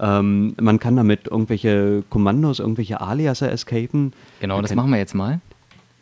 Ähm, 0.00 0.54
man 0.60 0.78
kann 0.78 0.96
damit 0.96 1.26
irgendwelche 1.26 2.04
Kommandos, 2.10 2.60
irgendwelche 2.60 3.00
Aliaser 3.00 3.50
escapen. 3.50 4.12
Genau, 4.40 4.56
man 4.56 4.62
das 4.62 4.74
machen 4.74 4.90
wir 4.90 4.98
jetzt 4.98 5.14
mal. 5.14 5.40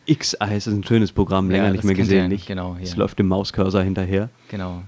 X-Eyes 0.07 0.67
ist 0.67 0.75
ein 0.75 0.85
schönes 0.85 1.13
Programm, 1.13 1.51
länger 1.51 1.67
ja, 1.67 1.73
nicht 1.73 1.85
mehr 1.85 1.95
gesehen. 1.95 2.29
Nicht. 2.29 2.47
Genau, 2.47 2.77
es 2.81 2.97
läuft 2.97 3.19
dem 3.19 3.29
Mauscursor 3.29 3.83
hinterher. 3.83 4.29
Genau. 4.49 4.83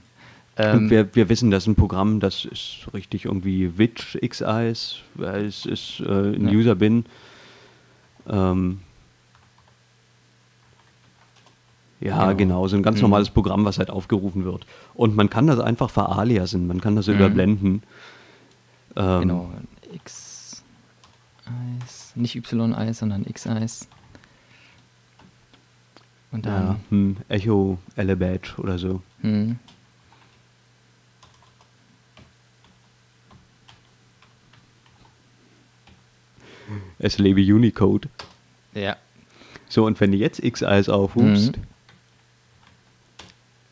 Ähm, 0.56 0.90
wir, 0.90 1.14
wir, 1.14 1.28
wissen, 1.28 1.50
das 1.50 1.64
ist 1.64 1.68
ein 1.68 1.74
Programm, 1.76 2.18
das 2.18 2.44
ist 2.44 2.88
richtig 2.92 3.26
irgendwie 3.26 3.78
Witch 3.78 4.18
X-Eyes. 4.20 4.96
Es 5.18 5.66
ist 5.66 6.00
äh, 6.00 6.34
ein 6.34 6.48
ja. 6.48 6.54
User-Bin. 6.54 7.04
Ähm, 8.28 8.80
Ja, 12.00 12.32
genau. 12.32 12.36
genau. 12.36 12.68
So 12.68 12.76
ein 12.76 12.82
ganz 12.82 12.98
mhm. 12.98 13.02
normales 13.02 13.30
Programm, 13.30 13.64
was 13.64 13.78
halt 13.78 13.90
aufgerufen 13.90 14.44
wird. 14.44 14.66
Und 14.94 15.16
man 15.16 15.30
kann 15.30 15.46
das 15.46 15.58
einfach 15.58 15.90
veraliasen, 15.90 16.66
man 16.66 16.80
kann 16.80 16.96
das 16.96 17.06
mhm. 17.06 17.14
überblenden. 17.14 17.82
Ähm, 18.96 19.20
genau. 19.20 19.50
X 19.92 20.62
Eis, 21.82 22.12
nicht 22.14 22.36
Y 22.36 22.74
Eis, 22.74 22.98
sondern 22.98 23.24
X 23.26 23.46
Eis. 23.46 23.88
Und 26.30 26.44
dann 26.44 26.66
ja, 26.66 26.76
hm, 26.90 27.16
Echo 27.28 27.78
Elebadge 27.96 28.54
oder 28.58 28.78
so. 28.78 29.02
Mhm. 29.22 29.58
Es 36.98 37.18
lebe 37.18 37.40
Unicode. 37.40 38.08
Ja. 38.74 38.96
So, 39.68 39.86
und 39.86 40.00
wenn 40.00 40.12
du 40.12 40.18
jetzt 40.18 40.42
X-Eis 40.42 40.88
aufrufst, 40.88 41.56
mhm. 41.56 41.62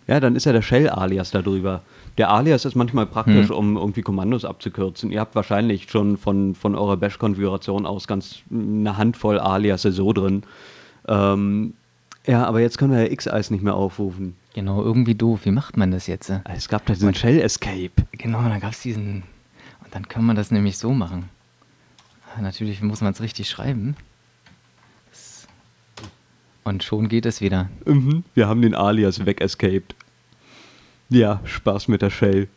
Ja, 0.06 0.20
dann 0.20 0.36
ist 0.36 0.44
ja 0.46 0.52
der 0.52 0.62
Shell-Alias 0.62 1.30
darüber. 1.32 1.82
Der 2.16 2.30
Alias 2.30 2.64
ist 2.64 2.76
manchmal 2.76 3.06
praktisch, 3.06 3.48
hm. 3.48 3.56
um 3.56 3.76
irgendwie 3.76 4.02
Kommandos 4.02 4.44
abzukürzen. 4.44 5.10
Ihr 5.10 5.20
habt 5.20 5.34
wahrscheinlich 5.34 5.90
schon 5.90 6.16
von, 6.16 6.54
von 6.54 6.74
eurer 6.74 6.96
Bash-Konfiguration 6.96 7.86
aus 7.86 8.06
ganz 8.06 8.36
eine 8.50 8.96
Handvoll 8.96 9.38
Aliasse 9.38 9.92
so 9.92 10.12
drin. 10.12 10.44
Ähm, 11.08 11.74
ja, 12.26 12.44
aber 12.44 12.60
jetzt 12.60 12.78
können 12.78 12.92
wir 12.92 13.04
ja 13.04 13.10
X-Eis 13.10 13.50
nicht 13.50 13.62
mehr 13.62 13.74
aufrufen. 13.74 14.36
Genau, 14.54 14.82
irgendwie 14.82 15.14
doof. 15.14 15.40
Wie 15.44 15.50
macht 15.50 15.76
man 15.76 15.90
das 15.90 16.06
jetzt? 16.06 16.32
Es 16.44 16.68
gab 16.68 16.86
da 16.86 16.94
diesen 16.94 17.14
Shell-Escape. 17.14 17.92
Genau, 18.12 18.42
dann 18.42 18.60
gab 18.60 18.72
es 18.72 18.80
diesen. 18.80 19.22
Und 19.84 19.94
dann 19.94 20.08
kann 20.08 20.24
man 20.24 20.36
das 20.36 20.50
nämlich 20.50 20.78
so 20.78 20.92
machen. 20.92 21.28
Natürlich 22.40 22.82
muss 22.82 23.00
man 23.00 23.12
es 23.12 23.20
richtig 23.20 23.48
schreiben. 23.48 23.96
Und 26.66 26.82
schon 26.82 27.08
geht 27.08 27.26
es 27.26 27.40
wieder. 27.40 27.70
Mhm. 27.84 28.24
Wir 28.34 28.48
haben 28.48 28.60
den 28.60 28.74
Alias 28.74 29.24
wegescaped. 29.24 29.94
Ja, 31.08 31.40
Spaß 31.44 31.86
mit 31.86 32.02
der 32.02 32.10
Shell. 32.10 32.48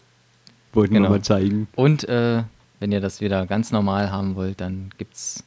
Wollten 0.74 0.95
genau. 0.95 1.10
wir 1.10 1.18
mal 1.18 1.22
zeigen. 1.22 1.68
Und 1.76 2.10
äh, 2.10 2.41
wenn 2.80 2.91
ihr 2.91 3.01
das 3.01 3.22
wieder 3.22 3.45
ganz 3.45 3.72
normal 3.72 4.12
haben 4.12 4.36
wollt, 4.36 4.62
dann 4.62 4.89
gibt 4.97 5.14
es 5.14 5.43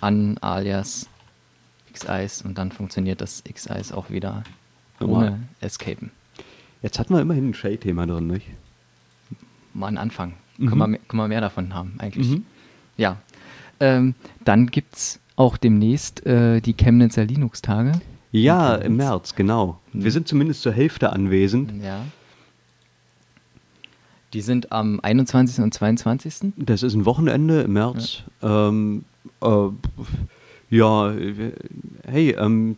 an 0.00 0.36
Alias 0.38 1.08
X-Eis 1.90 2.42
und 2.42 2.58
dann 2.58 2.72
funktioniert 2.72 3.20
das 3.20 3.44
X-Eis 3.46 3.92
auch 3.92 4.10
wieder 4.10 4.42
normal. 4.98 5.28
ohne 5.28 5.42
Escapen. 5.60 6.10
Jetzt 6.82 6.98
hatten 6.98 7.14
wir 7.14 7.20
immerhin 7.20 7.50
ein 7.50 7.54
Shell-Thema 7.54 8.08
drin, 8.08 8.26
nicht? 8.26 8.48
Mal 9.74 9.86
ein 9.86 9.98
Anfang. 9.98 10.32
Mhm. 10.58 10.68
Können, 10.68 10.90
wir, 10.90 10.98
können 10.98 11.22
wir 11.22 11.28
mehr 11.28 11.40
davon 11.40 11.72
haben, 11.72 11.94
eigentlich. 11.98 12.30
Mhm. 12.30 12.46
Ja. 12.96 13.18
Ähm, 13.78 14.16
dann 14.44 14.66
gibt 14.66 14.96
es 14.96 15.20
auch 15.42 15.56
demnächst 15.56 16.24
äh, 16.24 16.60
die 16.60 16.74
Chemnitzer 16.74 17.24
Linux-Tage. 17.24 17.92
Ja, 18.30 18.76
im 18.76 18.96
März, 18.96 19.34
genau. 19.34 19.80
Mhm. 19.92 20.04
Wir 20.04 20.12
sind 20.12 20.28
zumindest 20.28 20.62
zur 20.62 20.72
Hälfte 20.72 21.12
anwesend. 21.12 21.72
Ja. 21.82 22.04
Die 24.32 24.40
sind 24.40 24.70
am 24.70 25.00
21. 25.00 25.62
und 25.64 25.74
22. 25.74 26.52
Das 26.56 26.84
ist 26.84 26.94
ein 26.94 27.04
Wochenende 27.04 27.62
im 27.62 27.72
März. 27.72 28.22
Ja, 28.40 28.68
ähm, 28.68 29.04
äh, 29.42 29.68
ja 30.70 31.12
hey, 32.06 32.30
ähm, 32.38 32.76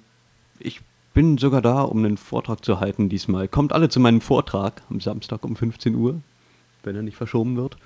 ich 0.59 0.81
bin 1.13 1.37
sogar 1.37 1.61
da, 1.61 1.83
um 1.83 1.99
einen 1.99 2.17
Vortrag 2.17 2.65
zu 2.65 2.81
halten 2.81 3.11
diesmal. 3.11 3.47
Kommt 3.47 3.75
alle 3.75 3.91
zu 3.91 4.01
meinem 4.01 4.23
Vortrag 4.23 4.83
am 4.89 5.01
Samstag 5.01 5.45
um 5.45 5.55
15 5.55 5.95
Uhr, 5.95 6.21
wenn 6.83 6.97
er 6.97 7.03
nicht 7.03 7.17
verschoben 7.17 7.57
wird. 7.57 7.77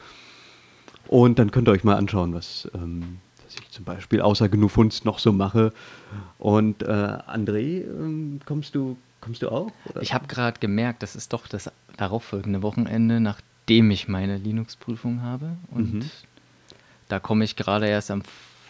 Und 1.09 1.41
dann 1.41 1.51
könnt 1.51 1.69
ihr 1.69 1.73
euch 1.73 1.85
mal 1.85 1.97
anschauen, 1.97 2.33
was, 2.33 2.71
ähm, 2.75 3.19
was 3.27 3.28
ich 3.63 3.71
zum 3.71 3.85
Beispiel 3.85 4.21
außer 4.21 4.49
genug 4.49 4.71
Funst 4.71 5.05
noch 5.05 5.19
so 5.19 5.33
mache. 5.33 5.73
Und 6.39 6.83
äh, 6.83 6.87
André, 6.87 7.85
ähm, 7.85 8.41
kommst 8.45 8.75
du 8.75 8.97
kommst 9.21 9.43
du 9.43 9.51
auch? 9.51 9.71
Oder? 9.87 10.03
Ich 10.03 10.15
habe 10.15 10.27
gerade 10.27 10.59
gemerkt, 10.61 11.03
das 11.03 11.17
ist 11.17 11.33
doch 11.33 11.47
das 11.47 11.71
darauffolgende 11.97 12.63
Wochenende, 12.63 13.21
nachdem 13.21 13.91
ich 13.91 14.09
meine 14.09 14.39
Linux-Prüfung 14.39 15.23
habe. 15.23 15.57
Und 15.71 15.95
mhm. 15.95 16.11
da 17.09 17.19
komme 17.19 17.45
ich 17.45 17.57
gerade 17.57 17.89
erst 17.89 18.11
am 18.11 18.23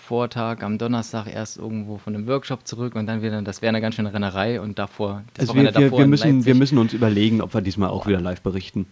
Vortag, 0.08 0.62
am 0.62 0.78
Donnerstag 0.78 1.26
erst 1.26 1.58
irgendwo 1.58 1.98
von 1.98 2.14
einem 2.14 2.26
Workshop 2.26 2.66
zurück 2.66 2.94
und 2.94 3.06
dann 3.06 3.20
wieder, 3.20 3.42
das 3.42 3.60
wäre 3.60 3.68
eine 3.68 3.82
ganz 3.82 3.94
schöne 3.94 4.12
Rennerei 4.12 4.58
und 4.58 4.78
davor, 4.78 5.22
das 5.34 5.50
also 5.50 5.54
wir, 5.54 5.64
wir, 5.64 5.72
davor 5.72 5.98
wir, 5.98 6.06
müssen, 6.06 6.46
wir 6.46 6.54
müssen 6.54 6.78
uns 6.78 6.94
überlegen, 6.94 7.42
ob 7.42 7.52
wir 7.52 7.60
diesmal 7.60 7.90
auch 7.90 8.06
wieder 8.06 8.20
live 8.20 8.40
berichten. 8.40 8.86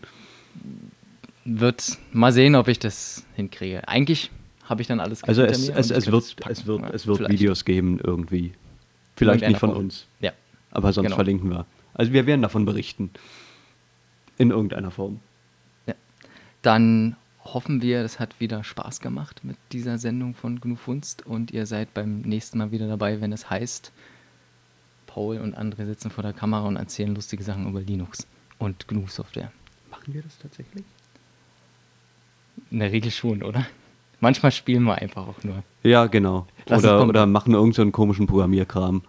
Wird 1.47 1.97
mal 2.13 2.33
sehen, 2.33 2.55
ob 2.55 2.69
ich 2.69 2.79
das 2.79 3.25
hinkriege. 3.35 3.89
Eigentlich 3.89 4.31
habe 4.69 4.83
ich 4.83 4.89
dann 4.89 5.01
alles 5.01 5.25
Also 5.25 5.43
es, 5.43 5.69
es, 5.69 5.91
es, 5.91 6.11
wird, 6.11 6.37
es 6.49 6.67
wird, 6.67 6.95
es 6.95 7.07
wird 7.07 7.29
Videos 7.29 7.65
geben 7.65 7.99
irgendwie. 8.03 8.53
Vielleicht 9.17 9.47
nicht 9.47 9.59
von 9.59 9.71
uns. 9.71 10.07
Ja. 10.21 10.33
Aber 10.71 10.93
sonst 10.93 11.07
genau. 11.07 11.17
verlinken 11.17 11.51
wir. 11.51 11.67
Also 11.95 12.13
wir 12.13 12.27
werden 12.27 12.43
davon 12.43 12.65
berichten. 12.65 13.11
In 14.39 14.51
irgendeiner 14.51 14.91
Form. 14.91 15.21
Ja. 15.87 15.95
Dann 16.61 17.17
hoffen 17.43 17.81
wir, 17.81 18.03
es 18.03 18.21
hat 18.21 18.39
wieder 18.41 18.65
Spaß 18.65 19.01
gemacht 19.01 19.43
mit 19.45 19.57
dieser 19.73 19.99
Sendung 19.99 20.35
von 20.35 20.61
GNU 20.61 20.77
Funst 20.77 21.25
und 21.25 21.53
ihr 21.53 21.65
seid 21.65 21.95
beim 21.95 22.21
nächsten 22.21 22.59
Mal 22.59 22.71
wieder 22.71 22.89
dabei, 22.89 23.21
wenn 23.21 23.33
es 23.33 23.49
heißt, 23.49 23.93
Paul 25.07 25.39
und 25.39 25.55
andere 25.55 25.87
sitzen 25.87 26.11
vor 26.11 26.23
der 26.23 26.35
Kamera 26.35 26.67
und 26.67 26.77
erzählen 26.77 27.15
lustige 27.15 27.43
Sachen 27.43 27.67
über 27.67 27.81
Linux 27.81 28.27
und 28.59 28.89
GNU-Software. 28.89 29.51
Machen 29.91 30.13
wir 30.13 30.23
das 30.23 30.39
tatsächlich? 30.39 30.85
In 32.71 32.81
der 32.81 32.93
Regel 32.93 33.11
schon, 33.11 33.43
oder? 33.43 33.67
Manchmal 34.21 34.53
spielen 34.53 34.85
wir 34.85 34.97
einfach 34.97 35.29
auch 35.29 35.43
nur. 35.43 35.63
Ja, 35.83 36.07
genau. 36.07 36.47
oder, 36.71 37.07
oder 37.07 37.27
machen 37.27 37.55
irgendeinen 37.55 37.89
so 37.89 37.93
komischen 37.93 38.27
Programmierkram. 38.27 39.03